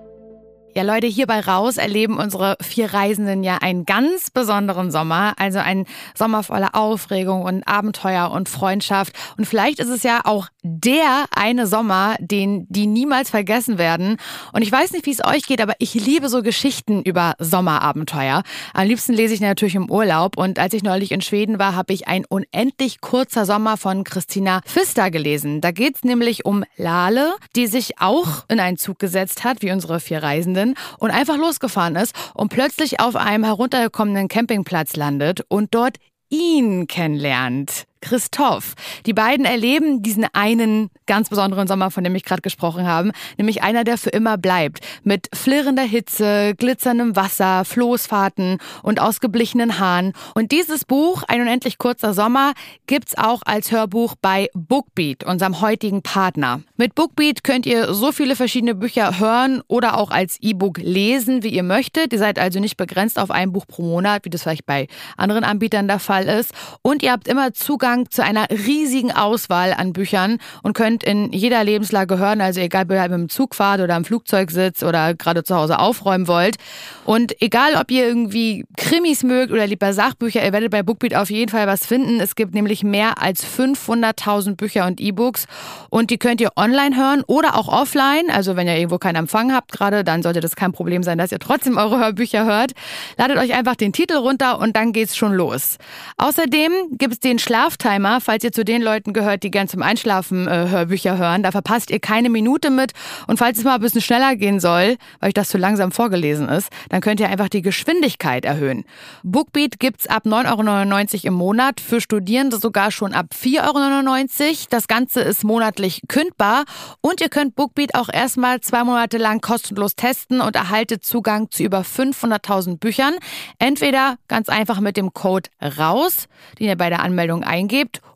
Ja, 0.77 0.83
Leute, 0.83 1.07
hier 1.07 1.27
bei 1.27 1.41
Raus 1.41 1.79
erleben 1.79 2.19
unsere 2.19 2.59
vier 2.61 2.93
Reisenden 2.93 3.43
ja 3.43 3.57
einen 3.62 3.87
ganz 3.87 4.31
besonderen 4.31 4.91
Sommer. 4.91 5.33
Also 5.39 5.59
einen 5.59 5.87
Sommer 6.15 6.43
voller 6.43 6.75
Aufregung 6.75 7.45
und 7.45 7.67
Abenteuer 7.67 8.31
und 8.31 8.51
Freundschaft. 8.51 9.15
Und 9.39 9.47
vielleicht 9.47 9.79
ist 9.79 9.89
es 9.89 10.03
ja 10.03 10.21
auch 10.25 10.49
der 10.62 11.25
eine 11.35 11.67
Sommer, 11.67 12.17
den 12.21 12.67
die 12.69 12.87
niemals 12.87 13.31
vergessen 13.31 13.79
werden. 13.79 14.19
Und 14.53 14.61
ich 14.61 14.71
weiß 14.71 14.93
nicht, 14.93 15.07
wie 15.07 15.12
es 15.12 15.25
euch 15.25 15.47
geht, 15.47 15.62
aber 15.62 15.73
ich 15.79 15.95
liebe 15.95 16.29
so 16.29 16.43
Geschichten 16.43 17.01
über 17.01 17.37
Sommerabenteuer. 17.39 18.43
Am 18.74 18.87
liebsten 18.87 19.14
lese 19.14 19.33
ich 19.33 19.41
natürlich 19.41 19.77
im 19.77 19.91
Urlaub. 19.91 20.37
Und 20.37 20.59
als 20.59 20.74
ich 20.74 20.83
neulich 20.83 21.11
in 21.11 21.22
Schweden 21.22 21.59
war, 21.59 21.74
habe 21.74 21.95
ich 21.95 22.07
ein 22.07 22.27
unendlich 22.29 23.01
kurzer 23.01 23.47
Sommer 23.47 23.79
von 23.79 24.05
Christina 24.05 24.61
Pfister 24.66 25.11
gelesen. 25.11 25.62
Da 25.62 25.70
geht's 25.70 26.05
nämlich 26.05 26.45
um 26.45 26.64
Lale, 26.77 27.35
die 27.55 27.66
sich 27.66 27.99
auch 27.99 28.45
in 28.49 28.61
einen 28.61 28.77
Zug 28.77 28.99
gesetzt 28.99 29.43
hat, 29.43 29.62
wie 29.62 29.72
unsere 29.72 30.01
vier 30.01 30.22
Reisenden, 30.22 30.66
und 30.99 31.11
einfach 31.11 31.37
losgefahren 31.37 31.97
ist 31.97 32.14
und 32.35 32.49
plötzlich 32.49 33.01
auf 33.01 33.17
einem 33.17 33.45
heruntergekommenen 33.45 34.29
Campingplatz 34.29 34.97
landet 34.97 35.45
und 35.49 35.75
dort 35.75 35.97
ihn 36.29 36.87
kennenlernt. 36.87 37.87
Christoph. 38.01 38.74
Die 39.07 39.12
beiden 39.12 39.47
erleben 39.47 40.03
diesen 40.03 40.26
einen 40.32 40.90
ganz 41.07 41.28
besonderen 41.28 41.66
Sommer, 41.66 41.90
von 41.90 42.05
dem 42.05 42.14
ich 42.14 42.24
gerade 42.24 42.42
gesprochen 42.42 42.86
habe, 42.86 43.12
nämlich 43.38 43.62
einer, 43.62 43.84
der 43.84 43.99
für 43.99 44.11
immer 44.11 44.38
bleibt. 44.38 44.80
Mit 45.05 45.28
flirrender 45.34 45.82
Hitze, 45.82 46.55
glitzerndem 46.57 47.16
Wasser, 47.16 47.64
Floßfahrten 47.64 48.59
und 48.82 49.01
ausgeblichenen 49.01 49.78
Haaren. 49.78 50.12
Und 50.34 50.53
dieses 50.53 50.84
Buch, 50.84 51.22
Ein 51.28 51.40
unendlich 51.40 51.78
kurzer 51.78 52.14
Sommer, 52.14 52.53
gibt's 52.86 53.16
auch 53.16 53.42
als 53.44 53.70
Hörbuch 53.72 54.14
bei 54.20 54.49
Bookbeat, 54.55 55.24
unserem 55.24 55.61
heutigen 55.61 56.03
Partner. 56.03 56.61
Mit 56.76 56.94
Bookbeat 56.94 57.44
könnt 57.44 57.66
ihr 57.66 57.94
so 57.94 58.12
viele 58.12 58.36
verschiedene 58.36 58.74
Bücher 58.74 59.18
hören 59.18 59.62
oder 59.68 59.99
auch 59.99 60.11
als 60.11 60.38
E-Book 60.40 60.78
lesen, 60.78 61.42
wie 61.42 61.49
ihr 61.49 61.62
möchtet. 61.62 62.12
Ihr 62.12 62.18
seid 62.18 62.38
also 62.38 62.61
nicht 62.61 62.76
begrenzt 62.76 63.18
auf 63.18 63.30
ein 63.30 63.53
Buch 63.53 63.66
pro 63.66 63.82
Monat, 63.82 64.24
wie 64.24 64.30
das 64.30 64.42
vielleicht 64.42 64.66
bei 64.66 64.86
anderen 65.16 65.44
Anbietern 65.44 65.88
der 65.88 65.99
Fall 65.99 66.24
ist. 66.28 66.53
Und 66.82 67.03
ihr 67.03 67.12
habt 67.12 67.28
immer 67.28 67.53
Zugang 67.55 67.86
zu 68.11 68.22
einer 68.22 68.49
riesigen 68.51 69.12
Auswahl 69.12 69.72
an 69.72 69.93
Büchern 69.93 70.39
und 70.62 70.72
könnt 70.74 71.05
in 71.05 71.32
jeder 71.32 71.62
Lebenslage 71.62 72.18
hören, 72.18 72.41
also 72.41 72.61
egal, 72.61 72.84
ob 72.84 72.91
ihr 72.91 73.16
mit 73.16 73.30
Zug 73.30 73.55
fahrt 73.55 73.80
oder 73.80 73.97
im 73.97 74.05
Flugzeug 74.05 74.51
sitzt 74.51 74.82
oder 74.82 75.14
gerade 75.14 75.45
zu 75.45 75.55
Hause 75.55 75.78
aufräumen 75.78 76.26
wollt. 76.26 76.57
Und 77.05 77.41
egal, 77.41 77.76
ob 77.76 77.91
ihr 77.91 78.07
irgendwie 78.07 78.64
Krimis 78.76 79.22
mögt 79.22 79.53
oder 79.53 79.66
lieber 79.66 79.93
Sachbücher, 79.93 80.45
ihr 80.45 80.53
werdet 80.53 80.70
bei 80.70 80.82
Bookbeat 80.82 81.14
auf 81.14 81.30
jeden 81.30 81.51
Fall 81.51 81.66
was 81.66 81.87
finden. 81.87 82.20
Es 82.20 82.34
gibt 82.34 82.55
nämlich 82.55 82.82
mehr 82.82 83.22
als 83.22 83.45
500.000 83.47 84.57
Bücher 84.57 84.87
und 84.87 85.01
E-Books 85.01 85.47
und 85.91 86.11
die 86.11 86.18
könnt 86.18 86.41
ihr 86.41 86.51
online 86.57 86.97
hören 86.97 87.22
oder 87.26 87.57
auch 87.57 87.68
offline. 87.68 88.30
Also 88.32 88.57
wenn 88.57 88.66
ihr 88.66 88.76
irgendwo 88.76 88.99
keinen 88.99 89.16
Empfang 89.16 89.53
habt 89.53 89.70
gerade, 89.72 90.03
dann 90.03 90.22
sollte 90.22 90.41
das 90.41 90.57
kein 90.57 90.72
Problem 90.72 91.03
sein, 91.03 91.18
dass 91.18 91.30
ihr 91.30 91.39
trotzdem 91.39 91.76
eure 91.78 91.99
Hörbücher 91.99 92.45
hört. 92.45 92.72
Ladet 93.16 93.39
euch 93.39 93.55
einfach 93.55 93.76
den 93.76 93.93
Titel 93.93 94.16
runter 94.16 94.59
und 94.59 94.74
dann 94.74 94.93
geht's 94.93 95.16
schon 95.16 95.32
los. 95.32 95.78
Außerdem 96.16 96.72
gibt's 96.99 97.20
den 97.20 97.39
Schlaftimer, 97.77 98.20
falls 98.20 98.45
ihr 98.45 98.53
zu 98.53 98.64
den 98.64 98.83
Leuten 98.83 99.12
gehört, 99.12 99.43
die 99.43 99.51
gern 99.51 99.68
zum 99.68 99.83
Einschlafen 99.83 100.49
äh, 100.49 100.68
Hörbücher 100.68 101.18
hören. 101.18 101.43
Da 101.43 101.51
verpasst 101.53 101.91
ihr 101.91 102.01
keine 102.01 102.31
Minute 102.31 102.70
mit. 102.70 102.93
Und 103.27 103.39
falls 103.39 103.59
es 103.59 103.64
mal 103.64 103.74
ein 103.74 103.81
bisschen 103.81 104.01
schneller 104.01 104.37
gehen 104.37 104.61
soll, 104.61 104.97
weil 105.20 105.29
euch 105.29 105.35
das 105.35 105.49
zu 105.49 105.59
langsam 105.59 105.93
vorgelesen 105.93 106.49
ist, 106.49 106.68
dann 106.89 107.01
könnt 107.01 107.20
ihr 107.20 107.29
einfach 107.29 107.49
die 107.49 107.62
Geschwindigkeit 107.62 108.45
erhöhen. 108.45 108.85
Bookbeat 109.22 109.79
gibt's 109.79 110.07
ab 110.07 110.24
9,99 110.27 111.14
Euro 111.14 111.27
im 111.27 111.35
Monat, 111.35 111.81
für 111.81 112.01
Studierende 112.01 112.59
sogar 112.59 112.91
schon 112.91 113.12
ab 113.12 113.27
4,99 113.35 114.43
Euro. 114.43 114.57
Das 114.70 114.89
Ganze 114.89 115.20
ist 115.20 115.45
monatlich 115.45 116.03
kündbar 116.09 116.64
und 117.01 117.20
ihr 117.20 117.29
könnt 117.29 117.57
Bookbeat 117.57 117.95
auch 117.95 118.09
erstmal 118.12 118.61
zwei 118.61 118.85
Monate 118.85 119.18
lang 119.18 119.41
kostenlos 119.41 119.97
testen 119.97 120.41
und 120.41 120.57
erhaltet 120.57 121.05
Zugang 121.05 121.51
zu 121.51 121.62
über 121.62 121.81
500.000 121.81 122.79
Büchern. 122.79 123.14
Entweder 123.59 124.16
ganz 124.29 124.49
einfach 124.49 124.81
mit 124.81 124.97
dem 124.97 125.12
Code 125.12 125.51
RAUS, 125.61 126.29
den 126.59 126.68
ihr 126.68 126.77
bei 126.77 126.89
der 126.89 127.01
Anmeldung 127.01 127.43
eingebt, 127.43 127.66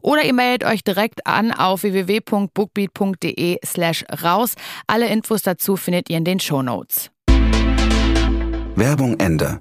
oder 0.00 0.24
ihr 0.24 0.32
meldet 0.32 0.68
euch 0.68 0.82
direkt 0.84 1.26
an 1.26 1.52
auf 1.52 1.82
www.bookbeat.de 1.82 3.58
slash 3.64 4.04
raus. 4.22 4.54
Alle 4.86 5.08
Infos 5.08 5.42
dazu 5.42 5.76
findet 5.76 6.10
ihr 6.10 6.18
in 6.18 6.24
den 6.24 6.40
Shownotes. 6.40 7.10
Werbung 8.76 9.18
Ende. 9.18 9.60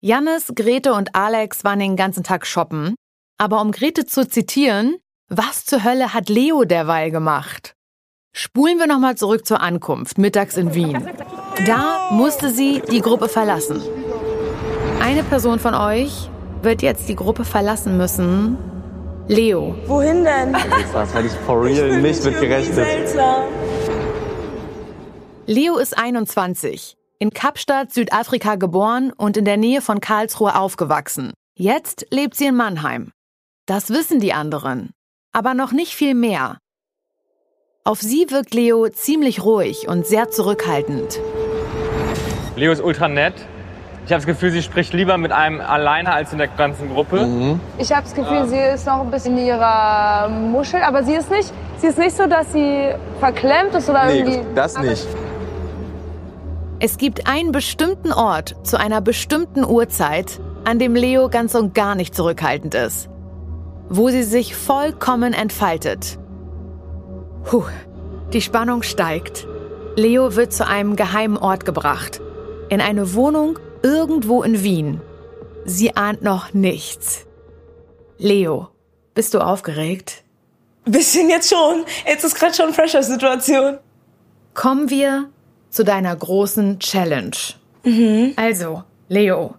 Jannis, 0.00 0.52
Grete 0.54 0.92
und 0.92 1.14
Alex 1.14 1.64
waren 1.64 1.78
den 1.78 1.96
ganzen 1.96 2.22
Tag 2.22 2.46
shoppen. 2.46 2.94
Aber 3.38 3.60
um 3.60 3.70
Grete 3.72 4.06
zu 4.06 4.26
zitieren, 4.28 4.96
was 5.28 5.64
zur 5.64 5.84
Hölle 5.84 6.14
hat 6.14 6.28
Leo 6.28 6.64
derweil 6.64 7.10
gemacht? 7.10 7.74
Spulen 8.32 8.78
wir 8.78 8.86
nochmal 8.86 9.16
zurück 9.16 9.46
zur 9.46 9.60
Ankunft, 9.60 10.18
mittags 10.18 10.56
in 10.56 10.74
Wien. 10.74 11.08
Da 11.66 12.10
musste 12.10 12.50
sie 12.50 12.82
die 12.90 13.00
Gruppe 13.00 13.28
verlassen. 13.28 13.82
Eine 15.00 15.24
Person 15.24 15.58
von 15.58 15.74
euch 15.74 16.30
wird 16.62 16.82
jetzt 16.82 17.08
die 17.08 17.16
Gruppe 17.16 17.44
verlassen 17.44 17.96
müssen. 17.96 18.58
Leo. 19.28 19.74
Wohin 19.86 20.24
denn? 20.24 20.52
Das 20.92 21.12
hätte 21.14 21.26
ich 21.26 21.32
for 21.32 21.62
real 21.62 22.00
nicht 22.00 22.24
mit 22.24 22.40
gerechnet. 22.40 22.86
Leo 25.46 25.76
ist 25.78 25.96
21, 25.96 26.96
in 27.18 27.30
Kapstadt, 27.30 27.92
Südafrika 27.92 28.56
geboren 28.56 29.12
und 29.16 29.36
in 29.36 29.44
der 29.44 29.56
Nähe 29.56 29.80
von 29.80 30.00
Karlsruhe 30.00 30.56
aufgewachsen. 30.56 31.32
Jetzt 31.54 32.06
lebt 32.10 32.36
sie 32.36 32.46
in 32.46 32.56
Mannheim. 32.56 33.12
Das 33.66 33.90
wissen 33.90 34.20
die 34.20 34.32
anderen, 34.32 34.90
aber 35.32 35.54
noch 35.54 35.72
nicht 35.72 35.94
viel 35.94 36.14
mehr. 36.14 36.58
Auf 37.84 38.00
sie 38.00 38.30
wirkt 38.30 38.54
Leo 38.54 38.88
ziemlich 38.88 39.44
ruhig 39.44 39.88
und 39.88 40.06
sehr 40.06 40.30
zurückhaltend. 40.30 41.20
Leo 42.56 42.72
ist 42.72 42.82
ultra 42.82 43.08
nett. 43.08 43.34
Ich 44.06 44.12
habe 44.12 44.20
das 44.20 44.26
Gefühl, 44.26 44.52
sie 44.52 44.62
spricht 44.62 44.92
lieber 44.92 45.18
mit 45.18 45.32
einem 45.32 45.60
alleine 45.60 46.12
als 46.12 46.30
in 46.30 46.38
der 46.38 46.46
ganzen 46.46 46.88
Gruppe. 46.88 47.58
Ich 47.76 47.92
habe 47.92 48.02
das 48.02 48.14
Gefühl, 48.14 48.46
sie 48.46 48.56
ist 48.56 48.86
noch 48.86 49.00
ein 49.00 49.10
bisschen 49.10 49.36
in 49.36 49.46
ihrer 49.46 50.28
Muschel, 50.28 50.80
aber 50.82 51.02
sie 51.02 51.14
ist 51.14 51.28
nicht, 51.28 51.52
sie 51.78 51.88
ist 51.88 51.98
nicht 51.98 52.16
so, 52.16 52.28
dass 52.28 52.52
sie 52.52 52.90
verklemmt 53.18 53.74
ist 53.74 53.90
oder 53.90 54.08
irgendwie. 54.08 54.42
das 54.54 54.78
nicht. 54.78 55.08
Es 56.78 56.98
gibt 56.98 57.26
einen 57.26 57.50
bestimmten 57.50 58.12
Ort 58.12 58.54
zu 58.62 58.78
einer 58.78 59.00
bestimmten 59.00 59.64
Uhrzeit, 59.64 60.40
an 60.64 60.78
dem 60.78 60.94
Leo 60.94 61.28
ganz 61.28 61.56
und 61.56 61.74
gar 61.74 61.96
nicht 61.96 62.14
zurückhaltend 62.14 62.76
ist. 62.76 63.08
Wo 63.88 64.08
sie 64.10 64.22
sich 64.22 64.54
vollkommen 64.54 65.32
entfaltet. 65.32 66.16
Puh, 67.42 67.64
die 68.32 68.40
Spannung 68.40 68.84
steigt. 68.84 69.48
Leo 69.96 70.36
wird 70.36 70.52
zu 70.52 70.64
einem 70.64 70.94
geheimen 70.94 71.38
Ort 71.38 71.64
gebracht. 71.64 72.20
In 72.68 72.80
eine 72.80 73.14
Wohnung 73.14 73.58
irgendwo 73.86 74.42
in 74.42 74.62
Wien. 74.64 75.00
Sie 75.64 75.94
ahnt 75.96 76.22
noch 76.22 76.52
nichts. 76.54 77.24
Leo, 78.18 78.68
bist 79.14 79.32
du 79.32 79.38
aufgeregt? 79.38 80.24
Bisschen 80.84 81.30
jetzt 81.30 81.50
schon. 81.50 81.84
Jetzt 82.06 82.24
ist 82.24 82.34
gerade 82.34 82.54
schon 82.54 82.72
Pressure-Situation. 82.72 83.78
Kommen 84.54 84.90
wir 84.90 85.28
zu 85.70 85.84
deiner 85.84 86.14
großen 86.16 86.80
Challenge. 86.80 87.36
Also, 88.36 88.82
Leo, 89.08 89.54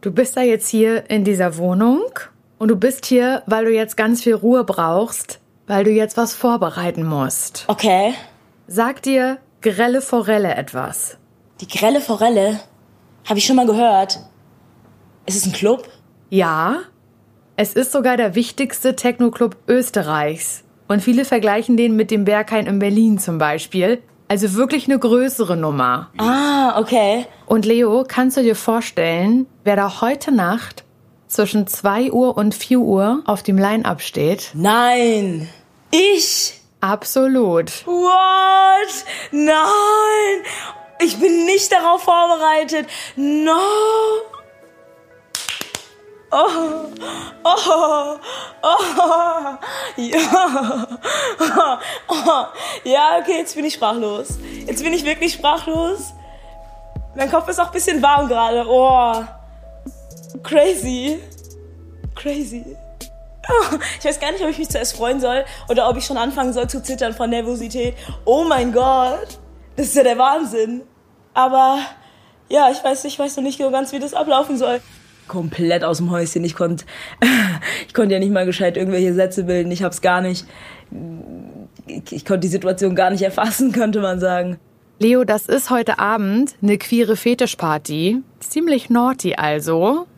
du 0.00 0.10
bist 0.10 0.36
da 0.36 0.42
jetzt 0.42 0.68
hier 0.68 1.08
in 1.08 1.22
dieser 1.22 1.56
Wohnung 1.56 2.02
und 2.58 2.68
du 2.68 2.76
bist 2.76 3.06
hier, 3.06 3.42
weil 3.46 3.64
du 3.64 3.72
jetzt 3.72 3.96
ganz 3.96 4.22
viel 4.22 4.34
Ruhe 4.34 4.64
brauchst, 4.64 5.38
weil 5.68 5.84
du 5.84 5.90
jetzt 5.90 6.16
was 6.16 6.34
vorbereiten 6.34 7.04
musst. 7.04 7.64
Okay. 7.68 8.14
Sag 8.66 9.02
dir 9.02 9.38
grelle 9.60 10.00
Forelle 10.00 10.54
etwas. 10.54 11.16
Die 11.60 11.68
grelle 11.68 12.00
Forelle. 12.00 12.60
Habe 13.28 13.38
ich 13.38 13.44
schon 13.44 13.56
mal 13.56 13.66
gehört. 13.66 14.20
Ist 15.26 15.36
es 15.36 15.44
ein 15.44 15.52
Club? 15.52 15.86
Ja, 16.30 16.78
es 17.56 17.74
ist 17.74 17.92
sogar 17.92 18.16
der 18.16 18.34
wichtigste 18.34 18.96
Techno-Club 18.96 19.54
Österreichs. 19.68 20.64
Und 20.88 21.02
viele 21.02 21.26
vergleichen 21.26 21.76
den 21.76 21.94
mit 21.94 22.10
dem 22.10 22.24
Berghain 22.24 22.66
in 22.66 22.78
Berlin 22.78 23.18
zum 23.18 23.36
Beispiel. 23.36 24.02
Also 24.28 24.54
wirklich 24.54 24.86
eine 24.86 24.98
größere 24.98 25.58
Nummer. 25.58 26.08
Ah, 26.16 26.80
okay. 26.80 27.26
Und 27.44 27.66
Leo, 27.66 28.04
kannst 28.08 28.38
du 28.38 28.42
dir 28.42 28.56
vorstellen, 28.56 29.46
wer 29.62 29.76
da 29.76 30.00
heute 30.00 30.32
Nacht 30.32 30.84
zwischen 31.26 31.66
2 31.66 32.12
Uhr 32.12 32.34
und 32.34 32.54
4 32.54 32.78
Uhr 32.80 33.22
auf 33.26 33.42
dem 33.42 33.58
Line-Up 33.58 34.00
steht? 34.00 34.52
Nein. 34.54 35.50
Ich? 35.90 36.54
Absolut. 36.80 37.86
What? 37.86 39.04
Nein. 39.32 39.54
Ich 41.00 41.18
bin 41.18 41.44
nicht 41.44 41.70
darauf 41.72 42.02
vorbereitet. 42.02 42.88
No. 43.16 43.58
Oh, 46.30 46.84
oh, 47.42 48.16
oh, 48.62 48.76
ja. 49.96 50.86
Oh, 52.08 52.44
ja, 52.84 53.18
okay, 53.18 53.38
jetzt 53.38 53.54
bin 53.54 53.64
ich 53.64 53.74
sprachlos. 53.74 54.38
Jetzt 54.66 54.82
bin 54.82 54.92
ich 54.92 55.04
wirklich 55.04 55.32
sprachlos. 55.32 56.12
Mein 57.14 57.30
Kopf 57.30 57.48
ist 57.48 57.58
auch 57.58 57.66
ein 57.66 57.72
bisschen 57.72 58.02
warm 58.02 58.28
gerade. 58.28 58.64
Oh, 58.68 59.24
crazy. 60.42 61.18
Crazy. 62.14 62.76
Oh, 63.48 63.76
ich 63.98 64.04
weiß 64.04 64.20
gar 64.20 64.32
nicht, 64.32 64.42
ob 64.42 64.50
ich 64.50 64.58
mich 64.58 64.68
zuerst 64.68 64.96
freuen 64.96 65.20
soll 65.20 65.44
oder 65.70 65.88
ob 65.88 65.96
ich 65.96 66.04
schon 66.04 66.18
anfangen 66.18 66.52
soll 66.52 66.68
zu 66.68 66.82
zittern 66.82 67.14
von 67.14 67.30
Nervosität. 67.30 67.96
Oh 68.26 68.44
mein 68.44 68.72
Gott, 68.72 69.38
das 69.78 69.86
ist 69.86 69.96
ja 69.96 70.02
der 70.02 70.18
Wahnsinn. 70.18 70.82
Aber 71.34 71.78
ja, 72.48 72.68
ich 72.70 72.82
weiß, 72.82 73.04
ich 73.04 73.18
weiß 73.18 73.36
noch 73.36 73.44
nicht 73.44 73.58
so 73.58 73.70
ganz, 73.70 73.92
wie 73.92 74.00
das 74.00 74.12
ablaufen 74.12 74.58
soll. 74.58 74.80
Komplett 75.28 75.84
aus 75.84 75.98
dem 75.98 76.10
Häuschen. 76.10 76.44
Ich 76.44 76.56
konnte, 76.56 76.84
ich 77.86 77.94
konnte 77.94 78.14
ja 78.14 78.18
nicht 78.18 78.32
mal 78.32 78.44
gescheit 78.44 78.76
irgendwelche 78.76 79.14
Sätze 79.14 79.44
bilden. 79.44 79.70
Ich 79.70 79.84
hab's 79.84 80.00
gar 80.00 80.20
nicht. 80.20 80.46
Ich, 81.86 82.12
ich 82.12 82.24
konnte 82.24 82.40
die 82.40 82.48
Situation 82.48 82.96
gar 82.96 83.10
nicht 83.10 83.22
erfassen, 83.22 83.70
könnte 83.72 84.00
man 84.00 84.18
sagen. 84.18 84.58
Leo, 84.98 85.22
das 85.22 85.46
ist 85.46 85.70
heute 85.70 86.00
Abend 86.00 86.56
eine 86.60 86.76
queere 86.76 87.14
Fetischparty. 87.14 88.20
Ziemlich 88.40 88.90
naughty 88.90 89.36
also. 89.36 90.08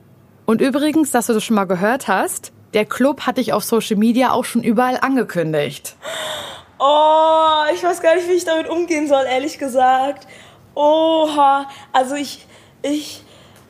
Und 0.46 0.62
übrigens, 0.62 1.10
dass 1.10 1.26
du 1.26 1.34
das 1.34 1.44
schon 1.44 1.56
mal 1.56 1.66
gehört 1.66 2.08
hast, 2.08 2.52
der 2.72 2.86
Club 2.86 3.26
hat 3.26 3.36
dich 3.36 3.52
auf 3.52 3.62
Social 3.62 3.96
Media 3.98 4.32
auch 4.32 4.46
schon 4.46 4.62
überall 4.62 4.96
angekündigt. 5.02 5.96
Oh, 6.82 7.64
ich 7.74 7.82
weiß 7.82 8.00
gar 8.00 8.14
nicht, 8.14 8.26
wie 8.26 8.32
ich 8.32 8.44
damit 8.46 8.66
umgehen 8.66 9.06
soll, 9.06 9.26
ehrlich 9.26 9.58
gesagt. 9.58 10.26
Oha, 10.74 11.68
also 11.92 12.14
ich, 12.14 12.46
ich, 12.80 13.22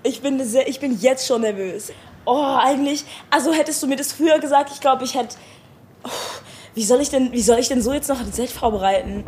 ich 0.05 0.23
bin 0.23 0.43
sehr, 0.45 0.69
ich 0.69 0.79
bin 0.79 0.97
jetzt 1.01 1.27
schon 1.27 1.41
nervös. 1.41 1.93
Oh, 2.25 2.57
eigentlich, 2.61 3.05
also 3.29 3.53
hättest 3.53 3.83
du 3.83 3.89
mir 3.89 3.97
das 3.97 4.13
früher 4.13 4.39
gesagt, 4.39 4.71
ich 4.73 4.81
glaube, 4.81 5.03
ich 5.03 5.17
hätte. 5.17 5.37
Oh, 6.05 6.09
wie 6.77 6.85
soll 6.85 7.01
ich 7.01 7.11
denn, 7.11 7.33
wie 7.33 7.43
soll 7.43 7.59
ich 7.59 7.67
denn 7.67 7.83
so 7.83 7.93
jetzt 7.93 8.09
noch 8.09 8.23
das 8.25 8.37
Set 8.37 8.51
vorbereiten? 8.51 9.25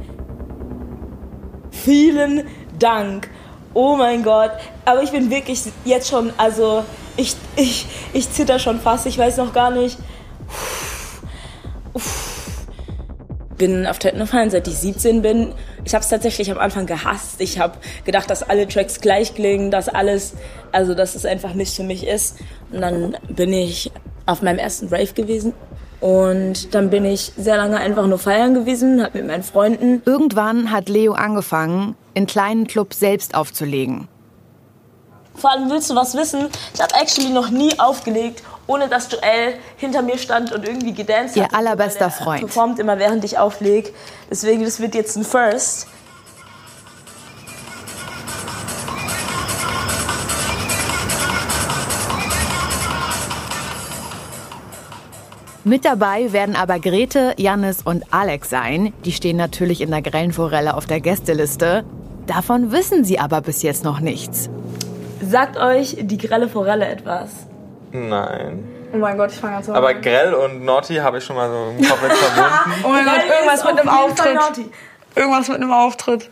Vielen 1.73 2.47
Dank. 2.79 3.29
Oh 3.75 3.97
mein 3.97 4.23
Gott. 4.23 4.53
Aber 4.85 5.03
ich 5.03 5.11
bin 5.11 5.29
wirklich 5.29 5.61
jetzt 5.85 6.09
schon, 6.09 6.33
also 6.37 6.85
ich, 7.17 7.35
ich, 7.57 7.87
ich 8.13 8.31
zitter 8.31 8.61
schon 8.61 8.81
fast. 8.81 9.07
Ich 9.07 9.19
weiß 9.19 9.39
noch 9.39 9.53
gar 9.53 9.71
nicht. 9.71 9.99
Bin 13.63 13.87
auf 13.87 14.01
Technofallen, 14.01 14.51
seit 14.51 14.67
ich 14.67 14.75
17 14.75 15.23
bin. 15.23 15.55
Ich 15.85 15.95
habe 15.95 16.03
es 16.03 16.09
tatsächlich 16.09 16.51
am 16.51 16.59
Anfang 16.59 16.85
gehasst. 16.85 17.41
Ich 17.41 17.61
habe 17.61 17.79
gedacht, 18.05 18.29
dass 18.29 18.43
alle 18.43 18.67
Tracks 18.67 19.01
gleich 19.01 19.37
klingen, 19.37 19.71
dass 19.71 19.89
alles, 19.89 20.35
also 20.73 20.95
dass 20.95 21.15
es 21.15 21.25
einfach 21.25 21.55
nicht 21.55 21.73
für 21.77 21.85
mich 21.85 22.05
ist. 22.05 22.39
Und 22.73 22.81
dann 22.81 23.17
bin 23.29 23.53
ich 23.53 23.93
auf 24.27 24.43
meinem 24.43 24.59
ersten 24.59 24.89
Rave 24.89 25.13
gewesen. 25.13 25.53
Und 26.01 26.75
dann 26.75 26.91
bin 26.91 27.05
ich 27.05 27.31
sehr 27.37 27.57
lange 27.57 27.77
einfach 27.77 28.09
nur 28.09 28.19
feiern 28.19 28.55
gewesen, 28.55 29.01
hab 29.01 29.15
mit 29.15 29.29
meinen 29.29 29.45
Freunden. 29.45 30.03
Irgendwann 30.07 30.73
hat 30.73 30.89
Leo 30.89 31.13
angefangen, 31.13 31.95
in 32.15 32.27
kleinen 32.27 32.67
Clubs 32.67 32.99
selbst 32.99 33.37
aufzulegen. 33.37 34.09
Vor 35.37 35.53
allem 35.53 35.71
willst 35.71 35.89
du 35.89 35.95
was 35.95 36.17
wissen? 36.17 36.49
Ich 36.75 36.81
habe 36.83 36.95
actually 37.01 37.31
noch 37.33 37.51
nie 37.51 37.79
aufgelegt, 37.79 38.43
ohne 38.73 38.89
dass 38.89 39.11
Joel 39.13 39.55
hinter 39.77 40.03
mir 40.03 40.17
stand 40.17 40.51
und 40.53 40.67
irgendwie 40.67 40.95
gedanced 40.95 41.37
Ihr 41.37 41.45
hat. 41.45 41.55
allerbester 41.55 42.11
Freund. 42.11 42.41
Performt 42.41 42.79
immer 42.79 42.99
während 42.99 43.23
ich 43.25 43.39
aufleg. 43.39 43.93
Deswegen, 44.31 44.65
das 44.65 44.81
wird 44.81 44.95
jetzt 44.95 45.17
ein 45.17 45.25
First. 45.25 45.87
Mit 55.65 55.85
dabei 55.85 56.33
werden 56.33 56.57
aber 56.57 56.81
Grete, 56.81 57.35
Jannis 57.37 57.83
und 57.83 58.13
Alex 58.13 58.51
sein. 58.51 58.93
Die 59.05 59.13
stehen 59.13 59.37
natürlich 59.37 59.81
in 59.81 59.91
der 59.91 60.03
grellen 60.03 60.33
Forelle 60.33 60.75
auf 60.77 60.87
der 60.87 61.01
Gästeliste. 61.01 61.85
Davon 62.27 62.73
wissen 62.73 63.05
sie 63.05 63.21
aber 63.21 63.43
bis 63.43 63.63
jetzt 63.63 63.85
noch 63.85 64.01
nichts. 64.01 64.51
Sagt 65.21 65.57
euch 65.59 65.99
die 66.01 66.19
grelle 66.19 66.49
Forelle 66.49 66.87
etwas? 66.87 67.47
Nein. 67.93 68.69
Oh 68.93 68.99
mein 68.99 69.17
Gott, 69.17 69.31
ich 69.33 69.39
fange 69.39 69.57
an 69.57 69.65
zu 69.65 69.75
Aber 69.75 69.95
Grell 69.95 70.35
und 70.35 70.65
Naughty 70.65 70.97
habe 70.97 71.19
ich 71.19 71.25
schon 71.25 71.37
mal 71.37 71.49
so 71.49 71.75
im 71.77 71.89
Kopf 71.89 71.99
verbunden. 72.01 72.85
Oh 72.85 72.89
mein 72.89 73.05
Gott, 73.05 73.21
irgendwas 73.25 73.65
mit 73.65 73.79
einem 73.79 73.89
Auftritt. 73.89 74.71
Irgendwas 75.15 75.49
mit 75.49 75.57
einem 75.59 75.73
Auftritt. 75.73 76.31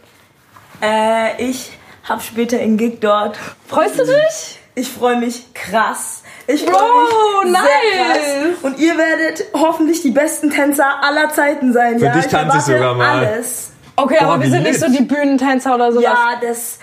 Äh, 0.83 1.43
ich 1.43 1.73
hab 2.09 2.23
später 2.23 2.59
einen 2.59 2.77
Gig 2.77 3.01
dort. 3.01 3.39
Freust 3.67 3.99
du 3.99 4.05
dich? 4.05 4.59
Ich 4.75 4.89
freue 4.89 5.17
mich 5.17 5.53
krass. 5.53 6.23
Ich 6.47 6.63
freue 6.63 6.73
Bro, 6.73 7.43
mich 7.45 7.53
nice. 7.53 7.63
sehr 7.63 8.05
krass. 8.05 8.59
Und 8.63 8.79
ihr 8.79 8.97
werdet 8.97 9.45
hoffentlich 9.53 10.03
die 10.03 10.11
besten 10.11 10.51
Tänzer 10.51 11.03
aller 11.03 11.29
Zeiten 11.31 11.73
sein. 11.73 11.99
Für 11.99 12.07
ja? 12.07 12.13
dich 12.13 12.27
tanze 12.27 12.59
ich 12.59 12.65
sogar 12.65 12.95
mal. 12.95 13.27
Alles. 13.27 13.73
Okay, 13.97 14.17
Boah, 14.21 14.35
aber 14.35 14.43
wir 14.43 14.51
sind 14.51 14.63
nicht 14.63 14.81
so 14.81 14.89
die 14.89 15.03
Bühnentänzer 15.03 15.75
oder 15.75 15.93
sowas. 15.93 16.05
Ja, 16.05 16.41
das, 16.41 16.79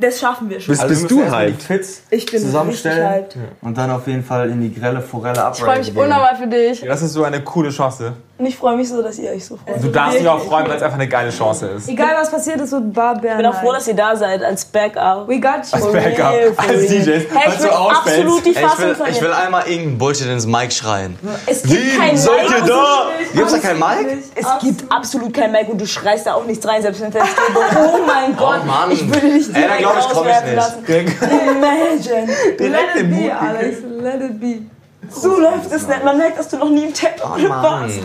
das 0.00 0.20
schaffen 0.20 0.48
wir 0.48 0.60
schon. 0.60 0.74
Also 0.74 0.88
bist 0.88 1.10
du 1.10 1.24
hyped? 1.24 1.62
Fits 1.62 2.02
Ich 2.10 2.26
bin 2.26 2.34
richtig 2.34 2.40
zusammenstellen 2.42 3.08
hyped. 3.08 3.36
und 3.62 3.76
dann 3.76 3.90
auf 3.90 4.06
jeden 4.06 4.24
Fall 4.24 4.50
in 4.50 4.60
die 4.60 4.72
grelle 4.72 5.00
Forelle 5.00 5.50
Ich 5.52 5.60
freue 5.60 5.78
mich 5.78 5.96
unnormal 5.96 6.36
für 6.36 6.46
dich. 6.46 6.80
Das 6.82 7.02
ist 7.02 7.12
so 7.12 7.24
eine 7.24 7.42
coole 7.42 7.70
Chance. 7.70 8.14
Und 8.38 8.46
ich 8.46 8.56
freue 8.56 8.76
mich 8.76 8.88
so, 8.88 9.02
dass 9.02 9.18
ihr 9.18 9.30
euch 9.32 9.44
so 9.44 9.56
freut. 9.56 9.82
Du 9.82 9.88
darfst 9.88 10.20
dich 10.20 10.28
auch 10.28 10.38
freuen, 10.38 10.68
weil 10.68 10.76
es 10.76 10.82
einfach 10.82 10.96
eine 10.96 11.08
geile 11.08 11.30
Chance 11.30 11.66
ist. 11.76 11.88
Egal 11.88 12.10
was 12.20 12.30
passiert, 12.30 12.60
es 12.60 12.70
wird 12.70 12.92
Barbär. 12.94 13.32
Ich 13.32 13.36
bin 13.38 13.46
auch 13.46 13.60
froh, 13.60 13.72
dass 13.72 13.88
ihr 13.88 13.94
da 13.96 14.14
seid 14.14 14.44
als 14.44 14.64
Backup. 14.64 15.26
We 15.28 15.40
got 15.40 15.62
you. 15.72 15.72
Als 15.72 15.92
Backup, 15.92 16.34
als. 16.56 16.86
DJs, 16.86 17.06
Hey, 17.06 17.24
ich 17.48 17.54
du 17.56 17.62
will 17.64 17.70
ausfällst. 17.70 18.20
absolut 18.20 18.46
die 18.46 18.54
Ey, 18.56 18.62
ich, 18.64 18.68
Fassung 18.70 18.84
will, 18.84 18.96
ich 19.10 19.20
will 19.22 19.32
einmal 19.32 19.62
irgendeinen 19.66 19.98
Bullshit 19.98 20.28
ins 20.28 20.46
Mic 20.46 20.70
schreien. 20.72 21.18
Es 21.46 21.64
gibt 21.64 21.98
kein 21.98 22.16
seid 22.16 22.48
ihr 22.48 22.64
da? 22.64 23.06
Gibt's 23.34 23.52
da 23.54 23.58
kein 23.58 23.76
Mic? 23.78 24.18
Es 24.36 24.46
gibt 24.60 24.92
absolut 24.92 25.34
kein 25.34 25.50
Mic 25.50 25.68
und 25.68 25.80
du 25.80 25.86
schreist 25.86 26.24
da 26.26 26.34
auch 26.34 26.44
nichts 26.44 26.64
rein, 26.68 26.80
selbst 26.80 27.00
wenn 27.00 27.08
es. 27.08 27.16
Oh 27.76 27.98
mein 28.06 28.36
Gott, 28.36 28.64
Mann. 28.64 28.90
ich 28.92 29.04
würde 29.06 29.30
dich 29.32 29.48
Ey, 29.48 29.52
direkt 29.52 29.70
dann 29.72 29.78
glaub 29.78 29.98
ich, 29.98 30.08
komm 30.10 30.26
ich 30.28 30.42
nicht. 30.44 30.54
lassen. 30.54 30.84
Imagine. 30.86 32.56
Direkt 32.58 32.94
den 32.96 33.10
Mut 33.10 33.32
Alex, 33.32 33.76
let 34.00 34.20
it 34.22 34.40
be. 34.40 34.62
So 35.10 35.38
läuft 35.38 35.70
es 35.72 35.86
nicht. 35.86 36.04
Man 36.04 36.18
merkt, 36.18 36.38
dass 36.38 36.48
du 36.48 36.58
noch 36.58 36.70
nie 36.70 36.84
im 36.84 36.94
Techno-Club 36.94 37.48
Mann. 37.48 37.62
warst. 37.62 37.98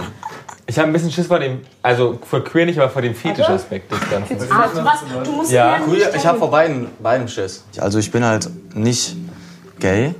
Ich 0.65 0.77
habe 0.79 0.87
ein 0.87 0.93
bisschen 0.93 1.11
Schiss 1.11 1.27
vor 1.27 1.39
dem, 1.39 1.59
also 1.81 2.17
vor 2.23 2.41
queer 2.43 2.65
nicht, 2.65 2.79
aber 2.79 2.89
vor 2.89 3.01
dem 3.01 3.13
Fetischaspekt 3.13 3.91
des 3.91 3.99
Ganzen. 4.09 4.37
Ach, 4.49 4.69
was? 4.73 4.99
Du 5.25 5.31
musst 5.33 5.51
Ja. 5.51 5.77
ja. 5.77 5.81
Cool, 5.85 6.01
ich 6.15 6.25
habe 6.25 6.39
vor 6.39 6.49
beiden, 6.49 6.87
beiden 7.01 7.27
Schiss. 7.27 7.65
Also 7.77 7.99
ich 7.99 8.11
bin 8.11 8.23
halt 8.23 8.49
nicht 8.73 9.15
gay 9.79 10.15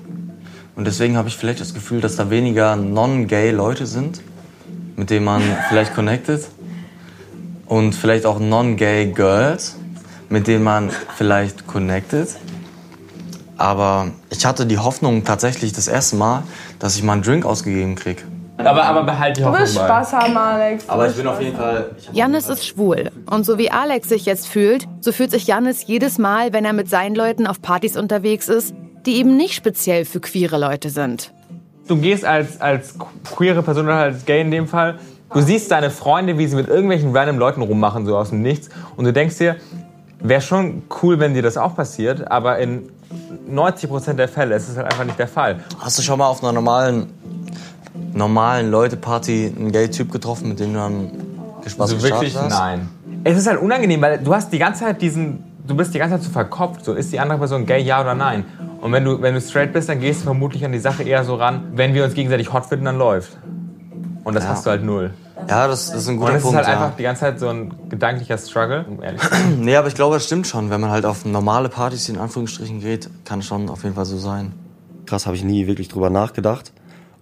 und 0.75 0.85
deswegen 0.85 1.15
habe 1.15 1.29
ich 1.29 1.37
vielleicht 1.37 1.61
das 1.61 1.73
Gefühl, 1.73 2.01
dass 2.01 2.17
da 2.17 2.29
weniger 2.29 2.75
non-gay 2.75 3.51
Leute 3.51 3.85
sind, 3.85 4.21
mit 4.97 5.09
denen 5.09 5.25
man 5.25 5.41
vielleicht 5.69 5.95
connected 5.95 6.45
und 7.65 7.93
vielleicht 7.93 8.25
auch 8.25 8.39
non-gay 8.39 9.07
Girls, 9.13 9.77
mit 10.27 10.47
denen 10.47 10.63
man 10.65 10.91
vielleicht 11.15 11.67
connected. 11.67 12.27
Aber 13.55 14.11
ich 14.29 14.45
hatte 14.45 14.65
die 14.65 14.79
Hoffnung 14.79 15.23
tatsächlich 15.23 15.71
das 15.73 15.87
erste 15.87 16.17
Mal, 16.17 16.43
dass 16.83 16.97
ich 16.97 17.03
mal 17.03 17.13
einen 17.13 17.21
Drink 17.21 17.45
ausgegeben 17.45 17.95
krieg. 17.95 18.25
Aber, 18.57 18.83
aber 18.83 19.03
behalt 19.03 19.37
die 19.37 19.39
Du 19.41 19.47
Hoffnung 19.47 19.61
wirst 19.61 19.77
bei. 19.77 19.85
Spaß 19.85 20.11
haben, 20.11 20.35
Alex. 20.35 20.89
Aber 20.89 21.07
ich 21.07 21.15
bin 21.15 21.25
auf 21.27 21.39
jeden 21.39 21.55
Fall. 21.55 21.91
Jannis 22.11 22.49
ist 22.49 22.67
schwul. 22.67 23.09
Und 23.25 23.45
so 23.45 23.57
wie 23.57 23.71
Alex 23.71 24.09
sich 24.09 24.25
jetzt 24.25 24.49
fühlt, 24.49 24.85
so 24.99 25.13
fühlt 25.13 25.31
sich 25.31 25.47
Jannis 25.47 25.87
jedes 25.87 26.17
Mal, 26.17 26.51
wenn 26.51 26.65
er 26.65 26.73
mit 26.73 26.89
seinen 26.89 27.15
Leuten 27.15 27.47
auf 27.47 27.61
Partys 27.61 27.95
unterwegs 27.95 28.49
ist, 28.49 28.75
die 29.05 29.15
eben 29.15 29.37
nicht 29.37 29.53
speziell 29.53 30.03
für 30.03 30.19
queere 30.19 30.59
Leute 30.59 30.89
sind. 30.89 31.31
Du 31.87 31.95
gehst 31.95 32.25
als, 32.25 32.59
als 32.59 32.95
queere 33.33 33.63
Person 33.63 33.85
oder 33.85 33.95
als 33.95 34.25
gay 34.25 34.41
in 34.41 34.51
dem 34.51 34.67
Fall, 34.67 34.99
du 35.33 35.39
siehst 35.39 35.71
deine 35.71 35.89
Freunde, 35.89 36.37
wie 36.37 36.47
sie 36.47 36.57
mit 36.57 36.67
irgendwelchen 36.67 37.15
random 37.15 37.37
Leuten 37.37 37.61
rummachen, 37.61 38.05
so 38.05 38.17
aus 38.17 38.31
dem 38.31 38.41
Nichts. 38.41 38.67
Und 38.97 39.05
du 39.05 39.13
denkst 39.13 39.37
dir, 39.37 39.55
wäre 40.23 40.41
schon 40.41 40.83
cool, 41.03 41.19
wenn 41.19 41.33
dir 41.33 41.41
das 41.43 41.57
auch 41.57 41.75
passiert, 41.75 42.29
aber 42.31 42.57
in 42.57 42.89
90% 43.51 44.13
der 44.13 44.27
Fälle 44.27 44.55
ist 44.55 44.69
es 44.69 44.77
halt 44.77 44.87
einfach 44.91 45.03
nicht 45.05 45.19
der 45.19 45.27
Fall. 45.27 45.59
Hast 45.79 45.97
du 45.99 46.01
schon 46.01 46.17
mal 46.17 46.27
auf 46.27 46.41
einer 46.41 46.53
normalen, 46.53 47.07
normalen 48.13 48.71
Leute-Party 48.71 49.53
einen 49.57 49.71
Gay-Typ 49.71 50.11
getroffen, 50.11 50.49
mit 50.49 50.59
dem 50.59 50.73
du 50.73 50.79
dann 50.79 51.11
Spaß 51.67 51.91
Also 51.91 52.01
wirklich, 52.03 52.35
hast? 52.35 52.49
nein. 52.49 52.89
Es 53.23 53.37
ist 53.37 53.47
halt 53.47 53.61
unangenehm, 53.61 54.01
weil 54.01 54.19
du 54.19 54.33
hast 54.33 54.51
die 54.51 54.59
ganze 54.59 54.81
Zeit 54.81 55.01
diesen, 55.01 55.43
du 55.67 55.75
bist 55.75 55.93
die 55.93 55.99
ganze 55.99 56.15
Zeit 56.15 56.23
so 56.23 56.31
verkopft, 56.31 56.83
so 56.83 56.93
ist 56.93 57.11
die 57.13 57.19
andere 57.19 57.37
Person 57.37 57.65
gay, 57.65 57.81
ja 57.81 58.01
oder 58.01 58.15
nein. 58.15 58.45
Und 58.81 58.91
wenn 58.91 59.05
du, 59.05 59.21
wenn 59.21 59.33
du 59.33 59.39
straight 59.41 59.71
bist, 59.71 59.87
dann 59.87 59.99
gehst 59.99 60.21
du 60.21 60.25
vermutlich 60.25 60.65
an 60.65 60.71
die 60.73 60.79
Sache 60.79 61.03
eher 61.03 61.23
so 61.23 61.35
ran, 61.35 61.63
wenn 61.75 61.93
wir 61.93 62.03
uns 62.03 62.13
gegenseitig 62.15 62.51
hot 62.51 62.65
finden, 62.65 62.85
dann 62.85 62.97
läuft. 62.97 63.37
Und 64.25 64.35
das 64.35 64.43
Ja. 64.43 64.49
hast 64.51 64.65
du 64.65 64.71
halt 64.71 64.83
null. 64.83 65.11
Ja, 65.49 65.67
das, 65.67 65.91
das 65.91 66.01
ist 66.01 66.07
ein 66.07 66.15
Und 66.15 66.19
guter 66.21 66.31
es 66.33 66.37
ist 66.37 66.43
Punkt. 66.43 66.57
halt 66.57 66.67
ja. 66.67 66.73
einfach 66.73 66.95
die 66.97 67.03
ganze 67.03 67.19
Zeit 67.21 67.39
so 67.39 67.47
ein 67.49 67.73
gedanklicher 67.89 68.37
Struggle, 68.37 68.85
um 68.89 69.01
ehrlich 69.03 69.21
zu 69.21 69.29
sein. 69.29 69.57
Nee, 69.59 69.75
aber 69.75 69.87
ich 69.87 69.95
glaube, 69.95 70.15
das 70.15 70.25
stimmt 70.25 70.47
schon. 70.47 70.69
Wenn 70.69 70.81
man 70.81 70.89
halt 70.91 71.05
auf 71.05 71.25
normale 71.25 71.69
Partys 71.69 72.09
in 72.09 72.17
Anführungsstrichen 72.17 72.79
geht, 72.79 73.09
kann 73.25 73.39
es 73.39 73.45
schon 73.45 73.69
auf 73.69 73.83
jeden 73.83 73.95
Fall 73.95 74.05
so 74.05 74.17
sein. 74.17 74.53
Krass, 75.05 75.25
habe 75.25 75.35
ich 75.35 75.43
nie 75.43 75.67
wirklich 75.67 75.87
drüber 75.89 76.09
nachgedacht. 76.09 76.71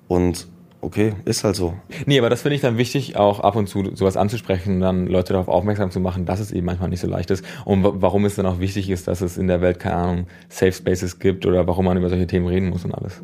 Und 0.07 0.47
okay, 0.82 1.13
ist 1.26 1.43
halt 1.43 1.55
so. 1.55 1.74
Nee, 2.05 2.19
aber 2.19 2.30
das 2.30 2.41
finde 2.41 2.55
ich 2.55 2.61
dann 2.61 2.78
wichtig, 2.78 3.15
auch 3.15 3.39
ab 3.39 3.55
und 3.55 3.67
zu 3.67 3.95
sowas 3.95 4.17
anzusprechen 4.17 4.76
und 4.76 4.82
dann 4.82 5.07
Leute 5.07 5.34
darauf 5.34 5.47
aufmerksam 5.47 5.89
zu 5.91 5.99
machen, 5.99 6.26
dass 6.26 6.39
es 6.39 6.51
eben 6.51 6.65
manchmal 6.65 6.89
nicht 6.89 6.99
so 7.01 7.07
leicht 7.07 7.30
ist 7.32 7.45
und 7.65 7.84
wa- 7.84 7.93
warum 7.95 8.26
es 8.26 8.36
dann 8.36 8.45
auch 8.45 8.59
wichtig 8.59 8.89
ist, 8.89 9.07
dass 9.07 9.22
es 9.22 9.38
in 9.38 9.47
der 9.47 9.61
Welt, 9.61 9.80
keine 9.80 9.95
Ahnung, 9.95 10.28
Safe 10.49 10.72
Spaces 10.74 11.19
gibt 11.19 11.45
oder 11.45 11.65
warum 11.67 11.86
man 11.86 11.97
über 11.97 12.09
solche 12.09 12.28
Themen 12.28 12.47
reden 12.47 12.69
muss 12.69 12.84
und 12.84 12.93
alles. 12.93 13.22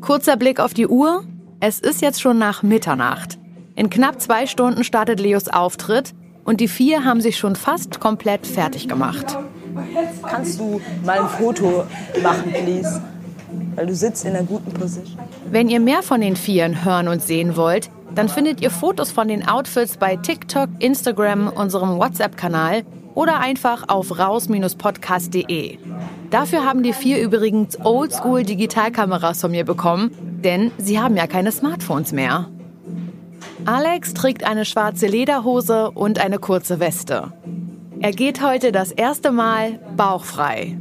Kurzer 0.00 0.36
Blick 0.36 0.60
auf 0.60 0.74
die 0.74 0.86
Uhr. 0.86 1.24
Es 1.60 1.80
ist 1.80 2.02
jetzt 2.02 2.20
schon 2.20 2.38
nach 2.38 2.62
Mitternacht. 2.62 3.38
In 3.76 3.90
knapp 3.90 4.22
zwei 4.22 4.46
Stunden 4.46 4.84
startet 4.84 5.20
Leos 5.20 5.48
Auftritt 5.48 6.14
und 6.44 6.60
die 6.62 6.68
vier 6.68 7.04
haben 7.04 7.20
sich 7.20 7.36
schon 7.36 7.56
fast 7.56 8.00
komplett 8.00 8.46
fertig 8.46 8.88
gemacht. 8.88 9.36
Kannst 10.22 10.58
du 10.58 10.80
mal 11.04 11.20
ein 11.20 11.28
Foto 11.28 11.84
machen, 12.22 12.52
please? 12.52 13.02
Weil 13.74 13.86
du 13.86 13.94
sitzt 13.94 14.24
in 14.24 14.34
einer 14.34 14.46
guten 14.46 14.72
Position. 14.72 15.18
Wenn 15.50 15.68
ihr 15.68 15.80
mehr 15.80 16.02
von 16.02 16.22
den 16.22 16.36
Vieren 16.36 16.86
hören 16.86 17.08
und 17.08 17.22
sehen 17.22 17.54
wollt, 17.56 17.90
dann 18.14 18.30
findet 18.30 18.62
ihr 18.62 18.70
Fotos 18.70 19.12
von 19.12 19.28
den 19.28 19.46
Outfits 19.46 19.98
bei 19.98 20.16
TikTok, 20.16 20.70
Instagram, 20.78 21.48
unserem 21.48 21.98
WhatsApp-Kanal 21.98 22.82
oder 23.14 23.40
einfach 23.40 23.88
auf 23.88 24.18
raus-podcast.de. 24.18 25.78
Dafür 26.30 26.64
haben 26.64 26.82
die 26.82 26.94
vier 26.94 27.20
übrigens 27.20 27.78
Oldschool-Digitalkameras 27.84 29.42
von 29.42 29.50
mir 29.50 29.66
bekommen, 29.66 30.12
denn 30.42 30.70
sie 30.78 30.98
haben 30.98 31.16
ja 31.16 31.26
keine 31.26 31.52
Smartphones 31.52 32.12
mehr. 32.12 32.48
Alex 33.66 34.14
trägt 34.14 34.44
eine 34.44 34.64
schwarze 34.64 35.08
Lederhose 35.08 35.90
und 35.90 36.20
eine 36.20 36.38
kurze 36.38 36.78
Weste. 36.78 37.32
Er 38.00 38.12
geht 38.12 38.40
heute 38.40 38.70
das 38.70 38.92
erste 38.92 39.32
Mal 39.32 39.80
bauchfrei 39.96 40.78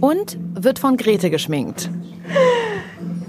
und 0.00 0.36
wird 0.54 0.80
von 0.80 0.96
Grete 0.96 1.30
geschminkt. 1.30 1.88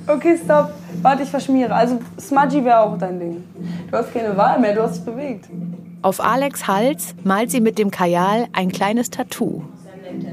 Okay, 0.07 0.39
stopp. 0.43 0.71
Warte, 1.03 1.21
ich 1.21 1.29
verschmiere. 1.29 1.73
Also 1.73 1.99
Smudgy 2.19 2.65
wäre 2.65 2.79
auch 2.79 2.97
dein 2.97 3.19
Ding. 3.19 3.43
Du 3.91 3.95
hast 3.97 4.11
keine 4.11 4.35
Wahl 4.35 4.59
mehr, 4.59 4.73
du 4.73 4.81
hast 4.81 4.97
dich 4.97 5.05
bewegt. 5.05 5.45
Auf 6.01 6.19
Alex 6.19 6.67
Hals 6.67 7.13
malt 7.23 7.51
sie 7.51 7.61
mit 7.61 7.77
dem 7.77 7.91
Kajal 7.91 8.47
ein 8.53 8.71
kleines 8.71 9.11
Tattoo. 9.11 9.61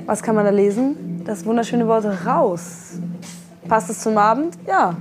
Was 0.06 0.22
kann 0.22 0.34
man 0.34 0.46
da 0.46 0.50
lesen? 0.50 1.22
Das 1.26 1.44
wunderschöne 1.44 1.86
Wort 1.86 2.06
raus. 2.24 3.00
Passt 3.68 3.90
es 3.90 4.00
zum 4.00 4.16
Abend? 4.16 4.56
Ja. 4.66 4.96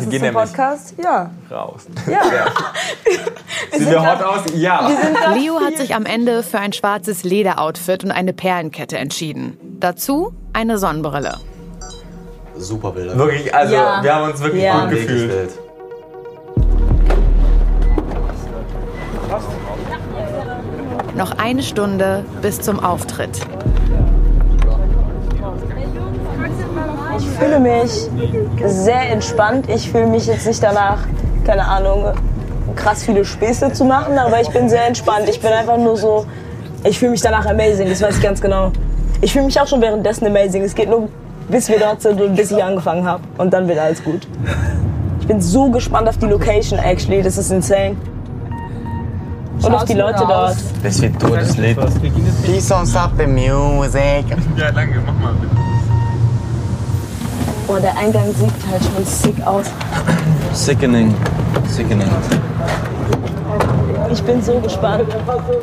Wir 0.00 0.08
gehen 0.08 0.20
zum 0.20 0.34
nämlich- 0.34 0.50
Podcast? 0.50 0.94
Ja. 1.02 1.30
Raus. 1.50 1.86
Ja. 2.10 2.20
Sieht 3.78 3.90
wir 3.90 4.00
hot 4.10 4.22
aus? 4.22 4.40
Ja. 4.54 4.90
Leo 5.34 5.60
hat 5.60 5.76
sich 5.76 5.94
am 5.94 6.06
Ende 6.06 6.42
für 6.42 6.58
ein 6.58 6.72
schwarzes 6.72 7.24
Lederoutfit 7.24 8.02
und 8.04 8.10
eine 8.10 8.32
Perlenkette 8.32 8.96
entschieden. 8.98 9.58
Dazu 9.80 10.32
eine 10.52 10.78
Sonnenbrille. 10.78 11.38
Super 12.56 12.92
Bilder. 12.92 13.16
Wirklich, 13.16 13.54
also 13.54 13.74
Ja. 13.74 14.02
wir 14.02 14.14
haben 14.14 14.30
uns 14.30 14.40
wirklich 14.42 14.62
Ja. 14.62 14.80
gut 14.84 14.90
gefühlt. 14.90 15.50
Noch 21.16 21.32
eine 21.38 21.62
Stunde 21.62 22.24
bis 22.40 22.60
zum 22.60 22.80
Auftritt. 22.80 23.40
Ich 27.18 27.31
fühle 27.42 27.60
mich 27.60 28.08
sehr 28.64 29.10
entspannt. 29.10 29.68
Ich 29.68 29.90
fühle 29.90 30.06
mich 30.06 30.26
jetzt 30.26 30.46
nicht 30.46 30.62
danach, 30.62 30.98
keine 31.44 31.66
Ahnung, 31.66 32.04
krass 32.76 33.02
viele 33.02 33.24
Späße 33.24 33.72
zu 33.72 33.84
machen, 33.84 34.18
aber 34.18 34.40
ich 34.40 34.48
bin 34.50 34.68
sehr 34.68 34.86
entspannt. 34.86 35.28
Ich 35.28 35.40
bin 35.40 35.50
einfach 35.50 35.76
nur 35.76 35.96
so, 35.96 36.26
ich 36.84 36.98
fühle 36.98 37.12
mich 37.12 37.20
danach 37.20 37.46
amazing, 37.46 37.88
das 37.88 38.00
weiß 38.00 38.16
ich 38.16 38.22
ganz 38.22 38.40
genau. 38.40 38.70
Ich 39.20 39.32
fühle 39.32 39.44
mich 39.44 39.60
auch 39.60 39.66
schon 39.66 39.80
währenddessen 39.80 40.26
amazing. 40.26 40.62
Es 40.62 40.74
geht 40.74 40.88
nur, 40.88 41.08
bis 41.48 41.68
wir 41.68 41.78
dort 41.78 42.02
sind 42.02 42.20
und 42.20 42.34
bis 42.34 42.50
ich 42.50 42.62
angefangen 42.62 43.04
habe. 43.04 43.22
Und 43.38 43.52
dann 43.52 43.68
wird 43.68 43.78
alles 43.78 44.02
gut. 44.02 44.26
Ich 45.20 45.26
bin 45.26 45.40
so 45.40 45.70
gespannt 45.70 46.08
auf 46.08 46.18
die 46.18 46.26
Location, 46.26 46.78
actually. 46.78 47.22
Das 47.22 47.38
ist 47.38 47.50
insane. 47.50 47.96
Und 49.62 49.74
auf 49.74 49.84
die 49.84 49.94
Leute 49.94 50.24
dort. 50.26 50.56
Das 50.82 51.00
wird 51.00 51.20
Todeslied. 51.20 51.78
Please 52.42 52.72
don't 52.74 52.88
stop 52.88 53.12
the 53.16 53.26
music. 53.26 54.24
Ja, 54.56 54.72
danke, 54.72 55.00
mach 55.06 55.14
mal 55.20 55.34
bitte. 55.34 55.54
Oh, 57.68 57.78
der 57.80 57.96
Eingang 57.96 58.32
sieht 58.34 58.52
halt 58.70 58.82
schon 58.82 59.04
sick 59.04 59.46
aus. 59.46 59.66
Sickening. 60.52 61.14
Sickening. 61.68 62.08
Ich 64.12 64.22
bin 64.24 64.42
so 64.42 64.60
gespannt. 64.60 65.06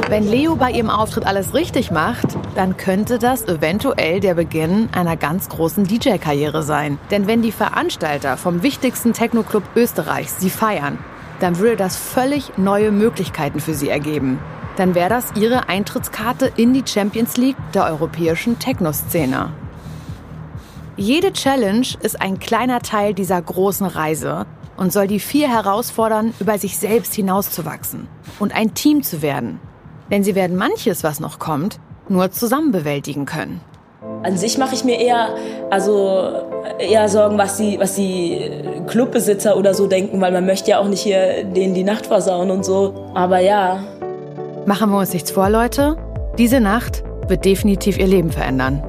Wenn 0.08 0.28
Leo 0.28 0.56
bei 0.56 0.72
ihrem 0.72 0.90
Auftritt 0.90 1.28
alles 1.28 1.54
richtig 1.54 1.92
macht, 1.92 2.26
dann 2.56 2.78
könnte 2.78 3.20
das 3.20 3.48
eventuell 3.48 4.20
der 4.20 4.34
Beginn 4.34 4.90
einer 4.92 5.18
ganz 5.18 5.50
großen 5.50 5.84
DJ-Karriere 5.84 6.64
sein. 6.64 6.98
Denn 7.12 7.28
wenn 7.28 7.42
die 7.42 7.52
Veranstalter 7.52 8.38
vom 8.38 8.64
wichtigsten 8.64 9.14
Techno-Club 9.14 9.64
Österreichs 9.76 10.40
sie 10.40 10.50
feiern, 10.50 10.98
dann 11.40 11.60
würde 11.60 11.76
das 11.76 11.96
völlig 11.96 12.58
neue 12.58 12.92
Möglichkeiten 12.92 13.60
für 13.60 13.76
sie 13.76 13.90
ergeben. 13.90 14.40
Dann 14.78 14.96
wäre 14.96 15.10
das 15.10 15.26
ihre 15.36 15.70
Eintrittskarte 15.70 16.52
in 16.56 16.74
die 16.74 16.84
Champions 16.86 17.38
League 17.38 17.58
der 17.74 17.86
europäischen 17.86 18.58
Techno-Szene. 18.58 19.52
Jede 21.00 21.32
Challenge 21.32 21.88
ist 22.02 22.20
ein 22.20 22.40
kleiner 22.40 22.82
Teil 22.82 23.14
dieser 23.14 23.42
großen 23.42 23.88
Reise 23.88 24.46
und 24.76 24.92
soll 24.92 25.08
die 25.08 25.22
vier 25.22 25.48
herausfordern, 25.48 26.34
über 26.42 26.58
sich 26.58 26.78
selbst 26.78 27.14
hinauszuwachsen 27.14 28.10
und 28.38 28.54
ein 28.54 28.74
Team 28.74 29.02
zu 29.02 29.22
werden. 29.22 29.62
Denn 30.12 30.26
sie 30.26 30.36
werden 30.36 30.58
manches, 30.58 31.02
was 31.06 31.22
noch 31.22 31.40
kommt, 31.40 31.80
nur 32.10 32.32
zusammen 32.32 32.74
bewältigen 32.74 33.26
können. 33.26 33.62
An 34.24 34.36
sich 34.36 34.58
mache 34.58 34.76
ich 34.76 34.84
mir 34.84 35.00
eher, 35.00 35.36
also 35.70 36.34
eher 36.80 37.08
Sorgen, 37.08 37.38
was 37.38 37.56
die, 37.56 37.80
was 37.80 37.96
die 37.96 38.52
Clubbesitzer 38.88 39.56
oder 39.56 39.74
so 39.74 39.88
denken, 39.88 40.20
weil 40.20 40.34
man 40.34 40.46
möchte 40.46 40.72
ja 40.72 40.80
auch 40.80 40.90
nicht 40.90 41.04
hier 41.04 41.46
denen 41.46 41.76
die 41.76 41.86
Nacht 41.86 42.08
versauen 42.08 42.52
und 42.52 42.66
so. 42.66 43.10
Aber 43.14 43.40
ja, 43.40 43.86
Machen 44.66 44.92
wir 44.92 45.00
uns 45.00 45.14
nichts 45.14 45.32
vor, 45.32 45.50
Leute. 45.50 45.96
Diese 46.38 46.60
Nacht 46.60 47.04
wird 47.30 47.46
definitiv 47.46 47.98
ihr 47.98 48.08
Leben 48.08 48.32
verändern. 48.32 48.84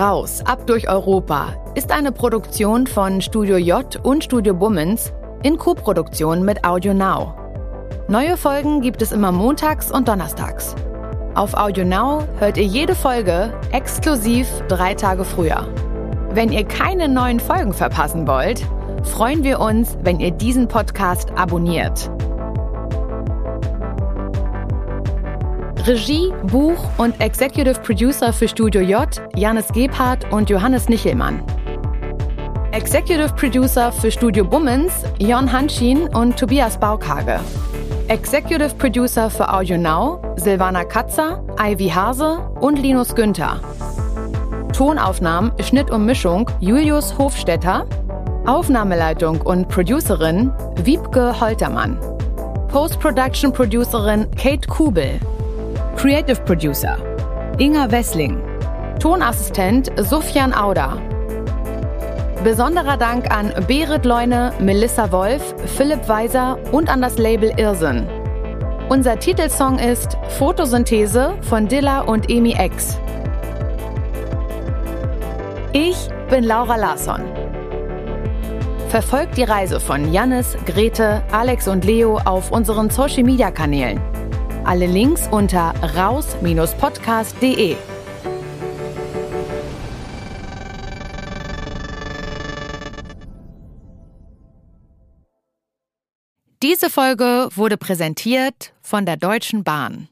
Raus, 0.00 0.40
ab 0.46 0.66
durch 0.66 0.88
Europa 0.88 1.52
ist 1.74 1.92
eine 1.92 2.10
Produktion 2.10 2.86
von 2.86 3.20
Studio 3.20 3.58
J 3.58 3.84
und 4.02 4.24
Studio 4.24 4.54
Bummens 4.54 5.12
in 5.42 5.58
Koproduktion 5.58 6.42
mit 6.42 6.64
Audio 6.64 6.94
Now. 6.94 7.34
Neue 8.08 8.38
Folgen 8.38 8.80
gibt 8.80 9.02
es 9.02 9.12
immer 9.12 9.30
montags 9.30 9.92
und 9.92 10.08
donnerstags. 10.08 10.74
Auf 11.34 11.52
Audio 11.52 11.84
Now 11.84 12.26
hört 12.38 12.56
ihr 12.56 12.64
jede 12.64 12.94
Folge 12.94 13.52
exklusiv 13.72 14.48
drei 14.68 14.94
Tage 14.94 15.22
früher. 15.22 15.68
Wenn 16.30 16.50
ihr 16.50 16.64
keine 16.64 17.06
neuen 17.06 17.38
Folgen 17.38 17.74
verpassen 17.74 18.26
wollt, 18.26 18.66
freuen 19.02 19.44
wir 19.44 19.60
uns, 19.60 19.98
wenn 20.02 20.18
ihr 20.18 20.30
diesen 20.30 20.66
Podcast 20.66 21.30
abonniert. 21.36 22.10
Regie, 25.86 26.32
Buch 26.44 26.76
und 26.98 27.18
Executive 27.20 27.80
Producer 27.80 28.32
für 28.32 28.46
Studio 28.46 28.82
J, 28.82 29.08
Janis 29.34 29.68
Gebhardt 29.68 30.30
und 30.30 30.50
Johannes 30.50 30.88
Nichelmann. 30.88 31.42
Executive 32.72 33.32
Producer 33.34 33.90
für 33.90 34.10
Studio 34.10 34.44
Bummens, 34.44 34.92
Jon 35.18 35.50
Hanschin 35.50 36.08
und 36.08 36.38
Tobias 36.38 36.78
Baukage. 36.78 37.40
Executive 38.08 38.74
Producer 38.74 39.30
für 39.30 39.50
Audio 39.52 39.78
Now, 39.78 40.20
Silvana 40.36 40.84
Katzer, 40.84 41.42
Ivy 41.58 41.88
Hase 41.88 42.38
und 42.60 42.78
Linus 42.78 43.14
Günther. 43.14 43.60
Tonaufnahmen, 44.74 45.52
Schnitt 45.62 45.90
und 45.90 46.04
Mischung 46.04 46.50
Julius 46.60 47.16
Hofstetter. 47.16 47.86
Aufnahmeleitung 48.46 49.40
und 49.40 49.68
Producerin 49.68 50.52
Wiebke 50.84 51.40
Holtermann. 51.40 51.98
Post-Production 52.68 53.52
Producerin 53.52 54.30
Kate 54.36 54.68
Kubel. 54.68 55.18
Creative 55.96 56.40
Producer 56.44 56.96
Inga 57.58 57.90
Wessling. 57.90 58.42
Tonassistent 59.00 59.90
Sufjan 59.98 60.54
Auda. 60.54 60.96
Besonderer 62.42 62.96
Dank 62.96 63.30
an 63.30 63.52
Berit 63.66 64.06
Leune, 64.06 64.52
Melissa 64.60 65.12
Wolf, 65.12 65.54
Philipp 65.76 66.08
Weiser 66.08 66.58
und 66.72 66.88
an 66.88 67.02
das 67.02 67.18
Label 67.18 67.52
Irrsinn. 67.58 68.06
Unser 68.88 69.18
Titelsong 69.18 69.78
ist 69.78 70.16
Photosynthese 70.38 71.34
von 71.42 71.68
Dilla 71.68 72.00
und 72.00 72.30
Emi 72.30 72.56
X. 72.58 72.98
Ich 75.72 76.08
bin 76.30 76.44
Laura 76.44 76.76
Larsson. 76.76 77.20
Verfolgt 78.88 79.36
die 79.36 79.44
Reise 79.44 79.78
von 79.78 80.12
Jannis, 80.12 80.56
Grete, 80.64 81.22
Alex 81.30 81.68
und 81.68 81.84
Leo 81.84 82.18
auf 82.24 82.50
unseren 82.50 82.88
Social 82.88 83.22
Media 83.22 83.50
Kanälen. 83.50 84.09
Alle 84.64 84.86
Links 84.86 85.26
unter 85.30 85.74
raus-podcast.de. 85.96 87.76
Diese 96.62 96.90
Folge 96.90 97.48
wurde 97.54 97.78
präsentiert 97.78 98.74
von 98.82 99.06
der 99.06 99.16
Deutschen 99.16 99.64
Bahn. 99.64 100.08